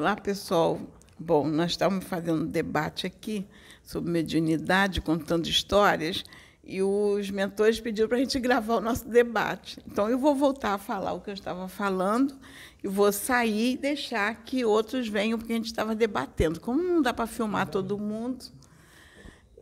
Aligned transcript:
Olá, 0.00 0.16
pessoal. 0.16 0.80
Bom, 1.18 1.46
nós 1.46 1.72
estávamos 1.72 2.06
fazendo 2.06 2.44
um 2.44 2.46
debate 2.46 3.06
aqui 3.06 3.46
sobre 3.82 4.10
mediunidade, 4.10 5.02
contando 5.02 5.46
histórias, 5.46 6.24
e 6.64 6.82
os 6.82 7.30
mentores 7.30 7.78
pediram 7.78 8.08
para 8.08 8.16
a 8.16 8.20
gente 8.20 8.40
gravar 8.40 8.76
o 8.76 8.80
nosso 8.80 9.06
debate. 9.06 9.78
Então, 9.86 10.08
eu 10.08 10.18
vou 10.18 10.34
voltar 10.34 10.72
a 10.72 10.78
falar 10.78 11.12
o 11.12 11.20
que 11.20 11.28
eu 11.28 11.34
estava 11.34 11.68
falando 11.68 12.34
e 12.82 12.88
vou 12.88 13.12
sair 13.12 13.74
e 13.74 13.76
deixar 13.76 14.42
que 14.42 14.64
outros 14.64 15.06
venham, 15.06 15.38
porque 15.38 15.52
a 15.52 15.56
gente 15.56 15.66
estava 15.66 15.94
debatendo. 15.94 16.60
Como 16.60 16.82
não 16.82 17.02
dá 17.02 17.12
para 17.12 17.26
filmar 17.26 17.68
todo 17.68 17.98
mundo, 17.98 18.46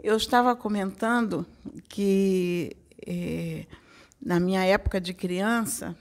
eu 0.05 0.17
estava 0.17 0.55
comentando 0.55 1.45
que, 1.89 2.77
eh, 3.05 3.67
na 4.25 4.39
minha 4.39 4.65
época 4.65 5.01
de 5.01 5.13
criança, 5.13 5.97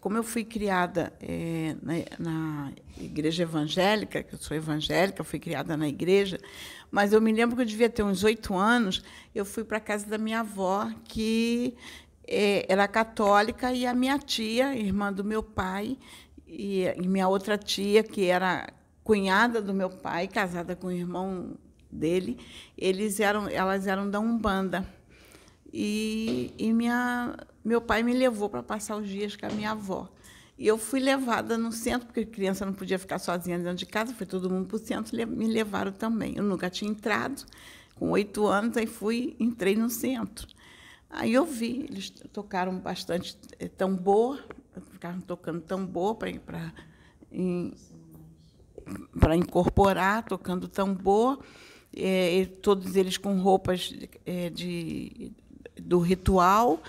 como 0.00 0.16
eu 0.16 0.22
fui 0.22 0.44
criada 0.44 1.12
é, 1.20 1.76
na, 1.82 1.94
na, 2.18 2.72
igreja 2.98 3.42
evangélica, 3.42 4.22
que 4.22 4.34
eu 4.34 4.38
sou 4.38 4.56
evangélica, 4.56 5.22
fui 5.24 5.38
criada 5.38 5.76
na 5.76 5.88
igreja, 5.88 6.38
mas 6.90 7.12
eu 7.12 7.20
me 7.20 7.32
lembro 7.32 7.56
que 7.56 7.62
eu 7.62 7.66
devia 7.66 7.90
ter 7.90 8.02
uns 8.02 8.24
oito 8.24 8.54
anos, 8.54 9.02
eu 9.34 9.44
fui 9.44 9.64
para 9.64 9.78
a 9.78 9.80
casa 9.80 10.06
da 10.06 10.18
minha 10.18 10.40
avó, 10.40 10.90
que 11.04 11.74
é, 12.26 12.66
era 12.70 12.88
católica, 12.88 13.72
e 13.72 13.86
a 13.86 13.94
minha 13.94 14.18
tia, 14.18 14.74
irmã 14.74 15.12
do 15.12 15.24
meu 15.24 15.42
pai, 15.42 15.98
e, 16.46 16.84
e 16.84 17.08
minha 17.08 17.28
outra 17.28 17.58
tia, 17.58 18.02
que 18.02 18.26
era 18.26 18.68
cunhada 19.04 19.62
do 19.62 19.72
meu 19.72 19.90
pai, 19.90 20.26
casada 20.26 20.74
com 20.74 20.88
o 20.88 20.92
irmão 20.92 21.56
dele, 21.90 22.38
eles 22.76 23.20
eram, 23.20 23.48
elas 23.48 23.86
eram 23.86 24.10
da 24.10 24.18
Umbanda. 24.20 24.86
E, 25.72 26.54
e 26.58 26.72
minha, 26.72 27.36
meu 27.66 27.80
pai 27.80 28.02
me 28.02 28.12
levou 28.12 28.48
para 28.48 28.62
passar 28.62 28.96
os 28.96 29.08
dias 29.08 29.34
com 29.34 29.46
a 29.46 29.50
minha 29.50 29.72
avó. 29.72 30.08
E 30.58 30.66
eu 30.66 30.78
fui 30.78 31.00
levada 31.00 31.58
no 31.58 31.70
centro, 31.70 32.06
porque 32.06 32.24
criança 32.24 32.64
não 32.64 32.72
podia 32.72 32.98
ficar 32.98 33.18
sozinha 33.18 33.58
dentro 33.58 33.74
de 33.74 33.86
casa, 33.86 34.14
foi 34.14 34.26
todo 34.26 34.48
mundo 34.48 34.66
para 34.66 34.76
o 34.76 34.78
centro, 34.78 35.14
me 35.26 35.46
levaram 35.46 35.92
também. 35.92 36.34
Eu 36.36 36.42
nunca 36.42 36.70
tinha 36.70 36.90
entrado, 36.90 37.44
com 37.96 38.10
oito 38.10 38.46
anos, 38.46 38.76
aí 38.76 38.86
fui, 38.86 39.36
entrei 39.38 39.74
no 39.74 39.90
centro. 39.90 40.46
Aí 41.10 41.32
eu 41.34 41.44
vi, 41.44 41.86
eles 41.90 42.10
tocaram 42.10 42.78
bastante 42.78 43.36
eh, 43.58 43.68
tambor, 43.68 44.42
ficavam 44.92 45.20
tocando 45.20 45.60
tambor 45.60 46.14
para 46.14 46.30
para 49.18 49.36
incorporar, 49.36 50.24
tocando 50.24 50.68
tambor, 50.68 51.42
é, 51.94 52.46
todos 52.62 52.96
eles 52.96 53.16
com 53.16 53.38
roupas 53.38 53.92
é, 54.24 54.50
de 54.50 55.32
do 55.76 55.98
ritual. 55.98 56.80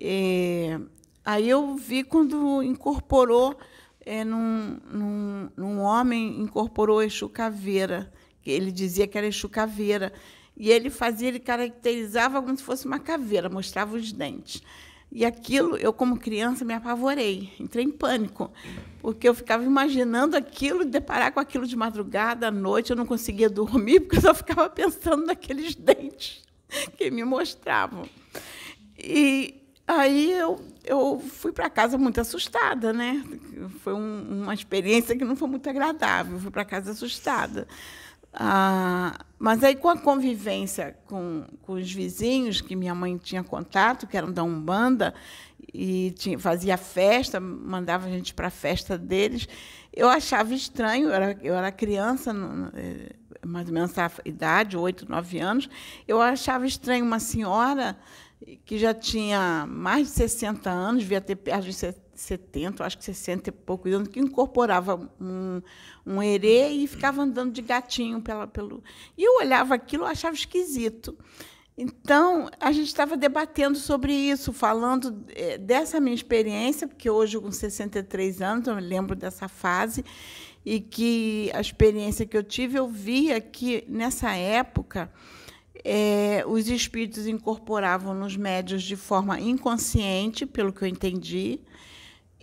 É, 0.00 0.78
aí 1.24 1.48
eu 1.48 1.74
vi 1.76 2.04
quando 2.04 2.62
incorporou, 2.62 3.58
é, 4.04 4.24
num, 4.24 4.78
num, 4.90 5.50
num, 5.56 5.80
homem, 5.80 6.40
incorporou 6.40 7.02
Exu 7.02 7.28
Caveira, 7.28 8.12
ele 8.44 8.70
dizia 8.70 9.06
que 9.06 9.18
era 9.18 9.26
Exu 9.26 9.48
Caveira. 9.48 10.12
E 10.56 10.70
ele 10.70 10.88
fazia, 10.88 11.28
ele 11.28 11.38
caracterizava 11.38 12.40
como 12.40 12.56
se 12.56 12.62
fosse 12.62 12.86
uma 12.86 12.98
caveira, 12.98 13.48
mostrava 13.48 13.94
os 13.94 14.10
dentes. 14.10 14.62
E 15.12 15.24
aquilo, 15.24 15.76
eu 15.76 15.92
como 15.92 16.18
criança 16.18 16.64
me 16.64 16.74
apavorei, 16.74 17.52
entrei 17.60 17.84
em 17.84 17.90
pânico, 17.90 18.50
porque 19.00 19.28
eu 19.28 19.34
ficava 19.34 19.64
imaginando 19.64 20.36
aquilo, 20.36 20.84
deparar 20.84 21.32
com 21.32 21.40
aquilo 21.40 21.66
de 21.66 21.76
madrugada, 21.76 22.48
à 22.48 22.50
noite, 22.50 22.90
eu 22.90 22.96
não 22.96 23.06
conseguia 23.06 23.48
dormir, 23.48 24.00
porque 24.00 24.16
eu 24.16 24.22
só 24.22 24.34
ficava 24.34 24.68
pensando 24.68 25.26
naqueles 25.26 25.74
dentes 25.74 26.42
que 26.96 27.10
me 27.10 27.22
mostravam. 27.22 28.08
E 28.98 29.65
aí 29.86 30.32
eu, 30.32 30.60
eu 30.84 31.20
fui 31.20 31.52
para 31.52 31.70
casa 31.70 31.96
muito 31.96 32.20
assustada, 32.20 32.92
né? 32.92 33.24
Foi 33.82 33.94
um, 33.94 34.42
uma 34.42 34.54
experiência 34.54 35.16
que 35.16 35.24
não 35.24 35.36
foi 35.36 35.48
muito 35.48 35.68
agradável, 35.68 36.38
fui 36.38 36.50
para 36.50 36.64
casa 36.64 36.90
assustada. 36.90 37.66
Ah, 38.38 39.18
mas 39.38 39.64
aí, 39.64 39.74
com 39.74 39.88
a 39.88 39.96
convivência 39.96 40.96
com, 41.06 41.44
com 41.62 41.72
os 41.72 41.90
vizinhos, 41.90 42.60
que 42.60 42.76
minha 42.76 42.94
mãe 42.94 43.16
tinha 43.16 43.42
contato, 43.42 44.06
que 44.06 44.16
eram 44.16 44.30
da 44.30 44.42
Umbanda, 44.42 45.14
e 45.72 46.10
tinha, 46.12 46.38
fazia 46.38 46.76
festa, 46.76 47.40
mandava 47.40 48.06
a 48.06 48.10
gente 48.10 48.34
para 48.34 48.48
a 48.48 48.50
festa 48.50 48.98
deles, 48.98 49.48
eu 49.92 50.08
achava 50.08 50.54
estranho, 50.54 51.08
eu 51.08 51.14
era, 51.14 51.38
eu 51.42 51.54
era 51.54 51.72
criança, 51.72 52.32
eh, 52.74 53.14
mais 53.44 53.68
ou 53.68 53.74
menos 53.74 53.96
essa 53.96 54.20
idade, 54.24 54.76
oito, 54.76 55.08
nove 55.08 55.38
anos, 55.38 55.68
eu 56.06 56.20
achava 56.20 56.66
estranho 56.66 57.04
uma 57.04 57.18
senhora 57.18 57.96
que 58.64 58.78
já 58.78 58.92
tinha 58.92 59.66
mais 59.66 60.08
de 60.08 60.12
60 60.14 60.70
anos, 60.70 61.02
devia 61.02 61.20
ter 61.20 61.36
perto 61.36 61.64
de 61.64 61.72
70, 61.72 62.84
acho 62.84 62.98
que 62.98 63.04
60 63.04 63.48
e 63.48 63.52
poucos 63.52 63.92
anos, 63.92 64.08
que 64.08 64.20
incorporava 64.20 65.10
um, 65.20 65.62
um 66.04 66.22
herê 66.22 66.68
e 66.68 66.86
ficava 66.86 67.22
andando 67.22 67.52
de 67.52 67.62
gatinho 67.62 68.20
pela, 68.20 68.46
pelo. 68.46 68.82
E 69.16 69.24
eu 69.24 69.38
olhava 69.38 69.74
aquilo 69.74 70.04
e 70.04 70.10
achava 70.10 70.34
esquisito. 70.34 71.16
Então, 71.78 72.48
a 72.58 72.72
gente 72.72 72.86
estava 72.86 73.18
debatendo 73.18 73.76
sobre 73.76 74.12
isso, 74.12 74.50
falando 74.50 75.24
eh, 75.34 75.58
dessa 75.58 76.00
minha 76.00 76.14
experiência, 76.14 76.88
porque 76.88 77.10
hoje, 77.10 77.38
com 77.38 77.52
63 77.52 78.40
anos, 78.40 78.66
eu 78.66 78.74
me 78.76 78.80
lembro 78.80 79.14
dessa 79.14 79.46
fase, 79.46 80.02
e 80.64 80.80
que 80.80 81.50
a 81.52 81.60
experiência 81.60 82.24
que 82.24 82.36
eu 82.36 82.42
tive, 82.42 82.78
eu 82.78 82.88
via 82.88 83.40
que, 83.42 83.84
nessa 83.88 84.32
época, 84.32 85.12
é, 85.84 86.44
os 86.46 86.68
espíritos 86.68 87.26
incorporavam 87.26 88.14
nos 88.14 88.36
médios 88.36 88.82
de 88.82 88.96
forma 88.96 89.40
inconsciente, 89.40 90.46
pelo 90.46 90.72
que 90.72 90.82
eu 90.82 90.88
entendi, 90.88 91.60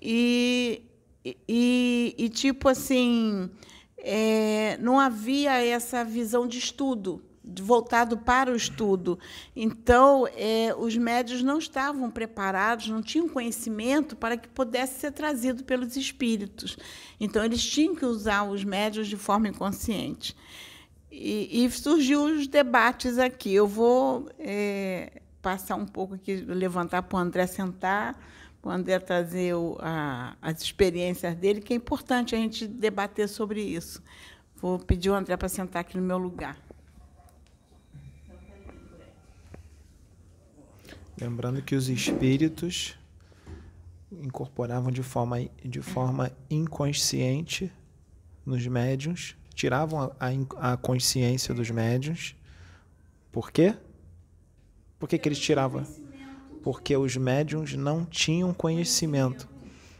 e, 0.02 0.84
e, 1.48 2.16
e 2.18 2.30
tipo 2.30 2.68
assim, 2.68 3.50
é, 3.98 4.78
não 4.80 5.00
havia 5.00 5.64
essa 5.64 6.04
visão 6.04 6.48
de 6.48 6.58
estudo 6.58 7.22
voltado 7.62 8.18
para 8.18 8.52
o 8.52 8.56
estudo. 8.56 9.20
Então, 9.56 10.26
é, 10.28 10.74
os 10.78 10.96
médios 10.96 11.44
não 11.44 11.58
estavam 11.58 12.10
preparados, 12.10 12.88
não 12.88 13.02
tinham 13.02 13.28
conhecimento 13.28 14.16
para 14.16 14.38
que 14.38 14.48
pudesse 14.48 15.00
ser 15.00 15.12
trazido 15.12 15.64
pelos 15.64 15.98
espíritos. 15.98 16.78
Então, 17.20 17.44
eles 17.44 17.64
tinham 17.64 17.96
que 17.96 18.06
usar 18.06 18.44
os 18.44 18.64
médios 18.64 19.08
de 19.08 19.18
forma 19.18 19.50
inconsciente. 19.50 20.36
E, 21.16 21.64
e 21.64 21.70
surgiu 21.70 22.26
os 22.26 22.48
debates 22.48 23.20
aqui. 23.20 23.54
Eu 23.54 23.68
vou 23.68 24.28
é, 24.40 25.22
passar 25.44 25.76
um 25.76 25.86
pouco 25.86 26.16
aqui, 26.16 26.38
levantar 26.38 27.04
para 27.04 27.16
o 27.16 27.20
André 27.20 27.46
sentar, 27.46 28.20
para 28.60 28.70
o 28.70 28.72
André 28.72 28.98
trazer 28.98 29.54
o, 29.54 29.78
a, 29.80 30.36
as 30.42 30.64
experiências 30.64 31.36
dele, 31.36 31.62
que 31.62 31.72
é 31.72 31.76
importante 31.76 32.34
a 32.34 32.38
gente 32.40 32.66
debater 32.66 33.30
sobre 33.30 33.62
isso. 33.62 34.02
Vou 34.56 34.80
pedir 34.80 35.12
o 35.12 35.14
André 35.14 35.38
para 35.38 35.48
sentar 35.48 35.82
aqui 35.82 35.98
no 35.98 36.04
meu 36.04 36.18
lugar. 36.18 36.58
Lembrando 41.22 41.62
que 41.62 41.76
os 41.76 41.90
espíritos 41.90 42.98
incorporavam 44.12 44.92
de 44.92 45.04
forma, 45.04 45.48
de 45.64 45.82
forma 45.82 46.32
inconsciente 46.50 47.72
nos 48.44 48.66
médiums, 48.66 49.36
tiravam 49.54 50.12
a, 50.20 50.74
a 50.74 50.78
consciência 50.78 51.54
dos 51.54 51.70
médiums. 51.70 52.36
Por 53.32 53.52
quê? 53.52 53.76
Por 55.00 55.08
que, 55.08 55.18
que 55.18 55.28
eles 55.28 55.40
tiravam? 55.40 55.86
Porque 56.62 56.96
os 56.96 57.16
médiums 57.18 57.74
não 57.76 58.06
tinham 58.06 58.54
conhecimento. 58.54 59.48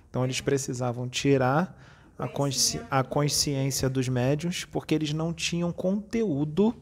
Então 0.10 0.24
eles 0.24 0.40
precisavam 0.40 1.10
tirar 1.10 1.78
a, 2.18 2.28
consci, 2.28 2.82
a 2.90 3.04
consciência 3.04 3.90
dos 3.90 4.08
médiums 4.08 4.66
porque 4.66 4.94
eles 4.94 5.12
não 5.12 5.34
tinham 5.34 5.72
conteúdo 5.72 6.76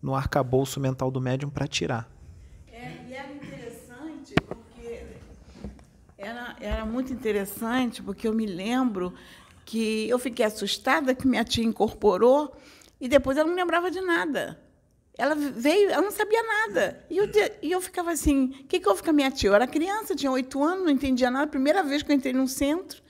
no 0.00 0.14
arcabouço 0.14 0.80
mental 0.80 1.10
do 1.10 1.20
médium 1.20 1.50
para 1.50 1.66
tirar. 1.66 2.08
Era, 6.16 6.56
era 6.60 6.84
muito 6.84 7.12
interessante, 7.12 8.02
porque 8.02 8.26
eu 8.26 8.34
me 8.34 8.46
lembro 8.46 9.12
que 9.68 10.08
eu 10.08 10.18
fiquei 10.18 10.46
assustada 10.46 11.14
que 11.14 11.28
minha 11.28 11.44
tia 11.44 11.62
incorporou 11.62 12.56
e 12.98 13.06
depois 13.06 13.36
ela 13.36 13.46
não 13.46 13.54
lembrava 13.54 13.90
de 13.90 14.00
nada. 14.00 14.58
Ela 15.18 15.34
veio, 15.34 15.90
ela 15.90 16.00
não 16.00 16.10
sabia 16.10 16.42
nada. 16.42 17.04
E 17.10 17.18
eu, 17.18 17.28
e 17.60 17.70
eu 17.70 17.78
ficava 17.78 18.10
assim: 18.10 18.44
o 18.62 18.64
que, 18.64 18.80
que 18.80 18.88
houve 18.88 19.02
com 19.02 19.10
a 19.10 19.12
minha 19.12 19.30
tia? 19.30 19.50
Eu 19.50 19.54
era 19.54 19.66
criança, 19.66 20.16
tinha 20.16 20.32
oito 20.32 20.62
anos, 20.64 20.84
não 20.84 20.90
entendia 20.90 21.30
nada. 21.30 21.46
Primeira 21.50 21.82
vez 21.82 22.02
que 22.02 22.10
eu 22.10 22.16
entrei 22.16 22.32
num 22.32 22.46
centro. 22.46 23.02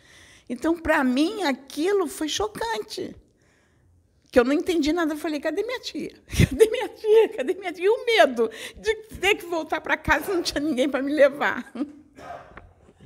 Então, 0.48 0.76
para 0.76 1.04
mim, 1.04 1.44
aquilo 1.44 2.08
foi 2.08 2.28
chocante. 2.28 3.14
Que 4.32 4.40
eu 4.40 4.44
não 4.44 4.52
entendi 4.52 4.92
nada. 4.92 5.14
Eu 5.14 5.18
falei: 5.18 5.38
cadê 5.38 5.62
minha 5.62 5.78
tia? 5.78 6.20
Cadê 6.26 6.68
minha 6.68 6.88
tia? 6.88 7.28
Cadê 7.36 7.54
minha 7.54 7.72
tia? 7.72 7.84
E 7.84 7.88
o 7.88 8.04
medo 8.04 8.50
de 8.76 8.94
ter 9.20 9.36
que 9.36 9.46
voltar 9.46 9.80
para 9.80 9.96
casa 9.96 10.34
não 10.34 10.42
tinha 10.42 10.60
ninguém 10.60 10.88
para 10.88 11.02
me 11.02 11.12
levar. 11.12 11.72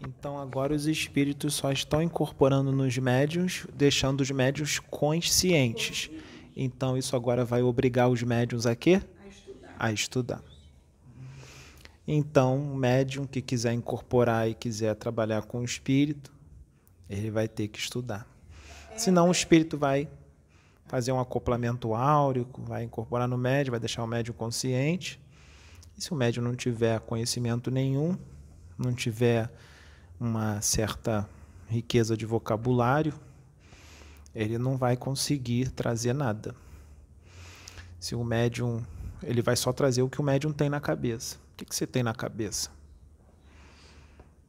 Então 0.07 0.39
agora 0.39 0.75
os 0.75 0.87
espíritos 0.87 1.55
só 1.55 1.71
estão 1.71 2.03
incorporando 2.03 2.73
nos 2.73 2.97
médiums, 2.99 3.67
deixando 3.75 4.21
os 4.21 4.31
médiums 4.31 4.79
conscientes. 4.79 6.11
Então 6.57 6.97
isso 6.97 7.15
agora 7.15 7.45
vai 7.45 7.63
obrigar 7.63 8.09
os 8.09 8.23
médiums 8.23 8.67
a 8.67 8.75
quê? 8.75 9.01
A 9.25 9.29
estudar. 9.29 9.77
A 9.79 9.93
estudar. 9.93 10.53
Então, 12.07 12.61
o 12.61 12.77
médium 12.77 13.25
que 13.25 13.41
quiser 13.41 13.73
incorporar 13.73 14.49
e 14.49 14.55
quiser 14.55 14.95
trabalhar 14.97 15.43
com 15.43 15.61
o 15.61 15.65
espírito, 15.65 16.33
ele 17.09 17.31
vai 17.31 17.47
ter 17.47 17.69
que 17.69 17.79
estudar. 17.79 18.27
Senão 18.97 19.29
o 19.29 19.33
espírito 19.33 19.79
vai 19.79 20.09
fazer 20.87 21.13
um 21.13 21.21
acoplamento 21.21 21.95
áureo, 21.95 22.47
vai 22.59 22.83
incorporar 22.83 23.29
no 23.29 23.39
médium, 23.39 23.71
vai 23.71 23.81
deixar 23.81 24.03
o 24.03 24.07
médium 24.07 24.35
consciente. 24.35 25.21
E 25.97 26.03
se 26.03 26.13
o 26.13 26.17
médium 26.17 26.43
não 26.43 26.57
tiver 26.57 26.99
conhecimento 27.01 27.71
nenhum, 27.71 28.19
não 28.77 28.93
tiver 28.93 29.51
uma 30.23 30.61
certa 30.61 31.29
riqueza 31.69 32.17
de 32.17 32.25
vocabulário, 32.25 33.13
ele 34.33 34.57
não 34.57 34.77
vai 34.77 34.97
conseguir 34.97 35.71
trazer 35.71 36.13
nada. 36.13 36.55
Se 37.99 38.15
o 38.15 38.23
médium, 38.23 38.85
ele 39.23 39.43
vai 39.43 39.57
só 39.57 39.73
trazer 39.73 40.03
o 40.03 40.09
que 40.09 40.21
o 40.21 40.25
médium 40.25 40.53
tem 40.53 40.71
na 40.71 40.81
cabeça. 40.81 41.37
O 41.53 41.57
que, 41.57 41.65
que 41.65 41.75
você 41.75 41.87
tem 41.87 42.05
na 42.05 42.15
cabeça? 42.15 42.71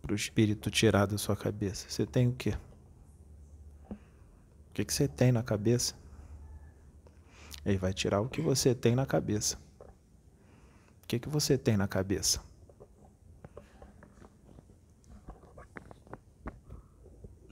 Para 0.01 0.13
o 0.13 0.15
espírito 0.15 0.69
tirar 0.69 1.07
da 1.07 1.17
sua 1.17 1.35
cabeça. 1.35 1.89
Você 1.89 2.05
tem 2.05 2.27
o 2.27 2.33
quê? 2.33 2.55
O 3.89 3.95
que, 4.73 4.85
que 4.85 4.93
você 4.93 5.07
tem 5.07 5.31
na 5.31 5.41
cabeça? 5.41 5.95
Ele 7.65 7.77
vai 7.77 7.93
tirar 7.93 8.21
o 8.21 8.29
que 8.29 8.41
você 8.41 8.75
tem 8.75 8.95
na 8.95 9.05
cabeça. 9.05 9.57
O 11.03 11.07
que, 11.07 11.19
que 11.19 11.29
você 11.29 11.57
tem 11.57 11.77
na 11.77 11.87
cabeça? 11.87 12.41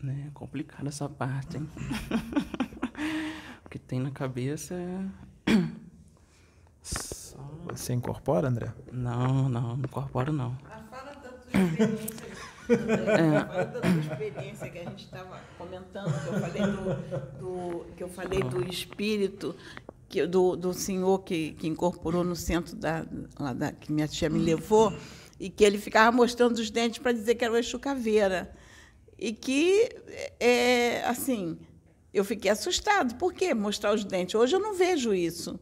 É 0.08 0.30
complicada 0.34 0.90
essa 0.90 1.08
parte, 1.08 1.58
hein? 1.58 1.70
o 3.66 3.70
que 3.70 3.78
tem 3.78 4.00
na 4.00 4.12
cabeça 4.12 4.74
é. 4.74 5.06
Só... 6.82 7.38
Você 7.70 7.94
incorpora, 7.94 8.48
André? 8.48 8.74
Não, 8.92 9.48
não, 9.48 9.78
não 9.78 9.86
incorporo 9.86 10.34
não. 10.34 10.58
Ah, 10.66 10.84
fala 10.90 11.14
da 11.14 11.30
tua 11.30 11.62
experiência. 11.62 12.26
é. 12.72 13.46
Fala 13.46 13.66
da 13.66 13.82
tua 13.82 14.00
experiência 14.00 14.70
que 14.70 14.80
a 14.80 14.84
gente 14.86 15.06
estava 15.06 15.40
comentando, 15.58 16.12
que 16.24 16.28
eu 16.28 16.40
falei 16.40 16.62
do, 16.62 17.40
do, 17.40 17.86
que 17.96 18.04
eu 18.04 18.10
falei 18.10 18.40
do 18.44 18.64
espírito 18.68 19.56
que, 20.12 20.26
do, 20.28 20.56
do 20.56 20.74
senhor 20.74 21.20
que, 21.20 21.54
que 21.54 21.68
incorporou 21.68 22.24
no 22.24 22.36
centro 22.36 22.76
da, 22.76 23.06
lá 23.40 23.54
da 23.54 23.72
que 23.72 23.92
minha 23.92 24.08
tia 24.08 24.30
me 24.30 24.40
levou 24.40 24.94
e 25.40 25.50
que 25.50 25.64
ele 25.64 25.78
ficava 25.78 26.16
mostrando 26.16 26.58
os 26.58 26.70
dentes 26.70 27.00
para 27.00 27.14
dizer 27.14 27.36
que 27.36 27.46
era 27.46 27.54
o 27.54 27.58
Exu 27.58 27.80
Caveira. 27.80 28.54
E 29.22 29.32
que, 29.32 29.88
é, 30.40 31.04
assim, 31.06 31.60
eu 32.12 32.26
fiquei 32.26 32.50
assustado. 32.50 33.14
Por 33.16 33.32
que 33.32 33.54
mostrar 33.54 33.94
os 33.94 34.04
dentes? 34.04 34.34
Hoje 34.34 34.56
eu 34.56 34.60
não 34.60 34.74
vejo 34.74 35.14
isso. 35.14 35.60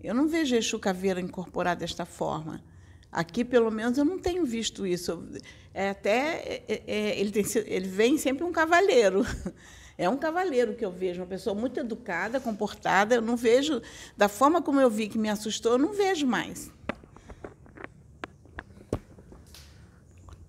Eu 0.00 0.14
não 0.14 0.28
vejo 0.28 0.54
Exu 0.54 0.78
Caveira 0.78 1.20
incorporado 1.20 1.80
desta 1.80 2.06
forma. 2.06 2.62
Aqui, 3.10 3.44
pelo 3.44 3.68
menos, 3.68 3.98
eu 3.98 4.04
não 4.04 4.16
tenho 4.16 4.46
visto 4.46 4.86
isso. 4.86 5.26
É 5.74 5.90
até 5.90 6.62
é, 6.68 6.82
é, 6.86 7.20
ele, 7.20 7.32
tem, 7.32 7.44
ele 7.66 7.88
vem 7.88 8.16
sempre 8.16 8.44
um 8.44 8.52
cavaleiro. 8.52 9.26
É 9.98 10.08
um 10.08 10.16
cavaleiro 10.16 10.74
que 10.74 10.82
eu 10.82 10.90
vejo, 10.90 11.20
uma 11.20 11.26
pessoa 11.26 11.54
muito 11.54 11.78
educada, 11.78 12.40
comportada. 12.40 13.16
Eu 13.16 13.20
não 13.20 13.36
vejo, 13.36 13.82
da 14.16 14.30
forma 14.30 14.62
como 14.62 14.80
eu 14.80 14.88
vi 14.88 15.10
que 15.10 15.18
me 15.18 15.28
assustou, 15.28 15.72
eu 15.72 15.78
não 15.78 15.92
vejo 15.92 16.26
mais. 16.26 16.72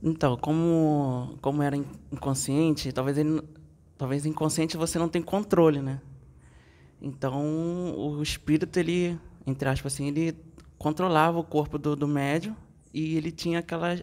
Então, 0.04 0.36
como, 0.36 1.38
como 1.42 1.62
era 1.62 1.78
inconsciente, 2.12 2.92
talvez 2.92 3.18
ele, 3.18 3.42
talvez 3.98 4.26
inconsciente 4.26 4.76
você 4.76 4.98
não 4.98 5.08
tem 5.08 5.22
controle, 5.22 5.80
né? 5.80 6.02
Então, 7.00 7.96
o 7.96 8.22
espírito 8.22 8.80
ele, 8.80 9.20
entre 9.46 9.70
aspas 9.70 9.94
assim, 9.94 10.08
ele 10.08 10.36
controlava 10.78 11.38
o 11.38 11.44
corpo 11.44 11.78
do, 11.78 11.96
do 11.96 12.08
médium 12.08 12.56
e 12.92 13.16
ele 13.16 13.32
tinha 13.32 13.60
aquela 13.60 13.96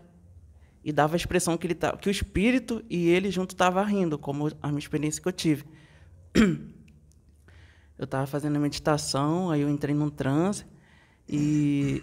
e 0.84 0.92
dava 0.92 1.16
a 1.16 1.18
expressão 1.18 1.58
que 1.58 1.66
ele 1.66 1.74
tá, 1.74 1.96
que 1.96 2.08
o 2.08 2.10
espírito 2.10 2.84
e 2.88 3.08
ele 3.08 3.30
junto 3.30 3.50
estava 3.50 3.82
rindo, 3.82 4.16
como 4.16 4.50
a 4.62 4.68
minha 4.68 4.78
experiência 4.78 5.20
que 5.20 5.28
eu 5.28 5.32
tive. 5.32 5.64
Eu 7.98 8.04
estava 8.04 8.28
fazendo 8.28 8.54
a 8.54 8.60
meditação, 8.60 9.50
aí 9.50 9.62
eu 9.62 9.68
entrei 9.68 9.92
num 9.92 10.08
transe 10.08 10.64
e 11.28 12.00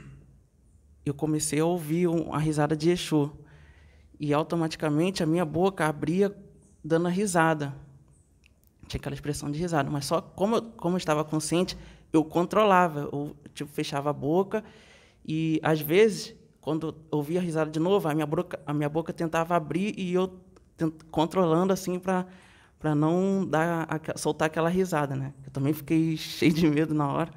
eu 1.05 1.13
comecei 1.13 1.61
a 1.61 1.65
ouvir 1.65 2.09
a 2.33 2.37
risada 2.37 2.75
de 2.75 2.89
Exu 2.89 3.31
e 4.19 4.33
automaticamente 4.33 5.23
a 5.23 5.25
minha 5.25 5.45
boca 5.45 5.85
abria 5.85 6.35
dando 6.83 7.07
a 7.07 7.09
risada. 7.09 7.73
Tinha 8.87 8.99
aquela 8.99 9.15
expressão 9.15 9.49
de 9.49 9.59
risada, 9.59 9.89
mas 9.89 10.05
só 10.05 10.21
como 10.21 10.57
eu, 10.57 10.61
como 10.61 10.95
eu 10.95 10.97
estava 10.97 11.23
consciente, 11.23 11.77
eu 12.13 12.23
controlava, 12.23 13.09
eu 13.11 13.35
tipo 13.53 13.71
fechava 13.71 14.09
a 14.09 14.13
boca 14.13 14.63
e 15.27 15.59
às 15.63 15.81
vezes 15.81 16.35
quando 16.61 16.87
eu 16.87 17.17
ouvia 17.17 17.39
a 17.39 17.43
risada 17.43 17.69
de 17.69 17.79
novo, 17.79 18.07
a 18.07 18.13
minha 18.13 18.25
boca 18.25 18.59
a 18.65 18.73
minha 18.73 18.89
boca 18.89 19.11
tentava 19.11 19.55
abrir 19.55 19.93
e 19.97 20.13
eu 20.13 20.39
controlando 21.11 21.73
assim 21.73 21.99
para 21.99 22.25
para 22.77 22.93
não 22.93 23.45
dar 23.45 23.87
soltar 24.15 24.45
aquela 24.45 24.69
risada, 24.69 25.15
né? 25.15 25.33
Eu 25.43 25.51
também 25.51 25.73
fiquei 25.73 26.15
cheio 26.17 26.53
de 26.53 26.67
medo 26.69 26.93
na 26.93 27.11
hora. 27.11 27.31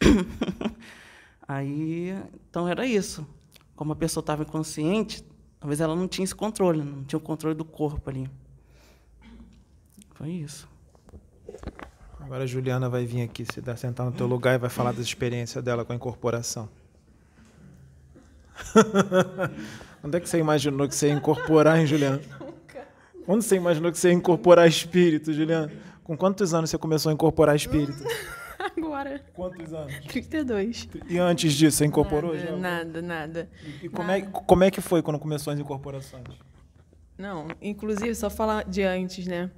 Aí, 1.48 2.16
então 2.48 2.68
era 2.68 2.86
isso. 2.86 3.26
Como 3.74 3.92
a 3.92 3.96
pessoa 3.96 4.22
estava 4.22 4.44
inconsciente, 4.44 5.24
Talvez 5.64 5.80
ela 5.80 5.96
não 5.96 6.06
tinha 6.06 6.24
esse 6.24 6.34
controle, 6.34 6.82
não 6.82 7.04
tinha 7.04 7.16
o 7.16 7.22
controle 7.22 7.56
do 7.56 7.64
corpo 7.64 8.10
ali. 8.10 8.28
Foi 10.12 10.28
isso. 10.28 10.68
Agora 12.20 12.44
a 12.44 12.46
Juliana 12.46 12.90
vai 12.90 13.06
vir 13.06 13.22
aqui 13.22 13.46
se 13.50 13.62
dar 13.62 13.78
sentar 13.78 14.04
no 14.04 14.12
teu 14.12 14.26
lugar 14.26 14.56
e 14.56 14.58
vai 14.58 14.68
falar 14.68 14.92
da 14.92 15.00
experiência 15.00 15.62
dela 15.62 15.82
com 15.82 15.94
a 15.94 15.96
incorporação. 15.96 16.68
Onde 20.04 20.18
é 20.18 20.20
que 20.20 20.28
você 20.28 20.38
imaginou 20.38 20.86
que 20.86 20.94
você 20.94 21.08
ia 21.08 21.14
incorporar, 21.14 21.80
hein, 21.80 21.86
Juliana? 21.86 22.20
Onde 23.26 23.42
você 23.42 23.56
imaginou 23.56 23.90
que 23.90 23.96
você 23.98 24.08
ia 24.08 24.14
incorporar 24.14 24.68
espírito, 24.68 25.32
Juliana? 25.32 25.72
Com 26.02 26.14
quantos 26.14 26.52
anos 26.52 26.68
você 26.68 26.76
começou 26.76 27.08
a 27.08 27.14
incorporar 27.14 27.56
espírito? 27.56 28.04
Agora. 28.76 29.20
Quantos 29.34 29.72
anos? 29.72 29.94
32. 30.08 30.88
E 31.08 31.18
antes 31.18 31.52
disso, 31.52 31.78
você 31.78 31.84
incorporou 31.84 32.34
nada, 32.34 32.46
já? 32.46 32.56
Nada, 32.56 33.02
nada. 33.02 33.50
E, 33.82 33.88
como, 33.88 34.10
É, 34.10 34.20
como 34.22 34.64
é 34.64 34.70
que 34.70 34.80
foi 34.80 35.02
quando 35.02 35.18
começou 35.18 35.52
as 35.52 35.58
incorporações? 35.58 36.24
Não, 37.16 37.46
inclusive, 37.62 38.14
só 38.14 38.28
falar 38.28 38.64
de 38.64 38.82
antes, 38.82 39.26
né? 39.26 39.50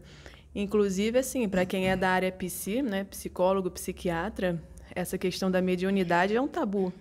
Inclusive, 0.54 1.18
assim, 1.18 1.48
para 1.48 1.64
quem 1.66 1.88
é 1.88 1.96
da 1.96 2.10
área 2.10 2.32
psi, 2.32 2.82
né, 2.82 3.04
psicólogo, 3.04 3.70
psiquiatra, 3.70 4.60
essa 4.94 5.19
questão 5.19 5.50
da 5.50 5.60
mediunidade 5.60 6.34
é 6.34 6.40
um 6.40 6.48
tabu, 6.48 6.92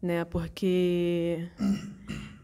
né? 0.00 0.24
Porque 0.24 1.48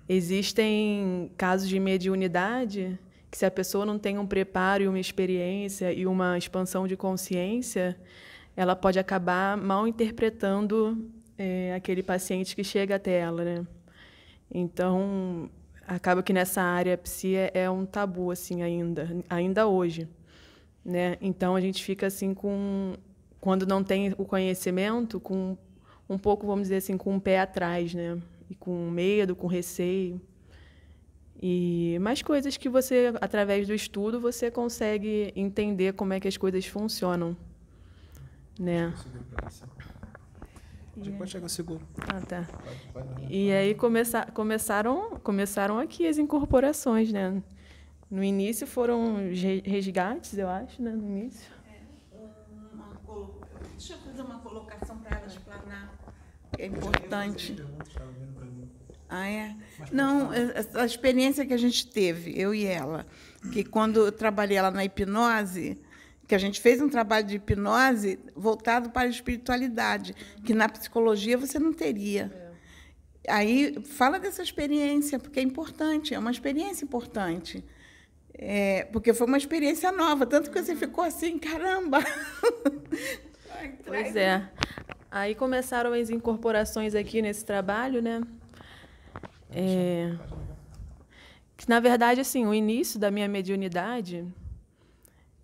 existem 0.08 1.30
casos 1.36 1.68
de 1.68 1.78
mediunidade 1.78 2.98
que 3.30 3.38
se 3.38 3.44
a 3.46 3.50
pessoa 3.50 3.84
não 3.84 3.98
tem 3.98 4.18
um 4.18 4.26
preparo 4.26 4.82
e 4.82 4.88
uma 4.88 4.98
experiência 4.98 5.92
e 5.92 6.06
uma 6.06 6.38
expansão 6.38 6.86
de 6.86 6.96
consciência, 6.96 7.96
ela 8.56 8.74
pode 8.74 8.98
acabar 8.98 9.56
mal 9.56 9.86
interpretando 9.86 11.10
é, 11.36 11.74
aquele 11.74 12.02
paciente 12.02 12.56
que 12.56 12.64
chega 12.64 12.96
até 12.96 13.18
ela, 13.18 13.44
né? 13.44 13.66
Então, 14.50 15.50
acaba 15.86 16.22
que 16.22 16.32
nessa 16.32 16.62
área 16.62 16.96
psi 16.96 17.36
é, 17.36 17.50
é 17.54 17.70
um 17.70 17.84
tabu 17.84 18.30
assim 18.30 18.62
ainda, 18.62 19.08
ainda 19.28 19.66
hoje, 19.66 20.08
né? 20.84 21.16
Então 21.20 21.54
a 21.54 21.60
gente 21.60 21.84
fica 21.84 22.06
assim 22.06 22.32
com 22.34 22.94
quando 23.40 23.66
não 23.66 23.84
tem 23.84 24.14
o 24.18 24.24
conhecimento, 24.24 25.20
com 25.20 25.56
um 26.08 26.18
pouco, 26.18 26.46
vamos 26.46 26.62
dizer 26.62 26.76
assim, 26.76 26.96
com 26.96 27.14
um 27.14 27.20
pé 27.20 27.40
atrás, 27.40 27.94
né? 27.94 28.18
E 28.48 28.54
com 28.54 28.90
medo, 28.90 29.36
com 29.36 29.46
receio. 29.46 30.20
E 31.40 31.98
mais 32.00 32.22
coisas 32.22 32.56
que 32.56 32.68
você, 32.68 33.12
através 33.20 33.66
do 33.66 33.74
estudo, 33.74 34.20
você 34.20 34.50
consegue 34.50 35.32
entender 35.36 35.92
como 35.92 36.12
é 36.12 36.20
que 36.20 36.26
as 36.26 36.36
coisas 36.36 36.64
funcionam. 36.66 37.36
Né? 38.58 38.92
Pode 41.18 41.30
chegar 41.30 41.48
seguro. 41.48 41.86
Ah, 42.08 42.20
tá. 42.22 42.46
E 43.28 43.52
aí 43.52 43.74
começa, 43.74 44.24
começaram, 44.32 45.18
começaram 45.22 45.78
aqui 45.78 46.06
as 46.06 46.16
incorporações, 46.16 47.12
né? 47.12 47.42
No 48.10 48.24
início 48.24 48.66
foram 48.66 49.16
resgates, 49.64 50.38
eu 50.38 50.48
acho, 50.48 50.80
né? 50.80 50.92
No 50.92 51.06
início. 51.06 51.52
É, 51.68 51.80
uma, 52.72 53.30
deixa 53.72 53.92
eu 53.92 53.98
fazer 53.98 54.22
uma 54.22 54.38
colocação 54.38 54.96
para 54.98 55.18
ela 55.18 55.26
explanar. 55.26 55.92
É 56.58 56.66
importante. 56.66 57.62
Ah, 59.08 59.28
é? 59.28 59.54
Não, 59.92 60.32
é, 60.32 60.54
a 60.74 60.84
experiência 60.84 61.44
que 61.44 61.52
a 61.52 61.58
gente 61.58 61.86
teve, 61.88 62.32
eu 62.40 62.54
e 62.54 62.64
ela, 62.64 63.06
que 63.52 63.62
quando 63.62 64.06
eu 64.06 64.12
trabalhei 64.12 64.60
lá 64.60 64.70
na 64.70 64.84
hipnose, 64.84 65.78
que 66.26 66.34
a 66.34 66.38
gente 66.38 66.60
fez 66.60 66.80
um 66.80 66.88
trabalho 66.88 67.26
de 67.26 67.36
hipnose 67.36 68.18
voltado 68.34 68.90
para 68.90 69.06
a 69.06 69.10
espiritualidade, 69.10 70.14
que 70.44 70.52
na 70.52 70.68
psicologia 70.68 71.38
você 71.38 71.58
não 71.58 71.72
teria. 71.72 72.32
É. 73.24 73.32
Aí 73.32 73.76
fala 73.84 74.18
dessa 74.18 74.42
experiência, 74.42 75.18
porque 75.18 75.40
é 75.40 75.42
importante, 75.42 76.14
é 76.14 76.18
uma 76.18 76.30
experiência 76.30 76.84
importante. 76.84 77.64
É, 78.34 78.84
porque 78.92 79.14
foi 79.14 79.26
uma 79.26 79.38
experiência 79.38 79.90
nova, 79.90 80.26
tanto 80.26 80.50
que 80.50 80.62
você 80.62 80.76
ficou 80.76 81.04
assim, 81.04 81.38
caramba! 81.38 81.98
Pois 83.86 84.14
é. 84.14 84.46
Aí 85.10 85.34
começaram 85.34 85.92
as 85.94 86.10
incorporações 86.10 86.94
aqui 86.94 87.22
nesse 87.22 87.42
trabalho, 87.42 88.02
né? 88.02 88.20
É, 89.50 90.14
que, 91.56 91.68
na 91.68 91.80
verdade, 91.80 92.20
assim, 92.20 92.44
o 92.46 92.52
início 92.52 93.00
da 93.00 93.10
minha 93.10 93.26
mediunidade 93.26 94.26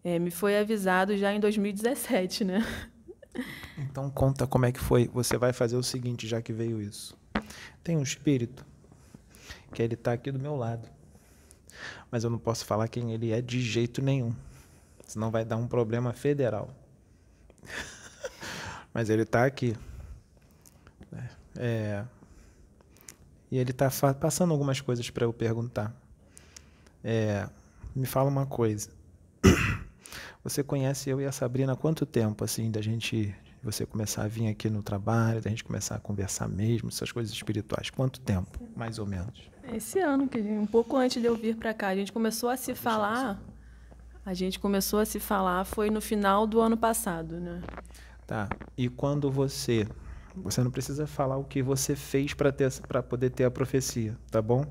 É, 0.05 0.19
me 0.19 0.31
foi 0.31 0.59
avisado 0.59 1.17
já 1.17 1.33
em 1.33 1.39
2017, 1.39 2.45
né? 2.45 2.61
Então 3.79 4.11
conta 4.11 4.47
como 4.47 4.67
é 4.67 4.73
que 4.73 4.81
foi. 4.81 5.09
Você 5.15 5.37
vai 5.37 5.53
fazer 5.53 5.77
o 5.77 5.83
seguinte, 5.83 6.27
já 6.27 6.43
que 6.43 6.53
veio 6.53 6.81
isso. 6.81 7.17
Tem 7.83 7.97
um 7.97 8.03
espírito 8.03 8.67
que 9.73 9.83
ele 9.83 9.95
está 9.95 10.13
aqui 10.13 10.31
do 10.31 10.39
meu 10.39 10.57
lado. 10.57 10.89
Mas 12.11 12.25
eu 12.25 12.31
não 12.31 12.39
posso 12.39 12.65
falar 12.65 12.89
quem 12.89 13.13
ele 13.13 13.33
é 13.33 13.41
de 13.41 13.61
jeito 13.61 14.03
nenhum. 14.03 14.35
Senão 15.07 15.31
vai 15.31 15.45
dar 15.45 15.57
um 15.57 15.67
problema 15.67 16.13
federal. 16.13 16.71
Mas 18.93 19.09
ele 19.09 19.23
está 19.23 19.47
aqui. 19.47 19.77
É, 21.57 22.05
e 23.51 23.59
ele 23.59 23.71
está 23.71 23.91
passando 24.15 24.53
algumas 24.53 24.81
coisas 24.81 25.09
para 25.11 25.25
eu 25.25 25.33
perguntar. 25.33 25.95
É, 27.05 27.49
me 27.95 28.07
fala 28.07 28.29
uma 28.29 28.47
coisa. 28.47 28.91
Você 30.45 30.63
conhece 30.65 31.09
eu 31.09 31.21
e 31.21 31.25
a 31.25 31.31
Sabrina 31.31 31.75
há 31.75 31.77
quanto 31.77 32.05
tempo, 32.05 32.43
assim, 32.43 32.69
da 32.69 32.83
gente, 32.83 33.33
você 33.63 33.87
começar 33.87 34.25
a 34.25 34.29
vir 34.29 34.49
aqui 34.49 34.69
no 34.69 34.83
trabalho, 34.83 35.41
da 35.41 35.49
gente 35.49 35.63
começar 35.63 35.95
a 35.95 36.01
conversar 36.01 36.49
mesmo, 36.49 36.89
essas 36.89 37.13
coisas 37.13 37.33
espirituais? 37.33 37.91
Quanto 37.91 38.21
tempo, 38.21 38.59
mais 38.75 38.99
ou 38.99 39.07
menos? 39.07 39.49
Esse 39.73 40.01
ano, 40.01 40.27
que 40.27 40.41
um 40.41 40.67
pouco 40.67 40.97
antes 40.97 41.23
de 41.23 41.29
eu 41.29 41.37
vir 41.37 41.55
para 41.55 41.73
cá, 41.73 41.89
a 41.89 41.95
gente 41.95 42.13
começou 42.13 42.49
a 42.49 42.57
se 42.57 42.75
falar. 42.75 43.41
A 44.27 44.35
gente 44.35 44.59
começou 44.59 44.99
a 44.99 45.05
se 45.05 45.21
falar 45.21 45.65
foi 45.65 45.91
no 45.91 46.01
final 46.01 46.45
do 46.45 46.61
ano 46.61 46.77
passado, 46.77 47.39
né? 47.39 47.63
Tá. 48.27 48.49
E 48.77 48.89
quando 48.89 49.31
você, 49.31 49.87
você 50.35 50.61
não 50.63 50.73
precisa 50.73 51.07
falar 51.07 51.37
o 51.37 51.45
que 51.45 51.63
você 51.63 51.95
fez 51.95 52.35
para 52.35 52.51
ter 52.51 52.71
para 52.83 53.01
poder 53.01 53.31
ter 53.31 53.45
a 53.45 53.51
profecia, 53.51 54.17
tá 54.29 54.43
bom? 54.43 54.65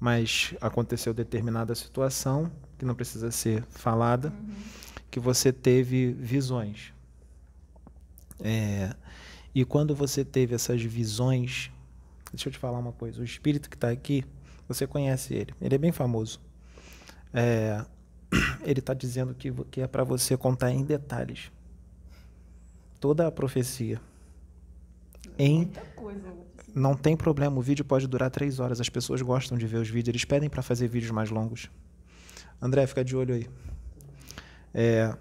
Mas 0.00 0.54
aconteceu 0.60 1.12
determinada 1.12 1.74
situação 1.74 2.50
que 2.78 2.84
não 2.84 2.94
precisa 2.94 3.30
ser 3.30 3.62
falada, 3.70 4.28
uhum. 4.28 4.54
que 5.10 5.20
você 5.20 5.52
teve 5.52 6.12
visões. 6.12 6.92
É, 8.40 8.94
e 9.54 9.64
quando 9.64 9.94
você 9.94 10.24
teve 10.24 10.54
essas 10.54 10.82
visões, 10.82 11.70
deixa 12.32 12.48
eu 12.48 12.52
te 12.52 12.58
falar 12.58 12.78
uma 12.78 12.92
coisa: 12.92 13.20
o 13.20 13.24
espírito 13.24 13.70
que 13.70 13.76
está 13.76 13.90
aqui, 13.90 14.24
você 14.68 14.86
conhece 14.86 15.34
ele, 15.34 15.54
ele 15.60 15.74
é 15.74 15.78
bem 15.78 15.92
famoso. 15.92 16.40
É, 17.32 17.84
ele 18.62 18.80
está 18.80 18.94
dizendo 18.94 19.34
que, 19.34 19.52
que 19.70 19.80
é 19.80 19.86
para 19.86 20.04
você 20.04 20.36
contar 20.36 20.70
em 20.70 20.84
detalhes 20.84 21.50
toda 23.00 23.26
a 23.26 23.30
profecia. 23.30 24.00
Em 25.38 25.70
não 26.74 26.96
tem 26.96 27.16
problema, 27.16 27.56
o 27.58 27.60
vídeo 27.60 27.84
pode 27.84 28.06
durar 28.08 28.30
três 28.30 28.58
horas. 28.58 28.80
As 28.80 28.88
pessoas 28.88 29.22
gostam 29.22 29.56
de 29.56 29.66
ver 29.66 29.76
os 29.76 29.88
vídeos, 29.88 30.08
eles 30.08 30.24
pedem 30.24 30.48
para 30.48 30.62
fazer 30.62 30.88
vídeos 30.88 31.12
mais 31.12 31.30
longos. 31.30 31.70
André, 32.64 32.86
fica 32.86 33.04
de 33.04 33.14
olho 33.14 33.34
aí. 33.34 33.46
É, 34.72 35.14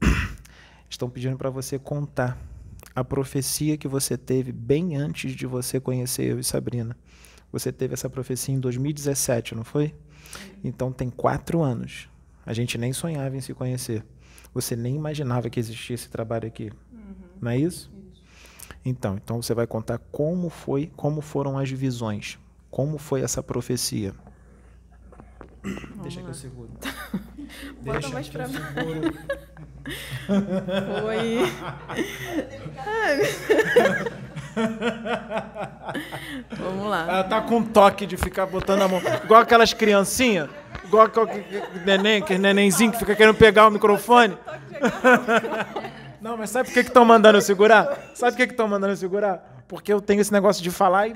estão 0.88 1.10
pedindo 1.10 1.36
para 1.36 1.50
você 1.50 1.78
contar 1.78 2.38
a 2.94 3.04
profecia 3.04 3.76
que 3.76 3.86
você 3.86 4.16
teve 4.16 4.52
bem 4.52 4.96
antes 4.96 5.32
de 5.32 5.46
você 5.46 5.78
conhecer 5.78 6.24
eu 6.24 6.40
e 6.40 6.44
Sabrina. 6.44 6.96
Você 7.52 7.70
teve 7.70 7.92
essa 7.92 8.08
profecia 8.08 8.54
em 8.54 8.58
2017, 8.58 9.54
não 9.54 9.64
foi? 9.64 9.94
Então 10.64 10.90
tem 10.90 11.10
quatro 11.10 11.60
anos. 11.60 12.08
A 12.46 12.54
gente 12.54 12.78
nem 12.78 12.94
sonhava 12.94 13.36
em 13.36 13.42
se 13.42 13.52
conhecer. 13.52 14.02
Você 14.54 14.74
nem 14.74 14.96
imaginava 14.96 15.50
que 15.50 15.60
existia 15.60 15.92
esse 15.92 16.08
trabalho 16.08 16.48
aqui. 16.48 16.72
Uhum. 16.90 17.14
Não 17.42 17.50
é 17.50 17.58
isso? 17.58 17.92
isso? 18.14 18.22
Então, 18.82 19.16
então 19.22 19.42
você 19.42 19.52
vai 19.52 19.66
contar 19.66 19.98
como 20.10 20.48
foi, 20.48 20.90
como 20.96 21.20
foram 21.20 21.58
as 21.58 21.70
visões, 21.70 22.38
como 22.70 22.96
foi 22.96 23.20
essa 23.20 23.42
profecia. 23.42 24.14
Deixa 26.02 26.20
que 26.22 26.28
eu 26.28 26.34
seguro. 26.34 26.70
Bota 27.80 27.98
Deixa 27.98 28.08
mais 28.10 28.28
pra 28.28 28.46
seguro. 28.46 29.14
Foi. 31.00 31.52
Vamos 36.58 36.86
lá. 36.88 37.02
Ela 37.02 37.24
tá 37.24 37.40
com 37.40 37.56
um 37.58 37.64
toque 37.64 38.06
de 38.06 38.16
ficar 38.16 38.46
botando 38.46 38.82
a 38.82 38.88
mão. 38.88 39.00
Igual 39.24 39.40
aquelas 39.42 39.72
criancinhas. 39.72 40.48
Igual 40.84 41.06
aquele 41.06 41.44
neném, 41.84 42.22
aquele 42.22 42.40
nenenzinho 42.40 42.92
que 42.92 42.98
fica 42.98 43.14
querendo 43.14 43.36
pegar 43.36 43.68
o 43.68 43.70
microfone. 43.70 44.36
Não, 46.20 46.36
mas 46.36 46.50
sabe 46.50 46.68
por 46.68 46.74
que 46.74 46.80
estão 46.80 47.04
mandando 47.04 47.38
eu 47.38 47.42
segurar? 47.42 48.10
Sabe 48.14 48.32
por 48.32 48.38
que 48.38 48.52
estão 48.52 48.68
mandando 48.68 48.92
eu 48.92 48.96
segurar? 48.96 49.64
Porque 49.68 49.92
eu 49.92 50.00
tenho 50.00 50.20
esse 50.20 50.32
negócio 50.32 50.62
de 50.62 50.70
falar 50.70 51.08
e, 51.08 51.14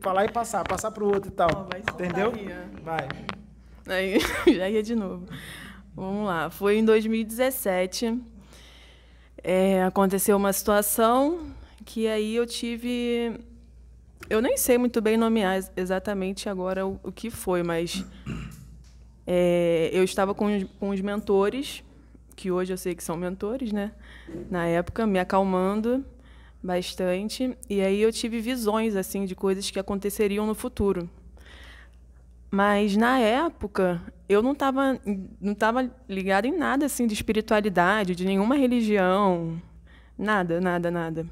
falar 0.00 0.24
e 0.24 0.32
passar, 0.32 0.64
passar 0.64 0.90
pro 0.90 1.06
outro 1.06 1.30
e 1.30 1.32
tal. 1.32 1.48
Oh, 1.72 1.92
Entendeu? 1.92 2.32
Vai. 2.82 3.08
Aí 3.86 4.18
já 4.54 4.68
ia 4.68 4.82
de 4.82 4.94
novo. 4.94 5.26
Vamos 5.94 6.26
lá. 6.26 6.50
Foi 6.50 6.78
em 6.78 6.84
2017. 6.84 8.20
É, 9.42 9.82
aconteceu 9.84 10.36
uma 10.36 10.52
situação 10.52 11.52
que 11.84 12.06
aí 12.06 12.34
eu 12.34 12.46
tive. 12.46 13.40
Eu 14.28 14.40
nem 14.40 14.56
sei 14.56 14.78
muito 14.78 15.00
bem 15.02 15.16
nomear 15.16 15.62
exatamente 15.76 16.48
agora 16.48 16.86
o, 16.86 16.98
o 17.02 17.12
que 17.12 17.30
foi, 17.30 17.62
mas 17.62 18.04
é, 19.26 19.90
eu 19.92 20.02
estava 20.02 20.34
com, 20.34 20.46
com 20.80 20.90
os 20.90 21.00
mentores, 21.00 21.84
que 22.34 22.50
hoje 22.50 22.72
eu 22.72 22.78
sei 22.78 22.94
que 22.94 23.04
são 23.04 23.16
mentores, 23.16 23.70
né? 23.70 23.92
Na 24.50 24.66
época, 24.66 25.06
me 25.06 25.18
acalmando 25.18 26.04
bastante. 26.62 27.56
E 27.68 27.82
aí 27.82 28.00
eu 28.00 28.10
tive 28.10 28.40
visões 28.40 28.96
assim 28.96 29.26
de 29.26 29.34
coisas 29.34 29.70
que 29.70 29.78
aconteceriam 29.78 30.46
no 30.46 30.54
futuro. 30.54 31.08
Mas 32.54 32.96
na 32.96 33.18
época 33.18 34.00
eu 34.28 34.40
não 34.40 34.52
estava 34.52 34.96
não 35.40 35.56
tava 35.56 35.90
ligada 36.08 36.46
em 36.46 36.56
nada 36.56 36.86
assim 36.86 37.04
de 37.04 37.12
espiritualidade, 37.12 38.14
de 38.14 38.24
nenhuma 38.24 38.54
religião, 38.54 39.60
nada, 40.16 40.60
nada, 40.60 40.88
nada. 40.88 41.26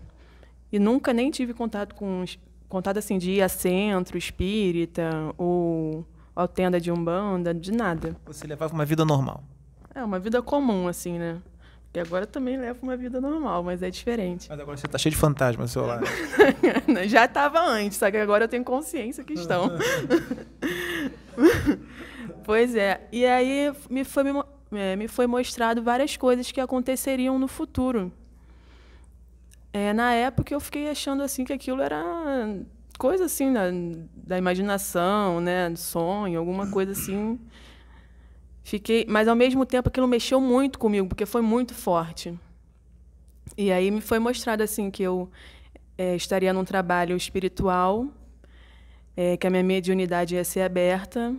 E 0.73 0.81
nunca 0.81 1.13
nem 1.13 1.31
tive 1.31 1.55
contato 1.55 1.95
com 1.95 2.25
contato 2.69 2.97
assim 2.97 3.19
de 3.19 3.31
ir 3.31 3.43
a 3.43 3.49
centro 3.49 4.19
espírita 4.19 5.33
ou 5.39 6.05
a 6.35 6.49
tenda 6.49 6.81
de 6.81 6.91
umbanda, 6.91 7.55
de 7.55 7.71
nada. 7.71 8.17
Você 8.27 8.45
levava 8.45 8.75
uma 8.75 8.85
vida 8.85 9.05
normal? 9.05 9.45
É 9.95 10.03
uma 10.03 10.19
vida 10.19 10.43
comum 10.43 10.89
assim, 10.89 11.21
né? 11.21 11.41
E 11.95 12.01
agora 12.01 12.27
também 12.27 12.57
levo 12.57 12.79
uma 12.83 12.97
vida 12.97 13.21
normal, 13.21 13.63
mas 13.63 13.83
é 13.83 13.91
diferente. 13.91 14.47
Mas 14.49 14.59
agora 14.59 14.77
você 14.79 14.87
está 14.87 14.97
cheio 14.97 15.13
de 15.13 15.19
fantasmas 15.19 15.69
no 15.69 15.69
celular. 15.69 16.01
Já 17.07 17.27
estava 17.27 17.61
antes, 17.61 17.99
só 17.99 18.11
que 18.11 18.17
agora 18.17 18.45
eu 18.45 18.49
tenho 18.49 18.65
consciência 18.65 19.23
que 19.23 19.35
estão. 19.35 19.71
pois 22.45 22.75
é. 22.75 23.07
E 23.13 23.27
aí 23.27 23.71
me 23.91 24.05
foi, 24.05 24.25
é, 24.73 24.97
me 24.97 25.07
foi 25.07 25.27
mostrado 25.27 25.83
várias 25.83 26.17
coisas 26.17 26.51
que 26.51 26.63
aconteceriam 26.63 27.39
no 27.39 27.47
futuro. 27.47 28.11
É, 29.71 29.93
na 29.93 30.15
época 30.15 30.55
eu 30.55 30.61
fiquei 30.61 30.89
achando 30.89 31.23
assim 31.23 31.45
que 31.45 31.53
aquilo 31.53 31.83
era 31.83 32.03
coisa 32.99 33.27
assim 33.27 33.53
da, 33.53 33.65
da 34.15 34.39
imaginação, 34.39 35.41
né, 35.41 35.75
sonho, 35.77 36.39
alguma 36.39 36.71
coisa 36.71 36.93
assim 36.93 37.39
Fiquei, 38.63 39.05
mas 39.09 39.27
ao 39.27 39.35
mesmo 39.35 39.67
tempo 39.67 39.89
aquilo 39.89 40.07
mexeu 40.07 40.41
muito 40.41 40.79
comigo, 40.79 41.09
porque 41.09 41.27
foi 41.27 41.43
muito 41.43 41.75
forte. 41.75 42.39
E 43.57 43.73
aí 43.73 43.91
me 43.91 44.01
foi 44.01 44.19
mostrado 44.19 44.63
assim 44.63 44.91
que 44.91 45.03
eu 45.03 45.29
é, 45.99 46.15
estaria 46.15 46.53
num 46.53 46.65
trabalho 46.65 47.17
espiritual, 47.17 48.07
é, 49.17 49.37
que 49.37 49.47
a 49.47 49.51
minha 49.51 49.65
mediunidade 49.65 50.37
ia 50.37 50.45
ser 50.45 50.61
aberta, 50.61 51.35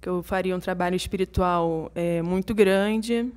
que 0.00 0.08
eu 0.08 0.22
faria 0.22 0.54
um 0.54 0.60
trabalho 0.60 0.94
espiritual 0.94 1.90
é, 1.94 2.22
muito 2.22 2.54
grande. 2.54 3.32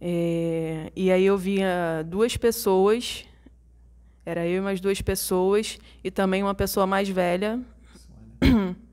É, 0.00 0.92
e 0.94 1.10
aí 1.10 1.24
eu 1.24 1.38
via 1.38 2.04
duas 2.06 2.36
pessoas, 2.36 3.24
era 4.26 4.46
eu 4.46 4.58
e 4.58 4.60
mais 4.60 4.80
duas 4.80 5.00
pessoas, 5.00 5.78
e 6.02 6.10
também 6.10 6.42
uma 6.42 6.54
pessoa 6.54 6.86
mais 6.86 7.08
velha. 7.08 7.60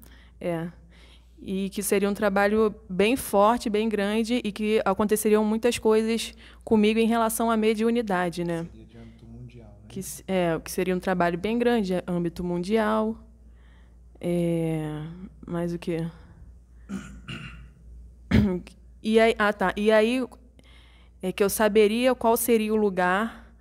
É 0.43 0.71
e 1.41 1.69
que 1.69 1.81
seria 1.81 2.07
um 2.07 2.13
trabalho 2.13 2.73
bem 2.87 3.15
forte, 3.15 3.69
bem 3.69 3.89
grande 3.89 4.39
e 4.43 4.51
que 4.51 4.79
aconteceriam 4.85 5.43
muitas 5.43 5.79
coisas 5.79 6.35
comigo 6.63 6.99
em 6.99 7.07
relação 7.07 7.49
à 7.49 7.57
mediunidade, 7.57 8.43
né? 8.43 8.67
Seria 8.71 8.85
de 8.85 8.97
âmbito 8.97 9.25
mundial, 9.25 9.67
né? 9.67 9.87
Que, 9.89 10.01
é, 10.27 10.59
que 10.63 10.71
seria 10.71 10.95
um 10.95 10.99
trabalho 10.99 11.37
bem 11.37 11.57
grande, 11.57 11.93
âmbito 12.07 12.43
mundial. 12.43 13.17
É, 14.19 15.03
mais 15.45 15.73
o 15.73 15.79
quê? 15.79 16.07
E 19.03 19.19
aí, 19.19 19.33
ah, 19.39 19.51
tá. 19.51 19.73
E 19.75 19.91
aí 19.91 20.23
é 21.23 21.31
que 21.31 21.43
eu 21.43 21.49
saberia 21.49 22.13
qual 22.13 22.37
seria 22.37 22.71
o 22.71 22.75
lugar, 22.75 23.51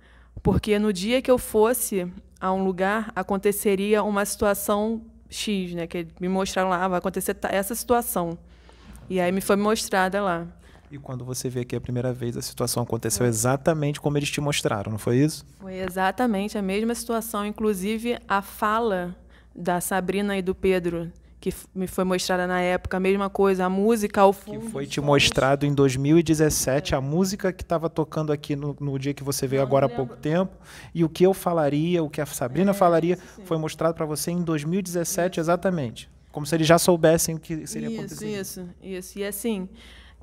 porque 0.43 0.77
no 0.77 0.93
dia 0.93 1.19
que 1.19 1.31
eu 1.31 1.39
fosse 1.39 2.07
a 2.39 2.53
um 2.53 2.63
lugar 2.63 3.11
aconteceria 3.15 4.03
uma 4.03 4.23
situação 4.23 5.03
X, 5.31 5.73
né? 5.73 5.87
Que 5.87 6.05
me 6.19 6.27
mostraram 6.27 6.69
lá, 6.69 6.83
ah, 6.83 6.87
vai 6.87 6.99
acontecer 6.99 7.35
essa 7.43 7.73
situação. 7.73 8.37
E 9.09 9.19
aí 9.19 9.31
me 9.31 9.41
foi 9.41 9.55
mostrada 9.55 10.21
lá. 10.21 10.45
E 10.91 10.97
quando 10.97 11.23
você 11.23 11.49
vê 11.49 11.61
aqui 11.61 11.75
a 11.75 11.81
primeira 11.81 12.11
vez, 12.11 12.35
a 12.35 12.41
situação 12.41 12.83
aconteceu 12.83 13.25
exatamente 13.25 13.99
como 13.99 14.17
eles 14.17 14.29
te 14.29 14.41
mostraram, 14.41 14.91
não 14.91 14.99
foi 14.99 15.17
isso? 15.17 15.45
Foi 15.59 15.75
exatamente 15.75 16.57
a 16.57 16.61
mesma 16.61 16.93
situação. 16.93 17.45
Inclusive, 17.45 18.19
a 18.27 18.41
fala 18.41 19.15
da 19.55 19.79
Sabrina 19.79 20.37
e 20.37 20.41
do 20.41 20.53
Pedro, 20.53 21.09
que 21.41 21.51
me 21.73 21.87
foi 21.87 22.03
mostrada 22.03 22.45
na 22.45 22.61
época, 22.61 22.97
a 22.97 22.99
mesma 22.99 23.27
coisa, 23.27 23.65
a 23.65 23.69
música 23.69 24.21
ao 24.21 24.31
fundo. 24.31 24.59
Que 24.59 24.69
foi 24.69 24.85
te 24.85 25.01
mostrado 25.01 25.65
em 25.65 25.73
2017, 25.73 26.93
é. 26.93 26.97
a 26.97 27.01
música 27.01 27.51
que 27.51 27.63
estava 27.63 27.89
tocando 27.89 28.31
aqui 28.31 28.55
no, 28.55 28.77
no, 28.79 28.99
dia 28.99 29.11
que 29.11 29.23
você 29.23 29.47
veio 29.47 29.61
não, 29.61 29.67
agora 29.67 29.87
há 29.87 29.89
pouco 29.89 30.15
tempo, 30.15 30.55
e 30.93 31.03
o 31.03 31.09
que 31.09 31.25
eu 31.25 31.33
falaria, 31.33 32.03
o 32.03 32.09
que 32.11 32.21
a 32.21 32.27
Sabrina 32.27 32.69
é, 32.69 32.73
falaria, 32.75 33.17
foi 33.43 33.57
mostrado 33.57 33.95
para 33.95 34.05
você 34.05 34.29
em 34.29 34.43
2017 34.43 35.33
isso. 35.33 35.39
exatamente. 35.41 36.07
Como 36.31 36.45
se 36.45 36.53
eles 36.53 36.67
já 36.67 36.77
soubessem 36.77 37.35
o 37.35 37.39
que 37.39 37.65
seria 37.65 37.89
isso, 37.89 37.99
acontecer. 37.99 38.39
Isso, 38.39 38.69
isso. 38.81 39.19
E 39.19 39.25
assim, 39.25 39.67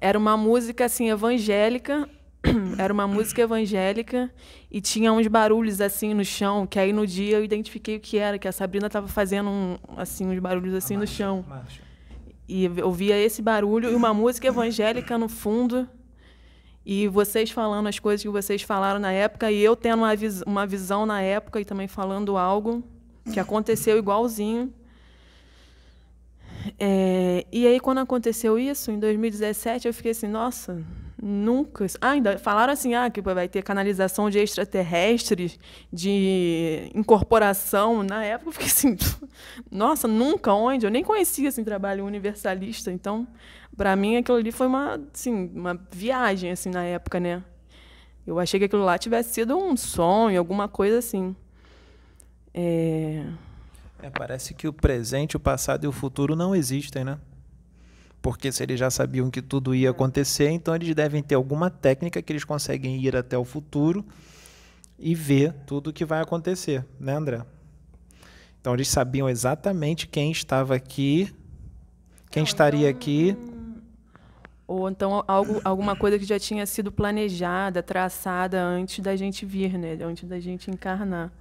era 0.00 0.16
uma 0.16 0.36
música 0.36 0.84
assim 0.84 1.10
evangélica, 1.10 2.08
era 2.78 2.92
uma 2.92 3.06
música 3.06 3.42
evangélica 3.42 4.30
e 4.70 4.80
tinha 4.80 5.12
uns 5.12 5.26
barulhos 5.26 5.80
assim 5.80 6.14
no 6.14 6.24
chão, 6.24 6.66
que 6.66 6.78
aí 6.78 6.92
no 6.92 7.06
dia 7.06 7.36
eu 7.36 7.44
identifiquei 7.44 7.96
o 7.96 8.00
que 8.00 8.18
era, 8.18 8.38
que 8.38 8.48
a 8.48 8.52
Sabrina 8.52 8.86
estava 8.86 9.08
fazendo 9.08 9.48
um, 9.48 9.78
assim 9.96 10.26
uns 10.26 10.38
barulhos 10.38 10.74
assim 10.74 10.96
no 10.96 11.06
chão. 11.06 11.44
Marcha. 11.48 11.82
E 12.48 12.64
eu 12.64 12.90
via 12.92 13.16
esse 13.18 13.42
barulho 13.42 13.90
e 13.90 13.94
uma 13.94 14.14
música 14.14 14.48
evangélica 14.48 15.18
no 15.18 15.28
fundo. 15.28 15.86
E 16.84 17.06
vocês 17.06 17.50
falando 17.50 17.86
as 17.86 17.98
coisas 17.98 18.22
que 18.22 18.28
vocês 18.30 18.62
falaram 18.62 18.98
na 18.98 19.12
época 19.12 19.50
e 19.52 19.60
eu 19.60 19.76
tendo 19.76 19.98
uma, 19.98 20.16
vis 20.16 20.40
uma 20.46 20.66
visão 20.66 21.04
na 21.04 21.20
época 21.20 21.60
e 21.60 21.64
também 21.64 21.86
falando 21.86 22.38
algo 22.38 22.82
que 23.30 23.38
aconteceu 23.38 23.98
igualzinho. 23.98 24.72
É, 26.78 27.46
e 27.52 27.66
aí, 27.66 27.78
quando 27.78 27.98
aconteceu 27.98 28.58
isso, 28.58 28.90
em 28.90 28.98
2017, 28.98 29.86
eu 29.86 29.94
fiquei 29.94 30.12
assim, 30.12 30.26
nossa, 30.26 30.82
Nunca. 31.20 31.84
Ah, 32.00 32.10
ainda 32.10 32.38
falaram 32.38 32.72
assim, 32.72 32.94
ah, 32.94 33.10
que 33.10 33.20
vai 33.20 33.48
ter 33.48 33.62
canalização 33.62 34.30
de 34.30 34.38
extraterrestres, 34.38 35.58
de 35.92 36.90
incorporação. 36.94 38.04
Na 38.04 38.24
época 38.24 38.50
eu 38.50 38.52
fiquei 38.52 38.68
assim, 38.68 38.96
nossa, 39.70 40.06
nunca, 40.06 40.52
onde? 40.52 40.86
Eu 40.86 40.90
nem 40.90 41.02
conhecia 41.02 41.48
assim 41.48 41.64
trabalho 41.64 42.04
universalista. 42.04 42.92
Então, 42.92 43.26
para 43.76 43.96
mim 43.96 44.16
aquilo 44.16 44.38
ali 44.38 44.52
foi 44.52 44.68
uma, 44.68 45.00
assim, 45.12 45.50
uma 45.54 45.74
viagem 45.90 46.52
assim 46.52 46.70
na 46.70 46.84
época, 46.84 47.18
né? 47.18 47.42
Eu 48.24 48.38
achei 48.38 48.60
que 48.60 48.66
aquilo 48.66 48.84
lá 48.84 48.96
tivesse 48.96 49.34
sido 49.34 49.56
um 49.56 49.76
sonho, 49.76 50.38
alguma 50.38 50.68
coisa 50.68 50.98
assim. 50.98 51.34
É... 52.54 53.24
É, 54.00 54.10
parece 54.10 54.54
que 54.54 54.68
o 54.68 54.72
presente, 54.72 55.36
o 55.36 55.40
passado 55.40 55.84
e 55.84 55.88
o 55.88 55.92
futuro 55.92 56.36
não 56.36 56.54
existem, 56.54 57.04
né? 57.04 57.18
Porque 58.20 58.50
se 58.50 58.62
eles 58.62 58.78
já 58.78 58.90
sabiam 58.90 59.30
que 59.30 59.40
tudo 59.40 59.74
ia 59.74 59.90
acontecer, 59.90 60.50
então 60.50 60.74
eles 60.74 60.94
devem 60.94 61.22
ter 61.22 61.34
alguma 61.34 61.70
técnica 61.70 62.20
que 62.20 62.32
eles 62.32 62.44
conseguem 62.44 63.00
ir 63.00 63.16
até 63.16 63.38
o 63.38 63.44
futuro 63.44 64.04
e 64.98 65.14
ver 65.14 65.52
tudo 65.66 65.90
o 65.90 65.92
que 65.92 66.04
vai 66.04 66.20
acontecer, 66.20 66.84
né, 66.98 67.14
André? 67.14 67.42
Então 68.60 68.74
eles 68.74 68.88
sabiam 68.88 69.28
exatamente 69.28 70.06
quem 70.06 70.30
estava 70.32 70.74
aqui, 70.74 71.32
quem 72.30 72.42
estaria 72.42 72.90
aqui. 72.90 73.36
Ou 74.66 74.90
então 74.90 75.24
algo, 75.26 75.60
alguma 75.64 75.96
coisa 75.96 76.18
que 76.18 76.24
já 76.24 76.38
tinha 76.38 76.66
sido 76.66 76.92
planejada, 76.92 77.82
traçada 77.82 78.62
antes 78.62 79.00
da 79.00 79.16
gente 79.16 79.46
vir, 79.46 79.78
né? 79.78 79.96
Antes 80.02 80.28
da 80.28 80.38
gente 80.38 80.70
encarnar. 80.70 81.32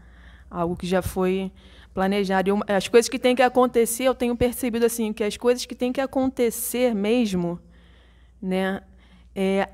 Algo 0.49 0.77
que 0.77 0.87
já 0.87 1.01
foi 1.01 1.51
planejado. 1.97 2.51
E 2.51 2.71
as 2.71 2.87
coisas 2.87 3.09
que 3.09 3.17
têm 3.17 3.35
que 3.35 3.41
acontecer, 3.41 4.03
eu 4.03 4.13
tenho 4.13 4.35
percebido 4.37 4.85
assim 4.85 5.11
que 5.11 5.23
as 5.23 5.35
coisas 5.35 5.65
que 5.65 5.73
têm 5.73 5.91
que 5.91 5.99
acontecer 5.99 6.93
mesmo, 6.93 7.59
né, 8.39 8.83
é, 9.35 9.67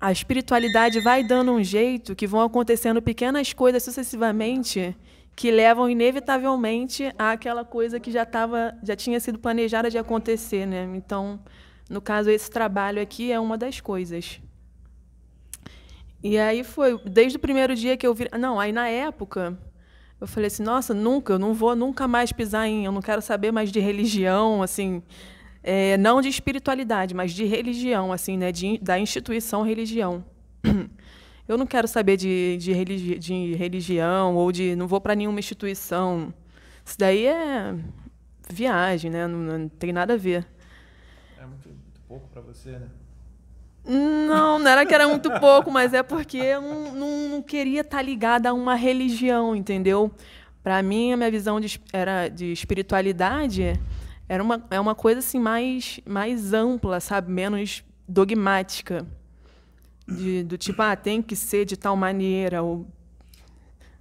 a 0.00 0.10
espiritualidade 0.10 0.98
vai 1.00 1.22
dando 1.22 1.52
um 1.52 1.62
jeito 1.62 2.16
que 2.16 2.26
vão 2.26 2.40
acontecendo 2.40 3.02
pequenas 3.02 3.52
coisas 3.52 3.82
sucessivamente 3.82 4.96
que 5.36 5.50
levam 5.50 5.90
inevitavelmente 5.90 7.12
àquela 7.18 7.66
coisa 7.66 8.00
que 8.00 8.10
já 8.10 8.24
tava, 8.24 8.74
já 8.82 8.96
tinha 8.96 9.20
sido 9.20 9.38
planejada 9.38 9.90
de 9.90 9.98
acontecer, 9.98 10.64
né? 10.64 10.90
Então, 10.96 11.38
no 11.90 12.00
caso 12.00 12.30
esse 12.30 12.50
trabalho 12.50 13.02
aqui 13.02 13.30
é 13.30 13.38
uma 13.38 13.58
das 13.58 13.78
coisas. 13.78 14.40
E 16.22 16.38
aí 16.38 16.64
foi 16.64 16.98
desde 17.04 17.36
o 17.36 17.40
primeiro 17.40 17.74
dia 17.74 17.94
que 17.94 18.06
eu 18.06 18.14
vi, 18.14 18.26
não, 18.38 18.58
aí 18.58 18.72
na 18.72 18.88
época 18.88 19.58
eu 20.20 20.26
falei 20.26 20.48
assim, 20.48 20.62
nossa, 20.62 20.92
nunca, 20.92 21.32
eu 21.32 21.38
não 21.38 21.54
vou 21.54 21.74
nunca 21.74 22.06
mais 22.06 22.30
pisar 22.30 22.68
em, 22.68 22.84
eu 22.84 22.92
não 22.92 23.00
quero 23.00 23.22
saber 23.22 23.50
mais 23.50 23.72
de 23.72 23.80
religião, 23.80 24.62
assim, 24.62 25.02
é, 25.62 25.96
não 25.96 26.20
de 26.20 26.28
espiritualidade, 26.28 27.14
mas 27.14 27.32
de 27.32 27.44
religião, 27.44 28.12
assim, 28.12 28.36
né, 28.36 28.52
de, 28.52 28.78
da 28.78 28.98
instituição 28.98 29.62
religião. 29.62 30.24
Eu 31.48 31.58
não 31.58 31.66
quero 31.66 31.88
saber 31.88 32.16
de, 32.16 32.56
de, 32.58 32.72
religi 32.72 33.18
de 33.18 33.54
religião 33.54 34.36
ou 34.36 34.52
de, 34.52 34.76
não 34.76 34.86
vou 34.86 35.00
para 35.00 35.16
nenhuma 35.16 35.40
instituição. 35.40 36.32
Isso 36.84 36.96
daí 36.96 37.26
é 37.26 37.74
viagem, 38.48 39.10
né? 39.10 39.26
Não, 39.26 39.38
não 39.58 39.68
tem 39.68 39.92
nada 39.92 40.14
a 40.14 40.16
ver. 40.16 40.46
É 41.36 41.44
muito, 41.44 41.68
muito 41.68 42.00
pouco 42.06 42.28
para 42.28 42.40
você, 42.40 42.70
né? 42.78 42.88
Não, 43.92 44.60
não 44.60 44.70
era 44.70 44.86
que 44.86 44.94
era 44.94 45.08
muito 45.08 45.28
pouco, 45.40 45.68
mas 45.68 45.92
é 45.92 46.00
porque 46.00 46.36
eu 46.36 46.62
não, 46.62 46.92
não, 46.94 47.28
não 47.28 47.42
queria 47.42 47.80
estar 47.80 47.96
tá 47.96 48.02
ligada 48.02 48.48
a 48.48 48.52
uma 48.52 48.76
religião, 48.76 49.56
entendeu? 49.56 50.12
Para 50.62 50.80
mim, 50.80 51.12
a 51.12 51.16
minha 51.16 51.30
visão 51.30 51.58
de, 51.58 51.80
era 51.92 52.28
de 52.28 52.52
espiritualidade 52.52 53.80
era 54.28 54.44
uma, 54.44 54.64
é 54.70 54.78
uma 54.78 54.94
coisa 54.94 55.18
assim 55.18 55.40
mais, 55.40 55.98
mais 56.06 56.52
ampla, 56.52 57.00
sabe? 57.00 57.32
Menos 57.32 57.82
dogmática. 58.06 59.04
De, 60.06 60.44
do 60.44 60.56
tipo, 60.56 60.80
ah, 60.82 60.94
tem 60.94 61.20
que 61.20 61.34
ser 61.34 61.64
de 61.64 61.76
tal 61.76 61.96
maneira, 61.96 62.62
ou, 62.62 62.86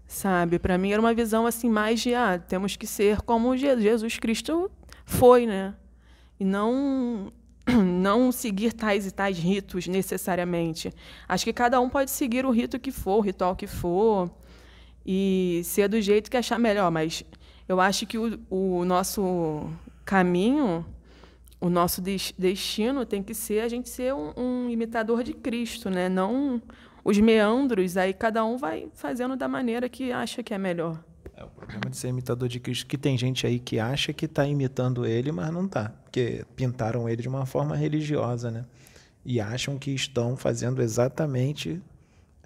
sabe? 0.06 0.60
Para 0.60 0.78
mim 0.78 0.92
era 0.92 1.02
uma 1.02 1.16
visão 1.16 1.48
assim 1.48 1.68
mais 1.68 2.00
de, 2.00 2.14
ah, 2.14 2.38
temos 2.38 2.76
que 2.76 2.86
ser 2.86 3.22
como 3.22 3.58
Jesus 3.58 4.20
Cristo 4.20 4.70
foi, 5.04 5.48
né? 5.48 5.74
E 6.40 6.46
não 6.46 7.32
não 7.84 8.32
seguir 8.32 8.74
tais 8.74 9.06
e 9.06 9.12
tais 9.12 9.38
ritos 9.38 9.88
necessariamente. 9.88 10.94
Acho 11.28 11.46
que 11.46 11.54
cada 11.54 11.80
um 11.80 11.90
pode 11.90 12.12
seguir 12.12 12.46
o 12.46 12.52
rito 12.52 12.80
que 12.80 12.92
for, 12.92 13.18
o 13.18 13.22
ritual 13.22 13.56
que 13.56 13.68
for, 13.68 14.30
e 15.06 15.62
ser 15.64 15.88
do 15.88 16.02
jeito 16.02 16.30
que 16.30 16.38
achar 16.38 16.60
melhor. 16.60 16.92
Mas 16.92 17.24
eu 17.68 17.80
acho 17.80 18.06
que 18.06 18.18
o, 18.18 18.40
o 18.50 18.86
nosso 18.86 19.70
caminho, 20.06 20.86
o 21.60 21.70
nosso 21.70 22.02
destino 22.02 23.06
tem 23.06 23.22
que 23.22 23.34
ser 23.34 23.62
a 23.62 23.68
gente 23.68 23.90
ser 23.90 24.14
um, 24.14 24.34
um 24.36 24.70
imitador 24.70 25.24
de 25.24 25.34
Cristo, 25.34 25.90
né? 25.90 26.10
não 26.10 26.62
os 27.04 27.18
meandros. 27.20 27.98
Aí 27.98 28.14
cada 28.14 28.44
um 28.46 28.58
vai 28.58 28.88
fazendo 28.94 29.36
da 29.36 29.48
maneira 29.48 29.88
que 29.90 30.12
acha 30.12 30.44
que 30.44 30.54
é 30.54 30.58
melhor. 30.58 31.04
É 31.40 31.44
o 31.46 31.48
problema 31.48 31.90
de 31.90 31.96
ser 31.96 32.10
imitador 32.10 32.50
de 32.50 32.60
Cristo, 32.60 32.86
que 32.86 32.98
tem 32.98 33.18
gente 33.18 33.48
aí 33.48 33.60
que 33.60 33.80
acha 33.80 34.12
que 34.12 34.26
está 34.26 34.46
imitando 34.46 35.06
ele, 35.06 35.32
mas 35.32 35.50
não 35.54 35.68
está, 35.68 35.88
porque 36.04 36.46
pintaram 36.54 37.08
ele 37.08 37.22
de 37.22 37.30
uma 37.30 37.46
forma 37.46 37.78
religiosa, 37.78 38.52
né? 38.52 38.66
E 39.24 39.40
acham 39.40 39.80
que 39.80 39.92
estão 39.92 40.36
fazendo 40.36 40.82
exatamente, 40.82 41.82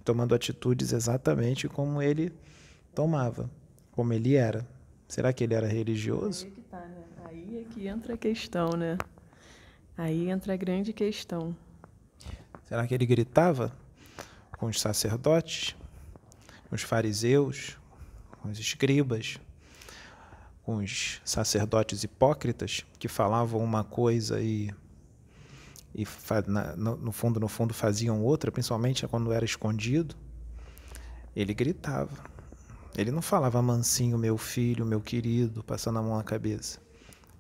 tomando 0.05 0.35
atitudes 0.35 0.93
exatamente 0.93 1.67
como 1.67 2.03
ele 2.03 2.31
tomava, 2.93 3.49
como 3.93 4.13
ele 4.13 4.35
era. 4.35 4.63
Será 5.07 5.33
que 5.33 5.43
ele 5.43 5.55
era 5.55 5.65
religioso? 5.65 6.45
Aí 6.45 6.51
é 6.51 6.53
que, 6.53 6.61
tá, 6.61 6.79
né? 6.85 7.03
Aí 7.25 7.65
é 7.67 7.73
que 7.73 7.87
entra 7.87 8.13
a 8.13 8.17
questão, 8.17 8.69
né? 8.77 8.95
Aí 9.97 10.29
entra 10.29 10.53
a 10.53 10.55
grande 10.55 10.93
questão. 10.93 11.55
Será 12.65 12.85
que 12.85 12.93
ele 12.93 13.07
gritava 13.07 13.75
com 14.59 14.67
os 14.67 14.79
sacerdotes, 14.79 15.75
com 16.69 16.75
os 16.75 16.83
fariseus, 16.83 17.75
com 18.43 18.49
os 18.49 18.59
escribas, 18.59 19.39
com 20.63 20.75
os 20.75 21.21
sacerdotes 21.23 22.03
hipócritas 22.03 22.85
que 22.99 23.07
falavam 23.07 23.63
uma 23.63 23.85
coisa 23.85 24.41
e, 24.41 24.69
e 25.95 26.05
na, 26.45 26.75
no 26.75 27.13
fundo 27.13 27.39
no 27.39 27.47
fundo 27.47 27.73
faziam 27.73 28.21
outra, 28.21 28.51
principalmente 28.51 29.07
quando 29.07 29.31
era 29.31 29.45
escondido. 29.45 30.13
Ele 31.33 31.53
gritava. 31.53 32.11
Ele 32.97 33.11
não 33.11 33.21
falava 33.21 33.61
mansinho, 33.61 34.17
meu 34.17 34.37
filho, 34.37 34.85
meu 34.85 34.99
querido, 34.99 35.63
passando 35.63 35.99
a 35.99 36.01
mão 36.01 36.17
na 36.17 36.23
cabeça. 36.23 36.79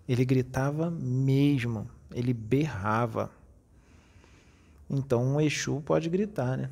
Ele 0.07 0.23
gritava 0.23 0.89
mesmo, 0.89 1.87
ele 2.11 2.33
berrava. 2.33 3.29
Então 4.89 5.21
um 5.21 5.41
Exu 5.41 5.81
pode 5.81 6.09
gritar, 6.09 6.57
né? 6.57 6.71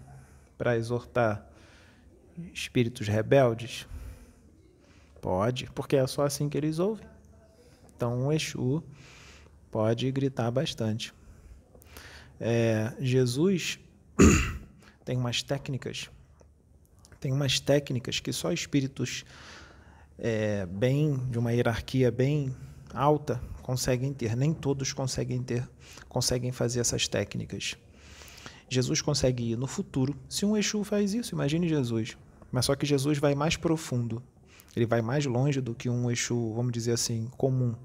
Para 0.58 0.78
exortar 0.78 1.46
espíritos 2.54 3.08
rebeldes, 3.10 3.86
Pode, 5.22 5.70
porque 5.76 5.96
é 5.96 6.08
só 6.08 6.26
assim 6.26 6.50
que 6.50 6.58
eles 6.58 6.80
ouvem. 6.80 7.06
Então, 7.96 8.28
o 8.28 8.34
Exu 8.34 8.84
pode 9.70 10.12
gritar 10.12 10.50
bastante. 10.50 11.14
É, 12.40 12.92
Jesus 13.00 13.80
tem 15.06 15.16
umas 15.16 15.44
técnicas, 15.44 16.10
tem 17.20 17.32
umas 17.32 17.60
técnicas 17.60 18.20
que 18.20 18.34
só 18.34 18.52
espíritos 18.52 19.24
é, 20.18 20.66
bem 20.66 21.18
de 21.30 21.38
uma 21.38 21.54
hierarquia 21.54 22.12
bem 22.12 22.56
alta 22.92 23.40
conseguem 23.62 24.12
ter. 24.12 24.36
Nem 24.36 24.54
todos 24.54 24.92
conseguem 24.92 25.44
ter, 25.44 25.70
conseguem 26.10 26.52
fazer 26.52 26.80
essas 26.80 27.08
técnicas. 27.08 27.76
Jesus 28.68 29.02
consegue 29.02 29.52
ir 29.52 29.58
no 29.58 29.68
futuro. 29.68 30.16
Se 30.28 30.46
um 30.46 30.58
Exu 30.58 30.84
faz 30.84 31.14
isso, 31.14 31.36
imagine 31.36 31.70
Jesus. 31.70 32.18
Mas 32.52 32.66
só 32.66 32.76
que 32.76 32.86
Jesus 32.86 33.20
vai 33.20 33.36
mais 33.36 33.56
profundo. 33.56 34.24
Ele 34.76 34.86
vai 34.86 35.02
mais 35.02 35.26
longe 35.26 35.60
do 35.60 35.76
que 35.76 35.90
um 35.90 36.10
Exu, 36.10 36.54
vamos 36.54 36.72
dizer 36.72 36.94
assim, 36.94 37.30
comum. 37.38 37.76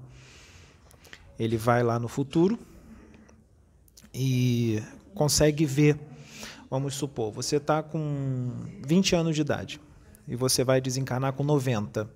Ele 1.37 1.57
vai 1.57 1.83
lá 1.83 1.99
no 1.99 2.07
futuro 2.07 2.57
e 4.13 4.81
consegue 5.13 5.65
ver. 5.65 5.99
Vamos 6.69 6.95
supor, 6.95 7.31
você 7.31 7.57
está 7.57 7.81
com 7.81 8.51
20 8.85 9.15
anos 9.15 9.35
de 9.35 9.41
idade 9.41 9.79
e 10.27 10.35
você 10.35 10.63
vai 10.63 10.81
desencarnar 10.81 11.33
com 11.33 11.43
90. 11.43 12.09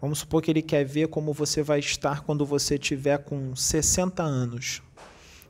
Vamos 0.00 0.18
supor 0.18 0.42
que 0.42 0.50
ele 0.50 0.60
quer 0.62 0.84
ver 0.84 1.08
como 1.08 1.32
você 1.32 1.62
vai 1.62 1.78
estar 1.78 2.20
quando 2.22 2.44
você 2.44 2.78
tiver 2.78 3.18
com 3.18 3.56
60 3.56 4.22
anos. 4.22 4.82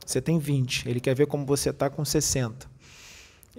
Você 0.05 0.21
tem 0.21 0.39
20, 0.39 0.87
ele 0.87 1.01
quer 1.01 1.13
ver 1.13 1.27
como 1.27 1.45
você 1.45 1.69
está 1.69 1.89
com 1.89 2.05
60. 2.05 2.69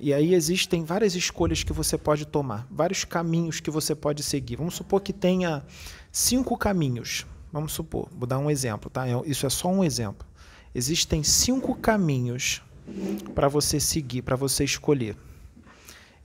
E 0.00 0.14
aí 0.14 0.34
existem 0.34 0.84
várias 0.84 1.14
escolhas 1.14 1.64
que 1.64 1.72
você 1.72 1.98
pode 1.98 2.24
tomar, 2.24 2.66
vários 2.70 3.04
caminhos 3.04 3.58
que 3.60 3.70
você 3.70 3.94
pode 3.94 4.22
seguir. 4.22 4.56
Vamos 4.56 4.74
supor 4.74 5.00
que 5.00 5.12
tenha 5.12 5.64
cinco 6.12 6.56
caminhos. 6.56 7.26
Vamos 7.52 7.72
supor, 7.72 8.08
vou 8.16 8.26
dar 8.26 8.38
um 8.38 8.50
exemplo, 8.50 8.90
tá? 8.90 9.04
Isso 9.26 9.46
é 9.46 9.50
só 9.50 9.68
um 9.68 9.82
exemplo. 9.82 10.26
Existem 10.74 11.22
cinco 11.22 11.74
caminhos 11.74 12.62
para 13.34 13.48
você 13.48 13.80
seguir, 13.80 14.22
para 14.22 14.36
você 14.36 14.64
escolher. 14.64 15.16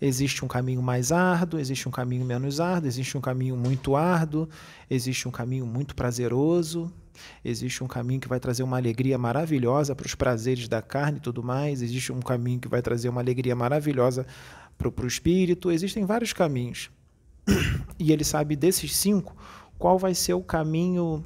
Existe 0.05 0.43
um 0.43 0.49
caminho 0.49 0.81
mais 0.81 1.13
árduo, 1.13 1.57
existe 1.57 1.87
um 1.87 1.91
caminho 1.91 2.25
menos 2.25 2.59
árduo, 2.59 2.89
existe 2.89 3.17
um 3.17 3.21
caminho 3.21 3.55
muito 3.55 3.95
árduo, 3.95 4.49
existe 4.89 5.29
um 5.29 5.31
caminho 5.31 5.65
muito 5.65 5.95
prazeroso, 5.95 6.91
existe 7.41 7.81
um 7.85 7.87
caminho 7.87 8.19
que 8.19 8.27
vai 8.27 8.37
trazer 8.37 8.63
uma 8.63 8.75
alegria 8.75 9.17
maravilhosa 9.17 9.95
para 9.95 10.05
os 10.05 10.13
prazeres 10.13 10.67
da 10.67 10.81
carne 10.81 11.19
e 11.19 11.21
tudo 11.21 11.41
mais, 11.41 11.81
existe 11.81 12.11
um 12.11 12.19
caminho 12.19 12.59
que 12.59 12.67
vai 12.67 12.81
trazer 12.81 13.07
uma 13.07 13.21
alegria 13.21 13.55
maravilhosa 13.55 14.27
para 14.77 14.89
o 14.89 15.07
espírito, 15.07 15.71
existem 15.71 16.05
vários 16.05 16.33
caminhos. 16.33 16.91
E 17.97 18.11
ele 18.11 18.25
sabe 18.25 18.57
desses 18.57 18.93
cinco 18.97 19.37
qual 19.77 19.97
vai 19.97 20.13
ser 20.13 20.33
o 20.33 20.41
caminho 20.41 21.23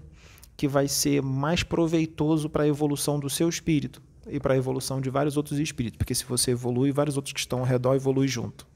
que 0.55 0.67
vai 0.67 0.87
ser 0.87 1.23
mais 1.23 1.63
proveitoso 1.63 2.47
para 2.47 2.63
a 2.63 2.67
evolução 2.67 3.19
do 3.19 3.29
seu 3.29 3.49
espírito 3.49 4.01
e 4.29 4.39
para 4.39 4.53
a 4.53 4.57
evolução 4.57 4.99
de 5.01 5.09
vários 5.09 5.37
outros 5.37 5.59
espíritos, 5.59 5.97
porque 5.97 6.15
se 6.15 6.25
você 6.25 6.51
evolui, 6.51 6.91
vários 6.91 7.15
outros 7.15 7.33
que 7.33 7.39
estão 7.39 7.59
ao 7.59 7.65
redor 7.65 7.95
evoluem 7.95 8.27
junto. 8.27 8.67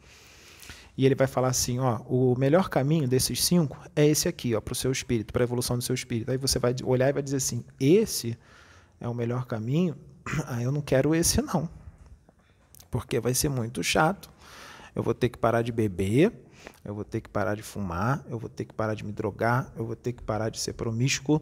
E 0.98 1.06
ele 1.06 1.16
vai 1.16 1.28
falar 1.28 1.48
assim, 1.48 1.80
ó, 1.80 2.00
o 2.08 2.36
melhor 2.38 2.70
caminho 2.70 3.08
desses 3.08 3.44
cinco 3.44 3.78
é 3.96 4.06
esse 4.06 4.28
aqui, 4.28 4.54
ó, 4.54 4.62
para 4.62 4.74
o 4.74 4.76
seu 4.76 4.92
espírito, 4.92 5.32
para 5.32 5.44
a 5.44 5.46
evolução 5.46 5.78
do 5.78 5.84
seu 5.84 5.96
espírito. 5.96 6.30
Aí 6.30 6.38
você 6.38 6.60
vai 6.60 6.76
olhar 6.84 7.10
e 7.10 7.14
vai 7.14 7.24
dizer 7.24 7.38
assim, 7.38 7.64
esse 7.80 8.38
é 9.00 9.08
o 9.08 9.14
melhor 9.14 9.46
caminho? 9.46 9.96
Ah, 10.46 10.62
eu 10.62 10.72
não 10.72 10.82
quero 10.82 11.16
esse 11.16 11.42
não, 11.42 11.68
porque 12.92 13.20
vai 13.20 13.34
ser 13.34 13.50
muito 13.50 13.82
chato. 13.84 14.30
Eu 14.94 15.02
vou 15.02 15.14
ter 15.14 15.30
que 15.30 15.38
parar 15.38 15.62
de 15.62 15.72
beber, 15.72 16.34
eu 16.84 16.94
vou 16.94 17.04
ter 17.04 17.22
que 17.22 17.30
parar 17.30 17.56
de 17.56 17.64
fumar, 17.64 18.24
eu 18.30 18.38
vou 18.38 18.50
ter 18.50 18.66
que 18.66 18.74
parar 18.74 18.94
de 18.94 19.06
me 19.06 19.12
drogar, 19.12 19.72
eu 19.76 19.86
vou 19.86 19.96
ter 19.96 20.14
que 20.14 20.22
parar 20.22 20.50
de 20.50 20.60
ser 20.60 20.74
promíscuo, 20.74 21.42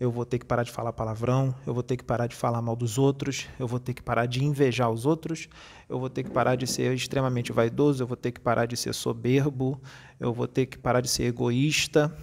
eu 0.00 0.12
vou 0.12 0.24
ter 0.24 0.38
que 0.38 0.46
parar 0.46 0.62
de 0.62 0.70
falar 0.70 0.92
palavrão, 0.92 1.52
eu 1.66 1.74
vou 1.74 1.82
ter 1.82 1.96
que 1.96 2.04
parar 2.04 2.28
de 2.28 2.36
falar 2.36 2.62
mal 2.62 2.76
dos 2.76 2.98
outros, 2.98 3.48
eu 3.58 3.66
vou 3.66 3.80
ter 3.80 3.94
que 3.94 4.02
parar 4.02 4.26
de 4.26 4.44
invejar 4.44 4.90
os 4.90 5.04
outros, 5.04 5.48
eu 5.88 5.98
vou 5.98 6.08
ter 6.08 6.22
que 6.22 6.30
parar 6.30 6.54
de 6.54 6.66
ser 6.66 6.94
extremamente 6.94 7.52
vaidoso, 7.52 8.02
eu 8.02 8.06
vou 8.06 8.16
ter 8.16 8.30
que 8.30 8.40
parar 8.40 8.66
de 8.66 8.76
ser 8.76 8.94
soberbo, 8.94 9.80
eu 10.20 10.32
vou 10.32 10.46
ter 10.46 10.66
que 10.66 10.78
parar 10.78 11.00
de 11.00 11.08
ser 11.08 11.24
egoísta. 11.24 12.16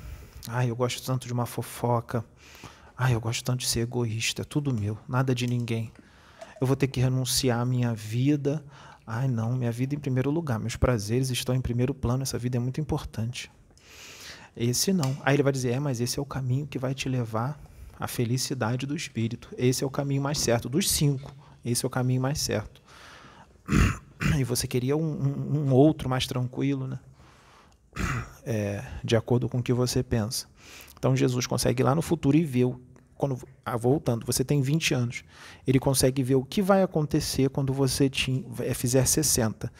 Ai, 0.47 0.69
eu 0.69 0.75
gosto 0.75 1.05
tanto 1.05 1.27
de 1.27 1.33
uma 1.33 1.45
fofoca. 1.45 2.23
Ai, 2.97 3.13
eu 3.13 3.19
gosto 3.19 3.43
tanto 3.43 3.59
de 3.59 3.67
ser 3.67 3.81
egoísta, 3.81 4.43
é 4.43 4.45
tudo 4.45 4.73
meu, 4.73 4.97
nada 5.07 5.35
de 5.35 5.45
ninguém. 5.45 5.91
Eu 6.61 6.67
vou 6.67 6.77
ter 6.77 6.87
que 6.87 7.01
renunciar 7.01 7.59
à 7.59 7.65
minha 7.65 7.93
vida. 7.93 8.63
Ai, 9.05 9.27
não, 9.27 9.53
minha 9.53 9.71
vida 9.71 9.93
em 9.93 9.99
primeiro 9.99 10.31
lugar, 10.31 10.59
meus 10.59 10.77
prazeres 10.77 11.29
estão 11.29 11.53
em 11.53 11.61
primeiro 11.61 11.93
plano, 11.93 12.23
essa 12.23 12.39
vida 12.39 12.55
é 12.55 12.59
muito 12.59 12.79
importante. 12.79 13.51
Esse 14.55 14.93
não. 14.93 15.17
Aí 15.23 15.35
ele 15.35 15.43
vai 15.43 15.51
dizer: 15.51 15.73
é, 15.73 15.79
mas 15.79 15.99
esse 15.99 16.17
é 16.17 16.21
o 16.21 16.25
caminho 16.25 16.65
que 16.65 16.79
vai 16.79 16.93
te 16.93 17.09
levar 17.09 17.59
à 17.99 18.07
felicidade 18.07 18.85
do 18.85 18.95
espírito. 18.95 19.49
Esse 19.57 19.83
é 19.83 19.87
o 19.87 19.89
caminho 19.89 20.21
mais 20.21 20.39
certo. 20.39 20.69
Dos 20.69 20.89
cinco, 20.89 21.33
esse 21.63 21.85
é 21.85 21.87
o 21.87 21.89
caminho 21.89 22.21
mais 22.21 22.39
certo. 22.39 22.81
E 24.39 24.43
você 24.43 24.65
queria 24.65 24.95
um, 24.95 25.67
um, 25.67 25.73
outro 25.73 26.09
mais 26.09 26.25
tranquilo, 26.25 26.87
né? 26.87 26.99
É, 28.47 28.83
de 29.03 29.15
acordo 29.15 29.49
com 29.49 29.57
o 29.57 29.63
que 29.63 29.73
você 29.73 30.03
pensa. 30.03 30.45
Então 30.97 31.15
Jesus 31.15 31.47
consegue 31.47 31.81
ir 31.81 31.83
lá 31.83 31.95
no 31.95 32.01
futuro 32.01 32.37
e 32.37 32.43
ver, 32.43 32.71
quando, 33.17 33.39
ah, 33.65 33.75
voltando, 33.75 34.23
você 34.23 34.43
tem 34.43 34.61
20 34.61 34.93
anos, 34.93 35.23
ele 35.65 35.79
consegue 35.79 36.21
ver 36.21 36.35
o 36.35 36.45
que 36.45 36.61
vai 36.61 36.83
acontecer 36.83 37.49
quando 37.49 37.73
você 37.73 38.09
é, 38.59 38.73
fizer 38.75 39.03
60 39.05 39.71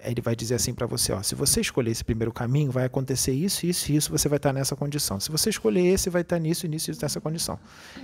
ele 0.00 0.20
vai 0.20 0.36
dizer 0.36 0.54
assim 0.54 0.72
para 0.72 0.86
você, 0.86 1.12
ó, 1.12 1.22
se 1.22 1.34
você 1.34 1.60
escolher 1.60 1.90
esse 1.90 2.04
primeiro 2.04 2.32
caminho, 2.32 2.70
vai 2.70 2.84
acontecer 2.84 3.32
isso, 3.32 3.66
isso 3.66 3.90
e 3.92 3.96
isso, 3.96 4.10
você 4.10 4.28
vai 4.28 4.36
estar 4.36 4.52
nessa 4.52 4.76
condição. 4.76 5.18
Se 5.18 5.30
você 5.30 5.50
escolher 5.50 5.86
esse, 5.86 6.08
vai 6.10 6.22
estar 6.22 6.38
nisso, 6.38 6.66
nisso 6.66 6.90
e 6.90 6.96
nessa 7.00 7.20
condição. 7.20 7.58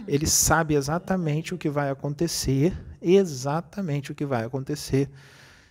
Ele 0.06 0.26
sabe 0.26 0.74
exatamente 0.74 1.54
o 1.54 1.58
que 1.58 1.70
vai 1.70 1.90
acontecer, 1.90 2.76
exatamente 3.00 4.12
o 4.12 4.14
que 4.14 4.26
vai 4.26 4.44
acontecer 4.44 5.08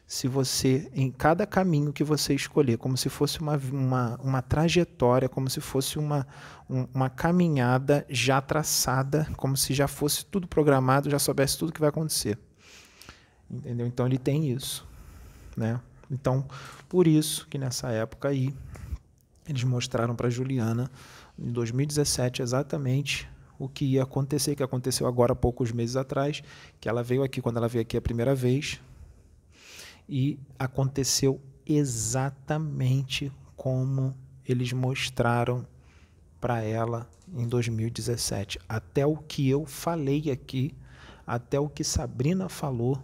se 0.06 0.28
você, 0.28 0.92
em 0.94 1.10
cada 1.10 1.46
caminho 1.48 1.94
que 1.94 2.04
você 2.04 2.36
escolher, 2.36 2.78
como 2.78 2.96
se 2.98 3.10
fosse 3.10 3.40
uma, 3.40 3.56
uma, 3.72 4.20
uma 4.22 4.42
trajetória, 4.42 5.30
como 5.30 5.50
se 5.50 5.62
fosse 5.62 5.98
uma, 5.98 6.28
um, 6.70 6.86
uma 6.94 7.10
caminhada 7.10 8.06
já 8.10 8.42
traçada, 8.42 9.28
como 9.38 9.56
se 9.56 9.74
já 9.74 9.88
fosse 9.88 10.26
tudo 10.26 10.48
programado, 10.48 11.10
já 11.10 11.18
soubesse 11.18 11.58
tudo 11.58 11.72
que 11.72 11.80
vai 11.80 11.90
acontecer. 11.90 12.38
Entendeu? 13.50 13.88
Então 13.88 14.06
ele 14.06 14.18
tem 14.18 14.52
isso, 14.52 14.88
né? 15.56 15.80
Então, 16.14 16.46
por 16.88 17.08
isso 17.08 17.48
que 17.48 17.58
nessa 17.58 17.90
época 17.90 18.28
aí, 18.28 18.54
eles 19.48 19.64
mostraram 19.64 20.16
para 20.16 20.30
Juliana, 20.30 20.90
em 21.38 21.52
2017, 21.52 22.42
exatamente 22.42 23.28
o 23.58 23.68
que 23.68 23.86
ia 23.86 24.04
acontecer, 24.04 24.56
que 24.56 24.64
aconteceu 24.64 25.08
agora 25.08 25.34
há 25.34 25.36
poucos 25.36 25.72
meses 25.72 25.96
atrás, 25.96 26.44
que 26.80 26.88
ela 26.88 27.02
veio 27.02 27.24
aqui 27.24 27.42
quando 27.42 27.58
ela 27.58 27.68
veio 27.68 27.82
aqui 27.82 27.98
a 27.98 28.02
primeira 28.02 28.36
vez, 28.36 28.80
e 30.08 30.38
aconteceu 30.60 31.42
exatamente 31.66 33.32
como 33.56 34.16
eles 34.48 34.72
mostraram 34.72 35.66
para 36.40 36.62
ela 36.62 37.10
em 37.34 37.48
2017. 37.48 38.60
Até 38.68 39.06
o 39.06 39.16
que 39.18 39.50
eu 39.50 39.66
falei 39.66 40.30
aqui, 40.30 40.76
até 41.26 41.60
o 41.60 41.70
que 41.70 41.84
Sabrina 41.84 42.50
falou, 42.50 43.02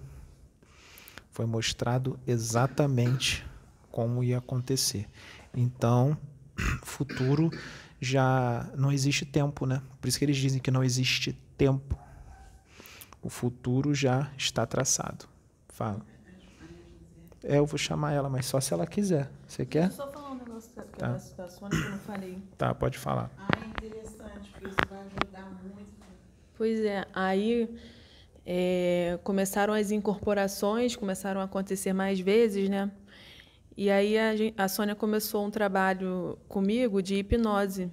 foi 1.39 1.45
mostrado 1.45 2.19
exatamente 2.27 3.47
como 3.89 4.21
ia 4.21 4.39
acontecer. 4.39 5.07
Então, 5.55 6.17
futuro 6.83 7.49
já 7.97 8.69
não 8.75 8.91
existe 8.91 9.25
tempo, 9.25 9.65
né? 9.65 9.81
Por 10.01 10.09
isso 10.09 10.19
que 10.19 10.25
eles 10.25 10.35
dizem 10.35 10.59
que 10.59 10.69
não 10.69 10.83
existe 10.83 11.31
tempo. 11.57 11.97
O 13.21 13.29
futuro 13.29 13.95
já 13.95 14.29
está 14.37 14.65
traçado. 14.65 15.29
Fala. 15.69 16.05
É, 17.41 17.57
eu 17.57 17.65
vou 17.65 17.77
chamar 17.77 18.11
ela, 18.11 18.29
mas 18.29 18.45
só 18.45 18.59
se 18.59 18.73
ela 18.73 18.85
quiser. 18.85 19.31
Você 19.47 19.65
quer? 19.65 19.93
Só 19.93 20.11
falar 20.11 20.31
um 20.31 20.35
negócio 20.39 20.75
da, 20.75 20.83
tá. 20.83 21.07
da 21.37 21.47
Sônia 21.47 21.79
que 21.79 21.85
eu 21.85 21.91
não 21.91 21.99
falei. 21.99 22.43
Tá, 22.57 22.75
pode 22.75 22.97
falar. 22.97 23.31
Ah, 23.37 23.47
é 23.63 23.65
interessante, 23.65 24.51
porque 24.51 24.67
isso 24.67 24.77
vai 24.89 24.99
ajudar 25.05 25.49
muito. 25.63 25.89
Pois 26.57 26.81
é, 26.81 27.07
aí 27.13 27.79
é, 28.45 29.19
começaram 29.23 29.73
as 29.73 29.91
incorporações, 29.91 30.95
começaram 30.95 31.41
a 31.41 31.45
acontecer 31.45 31.93
mais 31.93 32.19
vezes, 32.19 32.69
né? 32.69 32.91
E 33.77 33.89
aí 33.89 34.17
a, 34.17 34.31
a 34.57 34.67
Sônia 34.67 34.95
começou 34.95 35.45
um 35.45 35.51
trabalho 35.51 36.37
comigo 36.47 37.01
de 37.01 37.15
hipnose 37.15 37.91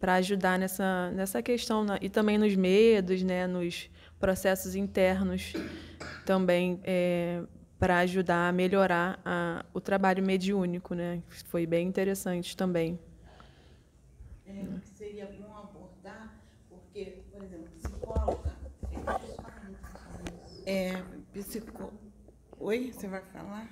para 0.00 0.14
ajudar 0.14 0.58
nessa, 0.58 1.10
nessa 1.10 1.42
questão 1.42 1.84
e 2.00 2.08
também 2.08 2.38
nos 2.38 2.54
medos, 2.54 3.22
né? 3.22 3.46
Nos 3.46 3.90
processos 4.18 4.74
internos 4.74 5.52
também 6.24 6.80
é, 6.84 7.42
para 7.78 7.98
ajudar 7.98 8.48
a 8.48 8.52
melhorar 8.52 9.20
a, 9.24 9.64
o 9.74 9.80
trabalho 9.80 10.24
mediúnico, 10.24 10.94
né? 10.94 11.22
Foi 11.46 11.66
bem 11.66 11.86
interessante 11.86 12.56
também. 12.56 12.98
É, 14.46 14.64
seria 14.96 15.26
bom 15.26 15.56
abordar, 15.56 16.40
porque, 16.68 17.22
por 17.30 17.42
exemplo, 17.42 17.68
psicóloga 17.76 18.57
é, 20.66 21.02
psico... 21.32 21.92
Oi, 22.58 22.92
você 22.92 23.06
vai 23.06 23.22
falar? 23.32 23.70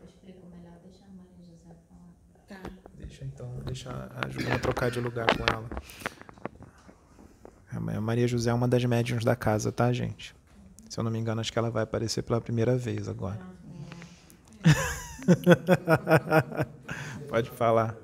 Eu 0.00 0.06
explico 0.06 0.46
melhor, 0.46 0.78
deixa 0.84 1.04
a 1.04 1.08
Maria 1.08 1.44
José 1.44 1.74
falar. 1.88 2.14
Tá. 2.46 2.62
Deixa 2.96 3.24
então, 3.24 3.60
deixa 3.64 3.90
a 3.90 4.28
Juliana 4.28 4.58
trocar 4.58 4.90
de 4.90 5.00
lugar 5.00 5.26
com 5.26 5.44
ela. 5.52 5.68
A 7.70 7.80
Maria 8.00 8.28
José 8.28 8.50
é 8.50 8.54
uma 8.54 8.68
das 8.68 8.84
médiums 8.84 9.24
da 9.24 9.34
casa, 9.34 9.72
tá, 9.72 9.92
gente? 9.92 10.36
Se 10.88 11.00
eu 11.00 11.04
não 11.04 11.10
me 11.10 11.18
engano, 11.18 11.40
acho 11.40 11.52
que 11.52 11.58
ela 11.58 11.70
vai 11.70 11.82
aparecer 11.82 12.22
pela 12.22 12.40
primeira 12.40 12.76
vez 12.76 13.08
agora. 13.08 13.40
Pode 17.28 17.50
falar. 17.50 17.96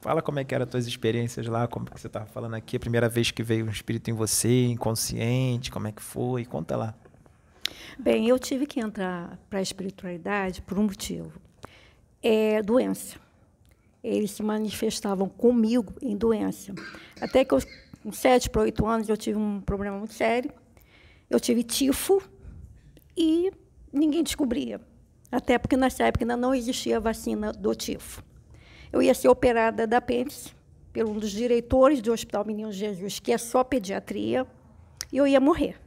Fala 0.00 0.22
como 0.22 0.38
é 0.38 0.44
que 0.44 0.54
eram 0.54 0.64
as 0.64 0.70
tuas 0.70 0.86
experiências 0.86 1.46
lá, 1.46 1.68
como 1.68 1.86
que 1.86 2.00
você 2.00 2.06
estava 2.06 2.24
falando 2.26 2.54
aqui, 2.54 2.76
a 2.76 2.80
primeira 2.80 3.08
vez 3.08 3.30
que 3.30 3.42
veio 3.42 3.66
um 3.66 3.70
espírito 3.70 4.10
em 4.10 4.14
você, 4.14 4.64
inconsciente, 4.64 5.70
como 5.70 5.88
é 5.88 5.92
que 5.92 6.02
foi? 6.02 6.44
Conta 6.46 6.76
lá. 6.76 6.94
Bem, 7.98 8.26
eu 8.26 8.38
tive 8.38 8.66
que 8.66 8.80
entrar 8.80 9.38
para 9.50 9.58
a 9.58 9.62
espiritualidade 9.62 10.62
por 10.62 10.78
um 10.78 10.84
motivo. 10.84 11.32
É 12.22 12.62
doença. 12.62 13.18
Eles 14.02 14.30
se 14.30 14.42
manifestavam 14.42 15.28
comigo 15.28 15.92
em 16.00 16.16
doença. 16.16 16.74
Até 17.20 17.44
que 17.44 17.52
eu 17.52 17.60
com 18.02 18.12
sete 18.12 18.48
para 18.48 18.62
oito 18.62 18.86
anos, 18.86 19.08
eu 19.08 19.16
tive 19.16 19.38
um 19.38 19.60
problema 19.60 19.98
muito 19.98 20.14
sério. 20.14 20.50
Eu 21.28 21.38
tive 21.38 21.62
tifo 21.62 22.22
e 23.16 23.50
ninguém 23.92 24.22
descobria. 24.22 24.80
Até 25.30 25.58
porque 25.58 25.76
nessa 25.76 26.04
época 26.04 26.24
ainda 26.24 26.36
não 26.36 26.54
existia 26.54 26.98
vacina 26.98 27.52
do 27.52 27.74
tifo. 27.74 28.24
Eu 28.92 29.00
ia 29.02 29.14
ser 29.14 29.28
operada 29.28 29.86
da 29.86 29.98
apêndice 29.98 30.52
por 30.92 31.04
um 31.04 31.18
dos 31.18 31.30
diretores 31.30 32.02
do 32.02 32.12
Hospital 32.12 32.44
Menino 32.44 32.72
Jesus, 32.72 33.20
que 33.20 33.32
é 33.32 33.38
só 33.38 33.62
pediatria, 33.62 34.46
e 35.12 35.16
eu 35.16 35.26
ia 35.26 35.40
morrer. 35.40 35.80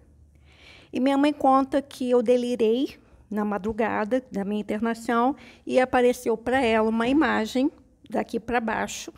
E 0.92 1.00
minha 1.00 1.18
mãe 1.18 1.34
conta 1.34 1.82
que 1.82 2.10
eu 2.10 2.22
delirei 2.22 2.98
na 3.30 3.44
madrugada 3.44 4.24
da 4.32 4.46
minha 4.46 4.62
internação 4.62 5.36
e 5.66 5.80
apareceu 5.80 6.38
para 6.38 6.64
ela 6.64 6.88
uma 6.88 7.08
imagem 7.08 7.72
daqui 8.10 8.40
para 8.40 8.60
baixo, 8.60 9.12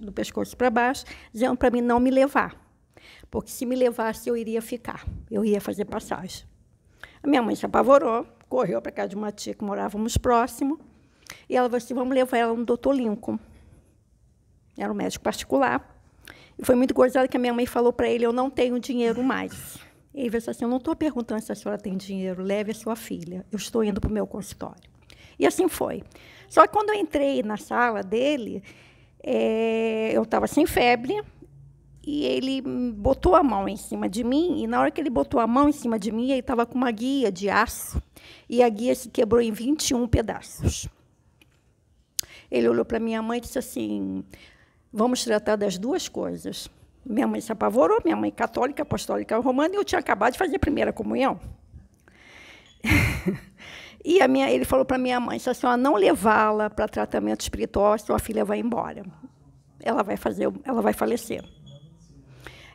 do 0.00 0.12
pescoço 0.12 0.56
para 0.56 0.70
baixo, 0.70 1.04
dizendo 1.32 1.56
para 1.56 1.70
mim 1.70 1.80
não 1.80 1.98
me 1.98 2.10
levar, 2.10 2.56
porque 3.30 3.50
se 3.50 3.66
me 3.66 3.74
levasse 3.74 4.30
eu 4.30 4.36
iria 4.36 4.62
ficar, 4.62 5.04
eu 5.30 5.44
ia 5.44 5.60
fazer 5.60 5.84
passagem. 5.84 6.46
A 7.22 7.26
minha 7.26 7.42
mãe 7.42 7.56
se 7.56 7.66
apavorou, 7.66 8.26
correu 8.48 8.80
para 8.80 8.92
casa 8.92 9.08
de 9.08 9.16
uma 9.16 9.32
tia 9.32 9.54
que 9.54 9.64
morávamos 9.64 10.16
próximo, 10.16 10.78
e 11.48 11.56
ela 11.56 11.68
falou 11.68 11.78
assim: 11.78 11.94
vamos 11.94 12.14
levar 12.14 12.38
ela 12.38 12.54
no 12.54 12.64
doutor 12.64 12.94
Lincoln. 12.94 13.38
Era 14.76 14.92
um 14.92 14.96
médico 14.96 15.24
particular. 15.24 15.96
E 16.58 16.64
foi 16.64 16.74
muito 16.74 16.94
gozado 16.94 17.28
que 17.28 17.36
a 17.36 17.40
minha 17.40 17.54
mãe 17.54 17.66
falou 17.66 17.92
para 17.92 18.08
ele: 18.08 18.24
eu 18.24 18.32
não 18.32 18.50
tenho 18.50 18.78
dinheiro 18.78 19.22
mais. 19.22 19.78
Ele 20.14 20.30
disse 20.30 20.50
assim: 20.50 20.64
Eu 20.64 20.68
não 20.68 20.78
estou 20.78 20.96
perguntando 20.96 21.40
se 21.42 21.52
a 21.52 21.54
senhora 21.54 21.80
tem 21.80 21.96
dinheiro, 21.96 22.42
leve 22.42 22.72
a 22.72 22.74
sua 22.74 22.96
filha. 22.96 23.46
Eu 23.52 23.56
estou 23.56 23.84
indo 23.84 24.00
para 24.00 24.10
o 24.10 24.12
meu 24.12 24.26
consultório. 24.26 24.90
E 25.38 25.46
assim 25.46 25.68
foi. 25.68 26.02
Só 26.48 26.66
que 26.66 26.72
quando 26.72 26.90
eu 26.90 26.96
entrei 26.96 27.42
na 27.42 27.56
sala 27.56 28.02
dele, 28.02 28.62
é, 29.22 30.10
eu 30.12 30.22
estava 30.22 30.46
sem 30.46 30.66
febre, 30.66 31.22
e 32.04 32.24
ele 32.24 32.62
botou 32.62 33.36
a 33.36 33.42
mão 33.42 33.68
em 33.68 33.76
cima 33.76 34.08
de 34.08 34.24
mim, 34.24 34.62
e 34.62 34.66
na 34.66 34.80
hora 34.80 34.90
que 34.90 35.00
ele 35.00 35.10
botou 35.10 35.38
a 35.38 35.46
mão 35.46 35.68
em 35.68 35.72
cima 35.72 35.98
de 35.98 36.10
mim, 36.10 36.30
ele 36.30 36.40
estava 36.40 36.64
com 36.64 36.74
uma 36.74 36.90
guia 36.90 37.30
de 37.30 37.50
aço, 37.50 38.02
e 38.48 38.62
a 38.62 38.68
guia 38.68 38.94
se 38.94 39.10
quebrou 39.10 39.40
em 39.40 39.52
21 39.52 40.08
pedaços. 40.08 40.88
Ele 42.50 42.68
olhou 42.68 42.84
para 42.84 42.98
minha 42.98 43.20
mãe 43.22 43.38
e 43.38 43.40
disse 43.40 43.58
assim: 43.58 44.24
Vamos 44.92 45.24
tratar 45.24 45.56
das 45.56 45.76
duas 45.76 46.08
coisas. 46.08 46.68
Minha 47.04 47.26
mãe 47.26 47.40
se 47.40 47.52
apavorou, 47.52 48.00
minha 48.04 48.16
mãe 48.16 48.30
católica, 48.30 48.82
apostólica 48.82 49.38
romana, 49.38 49.74
e 49.74 49.76
eu 49.76 49.84
tinha 49.84 49.98
acabado 49.98 50.32
de 50.32 50.38
fazer 50.38 50.56
a 50.56 50.58
primeira 50.58 50.92
comunhão. 50.92 51.40
e 54.04 54.20
a 54.20 54.28
minha, 54.28 54.50
ele 54.50 54.64
falou 54.64 54.84
para 54.84 54.98
minha 54.98 55.20
mãe: 55.20 55.38
se 55.38 55.48
a 55.48 55.54
senhora 55.54 55.76
não 55.76 55.94
levá-la 55.94 56.70
para 56.70 56.88
tratamento 56.88 57.42
espiritual, 57.42 57.98
sua 57.98 58.18
filha 58.18 58.44
vai 58.44 58.58
embora. 58.58 59.04
Ela 59.80 60.02
vai 60.02 60.16
fazer, 60.16 60.50
ela 60.64 60.82
vai 60.82 60.92
falecer. 60.92 61.44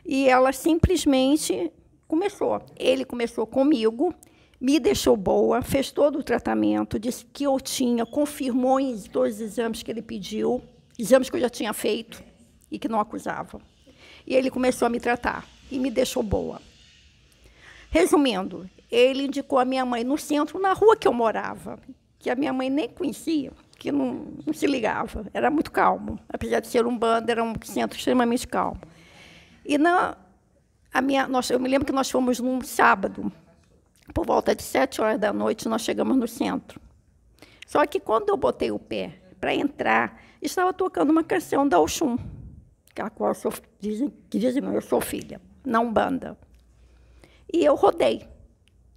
E 0.04 0.28
ela 0.28 0.52
simplesmente 0.52 1.72
começou. 2.06 2.62
Ele 2.76 3.04
começou 3.04 3.46
comigo, 3.46 4.14
me 4.60 4.78
deixou 4.78 5.16
boa, 5.16 5.62
fez 5.62 5.90
todo 5.90 6.18
o 6.18 6.22
tratamento, 6.22 6.98
disse 6.98 7.24
que 7.24 7.44
eu 7.44 7.58
tinha, 7.60 8.06
confirmou 8.06 8.80
em 8.80 8.94
os 8.94 9.40
exames 9.40 9.82
que 9.82 9.90
ele 9.90 10.02
pediu, 10.02 10.62
exames 10.98 11.28
que 11.28 11.36
eu 11.36 11.40
já 11.40 11.50
tinha 11.50 11.72
feito 11.72 12.22
e 12.70 12.78
que 12.78 12.88
não 12.88 13.00
acusava. 13.00 13.60
E 14.26 14.34
ele 14.34 14.50
começou 14.50 14.86
a 14.86 14.88
me 14.88 15.00
tratar 15.00 15.46
e 15.70 15.78
me 15.78 15.90
deixou 15.90 16.22
boa. 16.22 16.60
Resumindo, 17.90 18.68
ele 18.90 19.24
indicou 19.24 19.58
a 19.58 19.64
minha 19.64 19.84
mãe 19.84 20.02
no 20.02 20.16
centro, 20.16 20.58
na 20.58 20.72
rua 20.72 20.96
que 20.96 21.06
eu 21.06 21.12
morava, 21.12 21.78
que 22.18 22.30
a 22.30 22.34
minha 22.34 22.52
mãe 22.52 22.70
nem 22.70 22.88
conhecia, 22.88 23.52
que 23.78 23.92
não, 23.92 24.28
não 24.46 24.52
se 24.52 24.66
ligava, 24.66 25.26
era 25.34 25.50
muito 25.50 25.70
calmo. 25.70 26.18
Apesar 26.28 26.60
de 26.60 26.68
ser 26.68 26.86
um 26.86 26.96
bando, 26.96 27.30
era 27.30 27.42
um 27.42 27.54
centro 27.62 27.98
extremamente 27.98 28.48
calmo. 28.48 28.80
E 29.64 29.76
na, 29.78 30.16
a 30.92 31.02
minha, 31.02 31.28
nós, 31.28 31.50
eu 31.50 31.60
me 31.60 31.68
lembro 31.68 31.86
que 31.86 31.92
nós 31.92 32.10
fomos 32.10 32.40
num 32.40 32.60
sábado, 32.62 33.30
por 34.12 34.26
volta 34.26 34.54
de 34.54 34.62
sete 34.62 35.00
horas 35.00 35.18
da 35.18 35.32
noite, 35.32 35.68
nós 35.68 35.82
chegamos 35.82 36.16
no 36.16 36.28
centro. 36.28 36.80
Só 37.66 37.86
que 37.86 37.98
quando 37.98 38.28
eu 38.28 38.36
botei 38.36 38.70
o 38.70 38.78
pé 38.78 39.20
para 39.40 39.54
entrar, 39.54 40.20
estava 40.42 40.72
tocando 40.72 41.10
uma 41.10 41.24
canção 41.24 41.66
da 41.66 41.80
Oxum 41.80 42.18
a 43.02 43.10
qual 43.10 43.30
eu 43.30 43.34
sou, 43.34 43.52
dizem, 43.80 44.12
que 44.30 44.38
dizem, 44.38 44.62
eu 44.62 44.80
sou 44.80 45.00
filha, 45.00 45.40
na 45.64 45.80
Umbanda. 45.80 46.38
E 47.52 47.64
eu 47.64 47.74
rodei 47.74 48.28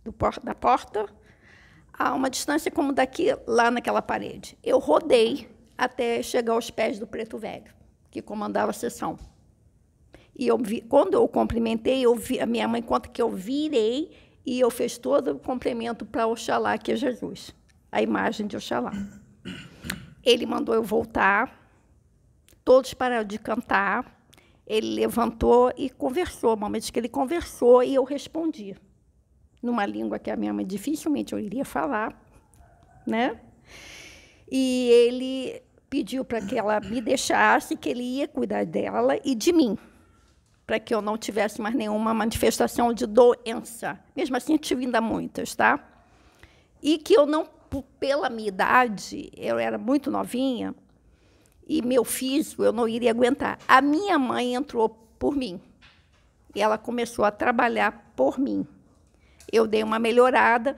do, 0.03 0.13
da 0.43 0.53
porta 0.53 1.05
a 1.93 2.13
uma 2.13 2.29
distância 2.29 2.69
como 2.69 2.93
daqui, 2.93 3.27
lá 3.47 3.71
naquela 3.71 4.01
parede. 4.01 4.57
Eu 4.63 4.79
rodei 4.79 5.49
até 5.77 6.21
chegar 6.21 6.53
aos 6.53 6.69
pés 6.69 6.99
do 6.99 7.07
Preto 7.07 7.37
Velho, 7.37 7.73
que 8.11 8.21
comandava 8.21 8.71
a 8.71 8.73
sessão. 8.73 9.17
E 10.37 10.47
eu 10.47 10.57
vi, 10.57 10.81
quando 10.81 11.15
eu 11.15 11.27
cumprimentei, 11.27 12.05
eu 12.05 12.13
vi, 12.15 12.39
a 12.39 12.45
minha 12.45 12.67
mãe 12.67 12.81
conta 12.81 13.09
que 13.09 13.21
eu 13.21 13.29
virei 13.29 14.11
e 14.47 14.59
eu 14.59 14.71
fiz 14.71 14.97
todo 14.97 15.31
o 15.33 15.39
cumprimento 15.39 16.05
para 16.05 16.25
Oxalá, 16.25 16.77
que 16.77 16.93
é 16.93 16.95
Jesus, 16.95 17.53
a 17.91 18.01
imagem 18.01 18.47
de 18.47 18.55
Oxalá. 18.55 18.93
Ele 20.23 20.45
mandou 20.45 20.73
eu 20.73 20.83
voltar, 20.83 21.67
Todos 22.67 22.93
pararam 22.93 23.25
de 23.25 23.39
cantar. 23.39 24.27
Ele 24.65 24.95
levantou 24.95 25.71
e 25.77 25.89
conversou. 25.89 26.57
Momentos 26.57 26.89
que 26.89 26.99
ele 26.99 27.07
conversou 27.07 27.81
e 27.81 27.95
eu 27.95 28.03
respondi. 28.03 28.75
Numa 29.63 29.85
língua 29.85 30.19
que 30.19 30.29
a 30.29 30.35
minha 30.35 30.51
mãe 30.51 30.65
dificilmente 30.65 31.31
eu 31.31 31.39
iria 31.39 31.63
falar. 31.63 32.21
Né? 33.07 33.39
E 34.51 34.89
ele 34.89 35.61
pediu 35.89 36.25
para 36.25 36.41
que 36.41 36.59
ela 36.59 36.81
me 36.81 36.99
deixasse, 36.99 37.77
que 37.77 37.87
ele 37.87 38.03
ia 38.03 38.27
cuidar 38.27 38.65
dela 38.65 39.17
e 39.23 39.33
de 39.33 39.53
mim, 39.53 39.77
para 40.67 40.81
que 40.81 40.93
eu 40.93 41.01
não 41.01 41.17
tivesse 41.17 41.61
mais 41.61 41.73
nenhuma 41.73 42.13
manifestação 42.13 42.91
de 42.91 43.05
doença. 43.05 43.97
Mesmo 44.13 44.35
assim, 44.35 44.53
eu 44.53 44.59
tive 44.59 44.83
ainda 44.83 44.99
muitas, 44.99 45.55
tá? 45.55 45.79
E 46.83 46.97
que 46.97 47.13
eu 47.13 47.25
não, 47.25 47.47
pela 47.97 48.29
minha 48.29 48.49
idade, 48.49 49.31
eu 49.37 49.57
era 49.57 49.77
muito 49.77 50.11
novinha, 50.11 50.75
e 51.65 51.81
meu 51.81 52.03
físico 52.03 52.63
eu 52.63 52.73
não 52.73 52.85
iria 52.85 53.11
aguentar. 53.11 53.57
A 53.65 53.81
minha 53.81 54.19
mãe 54.19 54.55
entrou 54.55 54.89
por 55.17 55.35
mim. 55.35 55.59
E 56.53 56.61
ela 56.61 56.77
começou 56.77 57.23
a 57.23 57.31
trabalhar 57.31 58.11
por 58.15 58.37
mim. 58.37 58.67
Eu 59.51 59.65
dei 59.65 59.83
uma 59.83 59.99
melhorada, 59.99 60.75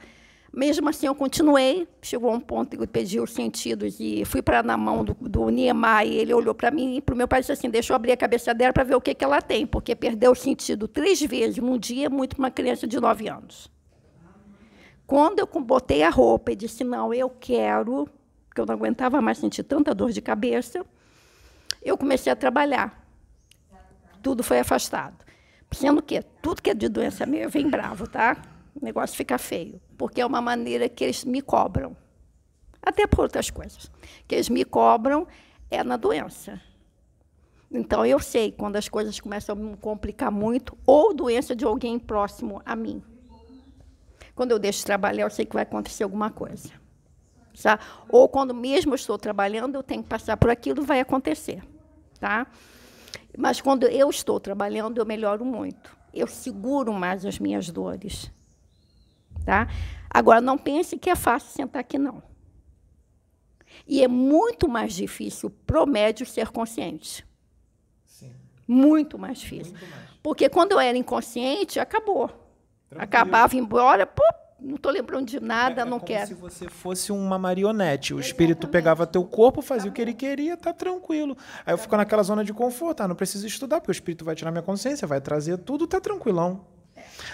mesmo 0.53 0.89
assim 0.89 1.07
eu 1.07 1.15
continuei. 1.15 1.87
Chegou 2.01 2.33
um 2.33 2.39
ponto 2.39 2.75
que 2.75 2.83
eu 2.83 2.87
pedi 2.87 3.19
os 3.19 3.33
sentidos 3.33 3.99
e 3.99 4.23
fui 4.25 4.41
para 4.41 4.63
na 4.63 4.77
mão 4.77 5.03
do, 5.03 5.13
do 5.13 5.49
Niemeyer, 5.49 6.21
ele 6.21 6.33
olhou 6.33 6.55
para 6.55 6.71
mim 6.71 6.97
e 6.97 7.01
para 7.01 7.13
o 7.13 7.17
meu 7.17 7.27
pai 7.27 7.41
disse 7.41 7.51
assim: 7.51 7.69
deixa 7.69 7.93
eu 7.93 7.95
abrir 7.95 8.11
a 8.11 8.17
cabeça 8.17 8.53
dela 8.53 8.73
para 8.73 8.83
ver 8.83 8.95
o 8.95 9.01
que, 9.01 9.13
que 9.13 9.23
ela 9.23 9.41
tem, 9.41 9.65
porque 9.65 9.95
perdeu 9.95 10.31
o 10.31 10.35
sentido 10.35 10.87
três 10.87 11.21
vezes 11.21 11.57
num 11.57 11.77
dia 11.77 12.07
é 12.07 12.09
muito 12.09 12.35
para 12.35 12.43
uma 12.43 12.51
criança 12.51 12.87
de 12.87 12.99
nove 12.99 13.27
anos. 13.27 13.69
Quando 15.05 15.39
eu 15.39 15.47
botei 15.61 16.03
a 16.03 16.09
roupa 16.09 16.51
e 16.51 16.55
disse: 16.55 16.83
não, 16.83 17.13
eu 17.13 17.29
quero 17.29 18.07
porque 18.49 18.61
eu 18.61 18.65
não 18.65 18.73
aguentava 18.73 19.21
mais 19.21 19.37
sentir 19.37 19.63
tanta 19.63 19.93
dor 19.93 20.11
de 20.11 20.21
cabeça, 20.21 20.83
eu 21.81 21.97
comecei 21.97 22.31
a 22.31 22.35
trabalhar. 22.35 23.07
Tudo 24.21 24.43
foi 24.43 24.59
afastado. 24.59 25.23
Sendo 25.71 26.01
que 26.01 26.21
tudo 26.41 26.61
que 26.61 26.71
é 26.71 26.73
de 26.73 26.89
doença 26.89 27.25
minha 27.25 27.47
vem 27.47 27.69
bravo, 27.69 28.07
tá? 28.07 28.41
O 28.75 28.83
negócio 28.83 29.15
fica 29.15 29.37
feio, 29.37 29.79
porque 29.99 30.21
é 30.21 30.25
uma 30.25 30.41
maneira 30.41 30.87
que 30.87 31.03
eles 31.03 31.25
me 31.25 31.41
cobram. 31.41 31.93
Até 32.81 33.05
por 33.05 33.23
outras 33.23 33.49
coisas. 33.49 33.91
Que 34.25 34.35
eles 34.35 34.47
me 34.47 34.63
cobram 34.63 35.27
é 35.69 35.83
na 35.83 35.97
doença. 35.97 36.61
Então, 37.69 38.05
eu 38.05 38.17
sei 38.17 38.49
quando 38.49 38.77
as 38.77 38.87
coisas 38.87 39.19
começam 39.19 39.53
a 39.53 39.59
me 39.59 39.75
complicar 39.75 40.31
muito, 40.31 40.77
ou 40.85 41.13
doença 41.13 41.53
de 41.53 41.65
alguém 41.65 41.99
próximo 41.99 42.61
a 42.65 42.77
mim. 42.77 43.03
Quando 44.33 44.51
eu 44.51 44.57
deixo 44.57 44.79
de 44.79 44.85
trabalhar, 44.85 45.23
eu 45.23 45.29
sei 45.29 45.45
que 45.45 45.53
vai 45.53 45.63
acontecer 45.63 46.05
alguma 46.05 46.31
coisa. 46.31 46.71
Tá? 47.61 47.77
Ou 48.07 48.29
quando 48.29 48.55
mesmo 48.55 48.95
estou 48.95 49.17
trabalhando, 49.17 49.75
eu 49.75 49.83
tenho 49.83 50.01
que 50.01 50.07
passar 50.07 50.37
por 50.37 50.49
aquilo, 50.49 50.81
vai 50.81 51.01
acontecer. 51.01 51.61
Tá? 52.21 52.47
Mas 53.37 53.59
quando 53.59 53.85
eu 53.85 54.09
estou 54.09 54.39
trabalhando, 54.39 54.97
eu 54.97 55.05
melhoro 55.05 55.43
muito. 55.43 55.93
Eu 56.13 56.25
seguro 56.25 56.93
mais 56.93 57.25
as 57.25 57.37
minhas 57.37 57.69
dores. 57.69 58.31
Tá? 59.49 59.67
Agora, 60.07 60.39
não 60.39 60.59
pense 60.59 60.95
que 60.95 61.09
é 61.09 61.15
fácil 61.15 61.49
sentar 61.49 61.79
aqui, 61.79 61.97
não. 61.97 62.21
E 63.87 64.03
é 64.03 64.07
muito 64.07 64.69
mais 64.69 64.93
difícil 64.93 65.49
para 65.65 65.81
o 65.81 65.87
médio 65.87 66.23
ser 66.23 66.49
consciente. 66.49 67.25
Sim. 68.05 68.31
Muito 68.67 69.17
mais 69.17 69.39
difícil. 69.39 69.73
Muito 69.73 69.89
mais. 69.89 70.09
Porque 70.21 70.49
quando 70.49 70.73
eu 70.73 70.79
era 70.79 70.95
inconsciente, 70.95 71.79
acabou. 71.79 72.27
Tranquilo. 72.27 73.03
Acabava 73.03 73.55
embora, 73.55 74.05
pô, 74.05 74.21
não 74.59 74.75
estou 74.75 74.91
lembrando 74.91 75.25
de 75.25 75.39
nada, 75.39 75.81
é, 75.81 75.83
é 75.83 75.85
não 75.85 75.97
como 75.97 76.05
quero. 76.05 76.27
se 76.27 76.35
você 76.35 76.69
fosse 76.69 77.11
uma 77.11 77.39
marionete. 77.39 78.13
O 78.13 78.19
espírito 78.19 78.67
pegava 78.67 79.07
teu 79.07 79.25
corpo, 79.25 79.63
fazia 79.63 79.89
o 79.89 79.93
que 79.95 79.99
ele 79.99 80.13
queria, 80.13 80.57
tá 80.57 80.71
tranquilo. 80.71 81.35
Aí 81.65 81.73
eu 81.73 81.77
fico 81.79 81.97
naquela 81.97 82.21
zona 82.21 82.45
de 82.45 82.53
conforto, 82.53 83.01
ah, 83.01 83.07
não 83.07 83.15
preciso 83.15 83.47
estudar, 83.47 83.81
porque 83.81 83.89
o 83.89 83.93
espírito 83.93 84.23
vai 84.23 84.35
tirar 84.35 84.51
minha 84.51 84.61
consciência, 84.61 85.07
vai 85.07 85.19
trazer 85.19 85.57
tudo, 85.57 85.87
tá 85.87 85.99
tranquilão. 85.99 86.67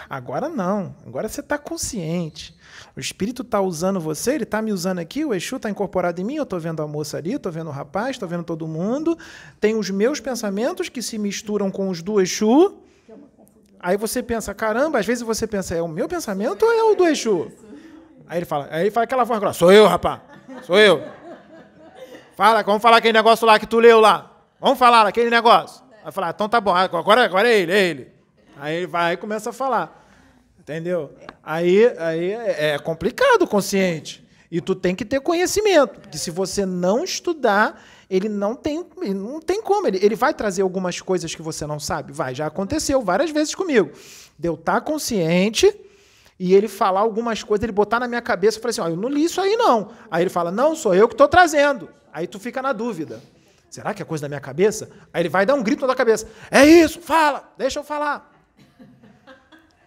Agora 0.10 0.50
não. 0.50 0.96
Agora 1.06 1.28
você 1.28 1.42
está 1.42 1.58
consciente. 1.58 2.56
O 2.96 3.00
espírito 3.00 3.42
está 3.42 3.60
usando 3.62 4.00
você, 4.00 4.34
ele 4.34 4.44
está 4.44 4.62
me 4.62 4.72
usando 4.72 5.00
aqui, 5.00 5.26
o 5.26 5.34
Exu 5.34 5.58
está 5.58 5.70
incorporado 5.70 6.20
em 6.22 6.24
mim, 6.24 6.36
eu 6.36 6.44
estou 6.44 6.60
vendo 6.60 6.82
a 6.82 6.88
moça 6.88 7.18
ali, 7.18 7.34
estou 7.34 7.52
vendo 7.52 7.68
o 7.68 7.72
rapaz, 7.72 8.12
estou 8.12 8.28
vendo 8.28 8.44
todo 8.44 8.68
mundo. 8.68 9.18
Tem 9.60 9.76
os 9.76 9.90
meus 9.90 10.20
pensamentos 10.20 10.90
que 10.90 11.02
se 11.02 11.18
misturam 11.18 11.70
com 11.70 11.90
os 11.90 12.02
do 12.02 12.22
Exu. 12.22 12.78
Aí 13.80 13.98
você 13.98 14.24
pensa, 14.24 14.54
caramba, 14.54 15.00
às 15.00 15.06
vezes 15.06 15.24
você 15.24 15.46
pensa, 15.46 15.76
é 15.76 15.82
o 15.82 15.88
meu 15.88 16.08
pensamento 16.08 16.66
ou 16.66 16.72
é 16.72 16.84
o 16.84 16.96
do 16.96 17.08
Exu? 17.08 17.52
Aí 18.28 18.40
ele 18.40 18.46
fala, 18.46 18.68
aí 18.72 18.84
ele 18.84 18.92
fala 18.92 19.04
aquela 19.04 19.24
voz 19.24 19.56
sou 19.56 19.72
eu, 19.72 19.86
rapaz, 19.88 20.22
sou 20.64 20.80
eu. 20.80 21.04
Fala, 22.36 22.64
vamos 22.64 22.82
falar 22.82 22.98
aquele 22.98 23.14
negócio 23.14 23.46
lá 23.46 23.60
que 23.60 23.68
tu 23.68 23.80
leu 23.80 24.00
lá. 24.00 24.32
Vamos 24.60 24.80
falar 24.80 25.06
aquele 25.06 25.30
negócio. 25.30 25.84
Aí 26.04 26.12
fala, 26.12 26.30
então 26.30 26.50
tá 26.50 26.60
bom, 26.60 26.74
agora, 26.74 27.24
agora 27.24 27.48
é 27.48 27.60
ele, 27.60 27.72
é 27.72 27.84
ele. 27.84 28.15
Aí 28.58 28.78
ele 28.78 28.88
vai 28.88 29.14
e 29.14 29.18
começa 29.18 29.50
a 29.50 29.54
falar. 29.54 30.04
Entendeu? 30.60 31.14
Aí, 31.44 31.86
aí 31.98 32.32
é 32.32 32.74
é 32.74 32.80
complicado 32.80 33.46
consciente. 33.48 34.26
E 34.50 34.62
tu 34.62 34.74
tem 34.74 34.96
que 34.96 35.04
ter 35.04 35.20
conhecimento. 35.20 36.00
Porque 36.00 36.18
se 36.18 36.32
você 36.32 36.66
não 36.66 37.04
estudar, 37.04 37.84
ele 38.10 38.30
não 38.30 38.56
tem, 38.56 38.86
não 39.14 39.40
tem 39.40 39.62
como. 39.62 39.88
Ele, 39.88 40.00
ele 40.02 40.16
vai 40.16 40.34
trazer 40.34 40.62
algumas 40.62 41.02
coisas 41.02 41.34
que 41.36 41.42
você 41.42 41.66
não 41.66 41.80
sabe? 41.80 42.12
Vai, 42.12 42.34
já 42.34 42.48
aconteceu 42.48 43.02
várias 43.02 43.32
vezes 43.32 43.54
comigo. 43.54 43.92
De 44.38 44.48
eu 44.48 44.56
estar 44.56 44.82
consciente 44.82 45.74
e 46.40 46.54
ele 46.54 46.68
falar 46.68 47.02
algumas 47.02 47.44
coisas, 47.44 47.64
ele 47.64 47.72
botar 47.72 48.00
na 48.00 48.08
minha 48.08 48.22
cabeça 48.22 48.58
e 48.58 48.62
falar 48.62 48.70
assim: 48.72 48.82
ó, 48.82 48.88
eu 48.88 48.96
não 48.96 49.10
li 49.10 49.24
isso 49.24 49.42
aí 49.42 49.56
não. 49.56 49.92
Aí 50.10 50.24
ele 50.24 50.30
fala: 50.30 50.52
não, 50.52 50.76
sou 50.76 50.94
eu 50.94 51.08
que 51.08 51.14
estou 51.14 51.28
trazendo. 51.28 51.90
Aí 52.12 52.28
tu 52.28 52.40
fica 52.40 52.62
na 52.62 52.74
dúvida. 52.74 53.22
Será 53.70 53.94
que 53.94 54.02
é 54.02 54.06
coisa 54.06 54.24
da 54.24 54.30
minha 54.30 54.40
cabeça? 54.40 54.90
Aí 55.14 55.22
ele 55.22 55.30
vai 55.30 55.46
dar 55.46 55.56
um 55.56 55.64
grito 55.64 55.82
na 55.82 55.88
tua 55.88 55.96
cabeça: 55.96 56.28
é 56.52 56.66
isso, 56.66 57.02
fala, 57.02 57.54
deixa 57.58 57.80
eu 57.80 57.84
falar. 57.84 58.35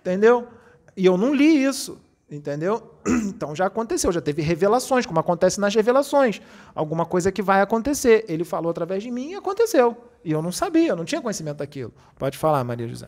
Entendeu? 0.09 0.49
E 0.97 1.05
eu 1.05 1.19
não 1.19 1.35
li 1.35 1.63
isso, 1.63 2.01
entendeu? 2.31 2.95
Então 3.29 3.55
já 3.55 3.67
aconteceu, 3.67 4.11
já 4.11 4.23
teve 4.23 4.41
revelações, 4.41 5.05
como 5.05 5.21
acontece 5.21 5.61
nas 5.61 5.75
revelações. 5.75 6.41
Alguma 6.75 7.05
coisa 7.05 7.31
que 7.31 7.43
vai 7.43 7.61
acontecer. 7.61 8.25
Ele 8.27 8.43
falou 8.43 8.71
através 8.71 9.03
de 9.03 9.11
mim 9.11 9.33
e 9.33 9.35
aconteceu. 9.35 9.97
E 10.25 10.33
eu 10.33 10.41
não 10.41 10.51
sabia, 10.51 10.89
eu 10.89 10.97
não 10.97 11.05
tinha 11.05 11.21
conhecimento 11.21 11.59
daquilo. 11.59 11.93
Pode 12.19 12.39
falar, 12.39 12.65
Maria 12.65 12.89
José. 12.89 13.07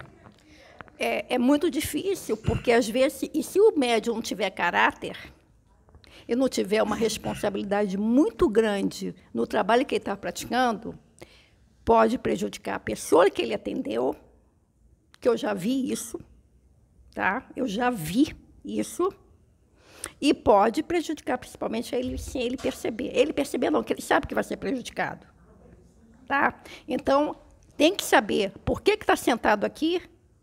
É, 0.98 1.34
é 1.34 1.38
muito 1.38 1.70
difícil, 1.70 2.36
porque 2.36 2.70
às 2.70 2.86
vezes, 2.86 3.30
e 3.32 3.42
se 3.42 3.58
o 3.58 3.72
médium 3.74 4.16
não 4.16 4.22
tiver 4.22 4.50
caráter 4.50 5.16
e 6.28 6.36
não 6.36 6.48
tiver 6.48 6.82
uma 6.82 6.96
responsabilidade 6.96 7.96
muito 7.96 8.46
grande 8.46 9.14
no 9.32 9.46
trabalho 9.46 9.86
que 9.86 9.94
ele 9.94 10.02
está 10.02 10.14
praticando, 10.16 10.94
pode 11.82 12.18
prejudicar 12.18 12.74
a 12.74 12.80
pessoa 12.80 13.30
que 13.30 13.40
ele 13.40 13.54
atendeu, 13.54 14.14
que 15.18 15.28
eu 15.28 15.36
já 15.36 15.54
vi 15.54 15.90
isso, 15.90 16.20
tá? 17.14 17.46
Eu 17.56 17.66
já 17.66 17.90
vi 17.90 18.34
isso. 18.64 19.12
E 20.20 20.32
pode 20.32 20.82
prejudicar 20.82 21.38
principalmente 21.38 21.94
ele 21.94 22.16
sem 22.16 22.42
ele 22.42 22.56
perceber. 22.56 23.10
Ele 23.14 23.32
perceber 23.32 23.70
não, 23.70 23.82
que 23.82 23.92
ele 23.92 24.02
sabe 24.02 24.26
que 24.26 24.34
vai 24.34 24.44
ser 24.44 24.56
prejudicado. 24.56 25.26
Tá? 26.26 26.60
Então, 26.86 27.36
tem 27.76 27.94
que 27.94 28.04
saber 28.04 28.52
por 28.64 28.82
que 28.82 28.92
está 28.92 29.16
sentado 29.16 29.64
aqui 29.64 30.00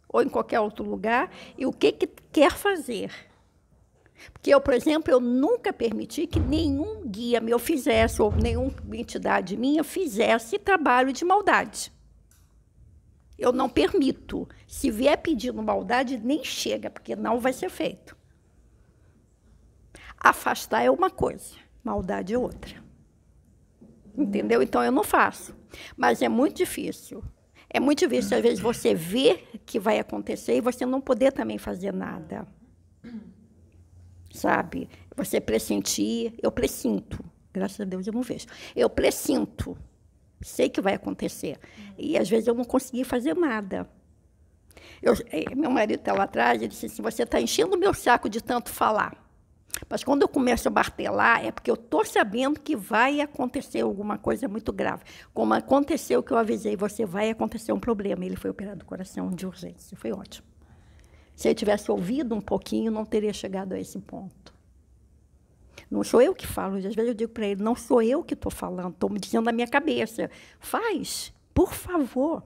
ou 0.09 0.21
em 0.21 0.29
qualquer 0.29 0.59
outro 0.59 0.83
lugar 0.83 1.31
e 1.57 1.65
o 1.65 1.71
que, 1.71 1.91
que 1.91 2.07
quer 2.31 2.51
fazer. 2.51 3.11
Porque 4.33 4.49
eu, 4.49 4.59
por 4.59 4.73
exemplo, 4.73 5.11
eu 5.11 5.19
nunca 5.19 5.71
permiti 5.71 6.25
que 6.25 6.39
nenhum 6.39 7.07
guia 7.07 7.39
meu 7.39 7.59
fizesse, 7.59 8.21
ou 8.21 8.31
nenhuma 8.31 8.73
entidade 8.93 9.55
minha 9.55 9.83
fizesse 9.83 10.57
trabalho 10.57 11.13
de 11.13 11.23
maldade. 11.23 11.91
Eu 13.37 13.51
não 13.51 13.69
permito. 13.69 14.47
Se 14.67 14.89
vier 14.89 15.17
pedindo 15.17 15.61
maldade, 15.61 16.17
nem 16.17 16.43
chega, 16.43 16.89
porque 16.89 17.15
não 17.15 17.39
vai 17.39 17.53
ser 17.53 17.69
feito. 17.69 18.17
Afastar 20.19 20.83
é 20.83 20.89
uma 20.89 21.11
coisa, 21.11 21.55
maldade 21.83 22.33
é 22.33 22.37
outra. 22.37 22.83
Entendeu? 24.17 24.63
Então 24.63 24.83
eu 24.83 24.91
não 24.91 25.03
faço. 25.03 25.55
Mas 25.95 26.21
é 26.21 26.29
muito 26.29 26.57
difícil. 26.57 27.23
É 27.69 27.79
muito 27.79 27.99
difícil, 27.99 28.37
às 28.37 28.43
vezes, 28.43 28.59
você 28.59 28.95
ver 28.95 29.49
que 29.65 29.79
vai 29.79 29.99
acontecer 29.99 30.55
e 30.55 30.61
você 30.61 30.85
não 30.85 31.01
poder 31.01 31.31
também 31.33 31.57
fazer 31.57 31.93
nada. 31.93 32.47
Sabe? 34.33 34.89
Você 35.15 35.39
pressentir, 35.39 36.33
eu 36.41 36.51
pressinto. 36.51 37.23
Graças 37.53 37.79
a 37.79 37.83
Deus 37.83 38.07
eu 38.07 38.13
não 38.13 38.21
vejo. 38.21 38.47
Eu 38.75 38.89
pressinto. 38.89 39.77
Sei 40.41 40.69
que 40.69 40.81
vai 40.81 40.93
acontecer. 40.93 41.59
E 41.97 42.17
às 42.17 42.29
vezes 42.29 42.47
eu 42.47 42.53
não 42.53 42.63
consegui 42.63 43.03
fazer 43.03 43.35
nada. 43.35 43.89
Eu, 45.01 45.13
eh, 45.31 45.55
meu 45.55 45.71
marido 45.71 45.99
está 45.99 46.13
lá 46.13 46.23
atrás, 46.23 46.61
ele 46.61 46.69
disse 46.69 46.85
assim: 46.85 47.01
você 47.01 47.23
está 47.23 47.41
enchendo 47.41 47.75
o 47.75 47.79
meu 47.79 47.93
saco 47.93 48.29
de 48.29 48.41
tanto 48.41 48.69
falar. 48.69 49.27
Mas 49.89 50.03
quando 50.03 50.23
eu 50.23 50.27
começo 50.27 50.67
a 50.67 50.71
martelar, 50.71 51.45
é 51.45 51.51
porque 51.51 51.69
eu 51.69 51.75
estou 51.75 52.03
sabendo 52.03 52.59
que 52.59 52.75
vai 52.75 53.21
acontecer 53.21 53.81
alguma 53.81 54.17
coisa 54.17 54.47
muito 54.47 54.73
grave. 54.73 55.03
Como 55.33 55.53
aconteceu 55.53 56.23
que 56.23 56.31
eu 56.31 56.37
avisei, 56.37 56.75
você 56.75 57.05
vai 57.05 57.29
acontecer 57.29 57.71
um 57.71 57.79
problema. 57.79 58.25
Ele 58.25 58.35
foi 58.35 58.49
operado 58.49 58.79
do 58.79 58.85
coração 58.85 59.29
de 59.29 59.45
urgência. 59.45 59.95
Foi 59.95 60.11
ótimo. 60.11 60.47
Se 61.35 61.47
ele 61.47 61.55
tivesse 61.55 61.91
ouvido 61.91 62.33
um 62.33 62.41
pouquinho, 62.41 62.91
não 62.91 63.05
teria 63.05 63.31
chegado 63.31 63.73
a 63.73 63.79
esse 63.79 63.99
ponto. 63.99 64.56
Não 65.89 66.03
sou 66.03 66.21
eu 66.21 66.33
que 66.33 66.47
falo. 66.47 66.75
Às 66.75 66.83
vezes 66.83 66.97
eu 66.97 67.13
digo 67.13 67.31
para 67.31 67.47
ele, 67.47 67.63
não 67.63 67.75
sou 67.75 68.01
eu 68.01 68.23
que 68.23 68.33
estou 68.33 68.51
falando, 68.51 68.93
estou 68.93 69.09
me 69.09 69.19
dizendo 69.19 69.45
na 69.45 69.51
minha 69.51 69.67
cabeça. 69.67 70.29
Faz, 70.59 71.33
por 71.53 71.73
favor. 71.73 72.43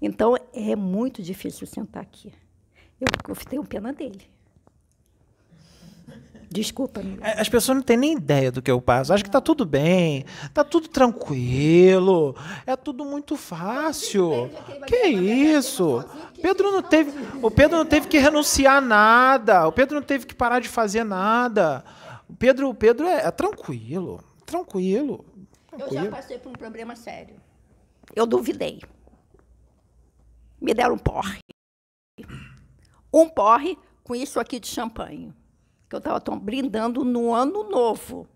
Então, 0.00 0.36
é 0.52 0.74
muito 0.74 1.22
difícil 1.22 1.66
sentar 1.66 2.02
aqui. 2.02 2.32
Eu, 3.00 3.06
eu 3.28 3.36
tenho 3.36 3.64
pena 3.64 3.92
dele. 3.92 4.26
Desculpa. 6.52 7.00
É, 7.20 7.40
As 7.40 7.48
pessoas 7.48 7.76
não 7.76 7.82
têm 7.82 7.96
nem 7.96 8.12
ideia 8.16 8.50
do 8.50 8.60
que 8.60 8.70
eu 8.70 8.80
passo. 8.80 9.12
Acho 9.12 9.22
que 9.22 9.30
tá 9.30 9.40
tudo 9.40 9.64
bem, 9.64 10.24
tá 10.52 10.64
tudo 10.64 10.88
tranquilo, 10.88 12.34
é 12.66 12.74
tudo 12.74 13.04
muito 13.04 13.36
fácil. 13.36 14.50
Que 14.86 15.06
isso? 15.06 16.04
Pedro 16.42 16.72
não 16.72 16.82
teve, 16.82 17.12
o 17.40 17.50
Pedro 17.52 17.78
não 17.78 17.86
teve 17.86 18.08
que 18.08 18.18
renunciar 18.18 18.78
a 18.78 18.80
nada. 18.80 19.68
O 19.68 19.72
Pedro 19.72 19.94
não 20.00 20.02
teve 20.02 20.26
que 20.26 20.34
parar 20.34 20.60
de 20.60 20.68
fazer 20.68 21.04
nada. 21.04 21.84
O 22.28 22.34
Pedro, 22.34 22.68
o 22.68 22.74
Pedro 22.74 23.06
é, 23.06 23.26
é 23.26 23.30
tranquilo, 23.30 24.20
tranquilo, 24.44 25.24
Eu 25.72 25.78
já 25.78 25.86
tranquilo. 25.86 26.10
passei 26.10 26.38
por 26.38 26.48
um 26.50 26.54
problema 26.54 26.96
sério. 26.96 27.36
Eu 28.14 28.26
duvidei. 28.26 28.80
Me 30.60 30.74
deram 30.74 30.94
um 30.94 30.98
porre. 30.98 31.38
Um 33.14 33.28
porre 33.28 33.78
com 34.02 34.16
isso 34.16 34.40
aqui 34.40 34.58
de 34.58 34.66
champanhe. 34.66 35.32
Que 35.90 35.96
eu 35.96 35.98
estava 35.98 36.20
brindando 36.36 37.04
no 37.04 37.34
ano 37.34 37.68
novo. 37.68 38.26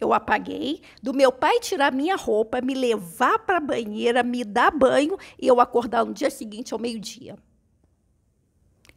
Eu 0.00 0.14
apaguei, 0.14 0.80
do 1.02 1.12
meu 1.12 1.30
pai 1.30 1.60
tirar 1.60 1.92
minha 1.92 2.16
roupa, 2.16 2.60
me 2.60 2.74
levar 2.74 3.38
para 3.40 3.58
a 3.58 3.60
banheira, 3.60 4.22
me 4.22 4.44
dar 4.44 4.70
banho 4.70 5.18
e 5.40 5.46
eu 5.46 5.60
acordar 5.60 6.04
no 6.04 6.14
dia 6.14 6.30
seguinte 6.30 6.72
ao 6.72 6.80
meio-dia. 6.80 7.36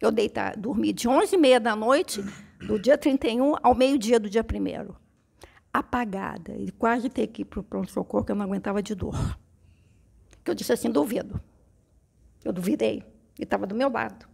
Eu 0.00 0.10
deitar, 0.10 0.56
dormi 0.56 0.92
de 0.92 1.08
11h30 1.08 1.58
da 1.58 1.76
noite, 1.76 2.22
do 2.66 2.78
dia 2.78 2.96
31 2.96 3.56
ao 3.62 3.74
meio-dia 3.74 4.18
do 4.18 4.30
dia 4.30 4.42
1 4.42 4.94
apagada. 5.72 6.56
E 6.56 6.70
quase 6.72 7.08
ter 7.08 7.26
que 7.28 7.42
ir 7.42 7.44
para 7.44 7.60
o 7.60 7.62
pronto-socorro, 7.64 8.24
que 8.24 8.32
eu 8.32 8.36
não 8.36 8.44
aguentava 8.44 8.82
de 8.82 8.94
dor. 8.94 9.38
Que 10.44 10.50
eu 10.50 10.54
disse 10.54 10.72
assim, 10.72 10.90
duvido. 10.90 11.40
Eu 12.44 12.52
duvidei. 12.52 13.04
E 13.38 13.42
estava 13.42 13.66
do 13.66 13.74
meu 13.74 13.90
lado. 13.90 14.26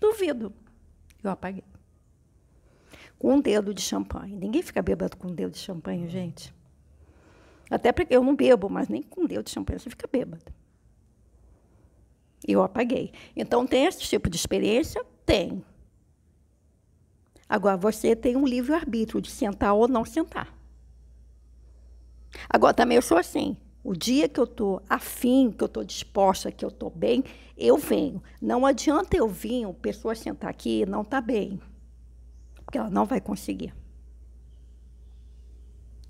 Duvido. 0.00 0.52
Eu 1.22 1.30
apaguei. 1.30 1.64
Com 3.22 3.34
um 3.34 3.40
dedo 3.40 3.72
de 3.72 3.80
champanhe. 3.80 4.34
Ninguém 4.34 4.62
fica 4.62 4.82
bêbado 4.82 5.16
com 5.16 5.28
um 5.28 5.32
dedo 5.32 5.52
de 5.52 5.58
champanhe, 5.60 6.08
gente. 6.08 6.52
Até 7.70 7.92
porque 7.92 8.12
eu 8.12 8.24
não 8.24 8.34
bebo, 8.34 8.68
mas 8.68 8.88
nem 8.88 9.00
com 9.00 9.20
um 9.20 9.26
dedo 9.26 9.44
de 9.44 9.52
champanhe 9.52 9.78
você 9.78 9.88
fica 9.88 10.08
bêbado. 10.10 10.42
E 12.48 12.50
eu 12.50 12.64
apaguei. 12.64 13.12
Então, 13.36 13.64
tem 13.64 13.84
esse 13.84 14.00
tipo 14.00 14.28
de 14.28 14.34
experiência? 14.34 15.06
Tem. 15.24 15.64
Agora, 17.48 17.76
você 17.76 18.16
tem 18.16 18.34
um 18.34 18.44
livre-arbítrio 18.44 19.20
de 19.20 19.30
sentar 19.30 19.72
ou 19.72 19.86
não 19.86 20.04
sentar. 20.04 20.52
Agora, 22.50 22.74
também 22.74 22.96
eu 22.96 23.02
sou 23.02 23.16
assim. 23.16 23.56
O 23.84 23.94
dia 23.94 24.28
que 24.28 24.40
eu 24.40 24.44
estou 24.46 24.82
afim, 24.90 25.52
que 25.52 25.62
eu 25.62 25.66
estou 25.66 25.84
disposta, 25.84 26.50
que 26.50 26.64
eu 26.64 26.70
estou 26.70 26.90
bem, 26.90 27.22
eu 27.56 27.78
venho. 27.78 28.20
Não 28.40 28.66
adianta 28.66 29.16
eu 29.16 29.28
vir, 29.28 29.72
pessoa 29.74 30.16
sentar 30.16 30.50
aqui 30.50 30.80
e 30.80 30.86
não 30.86 31.02
está 31.02 31.20
bem. 31.20 31.60
Porque 32.72 32.78
ela 32.78 32.88
não 32.88 33.04
vai 33.04 33.20
conseguir. 33.20 33.74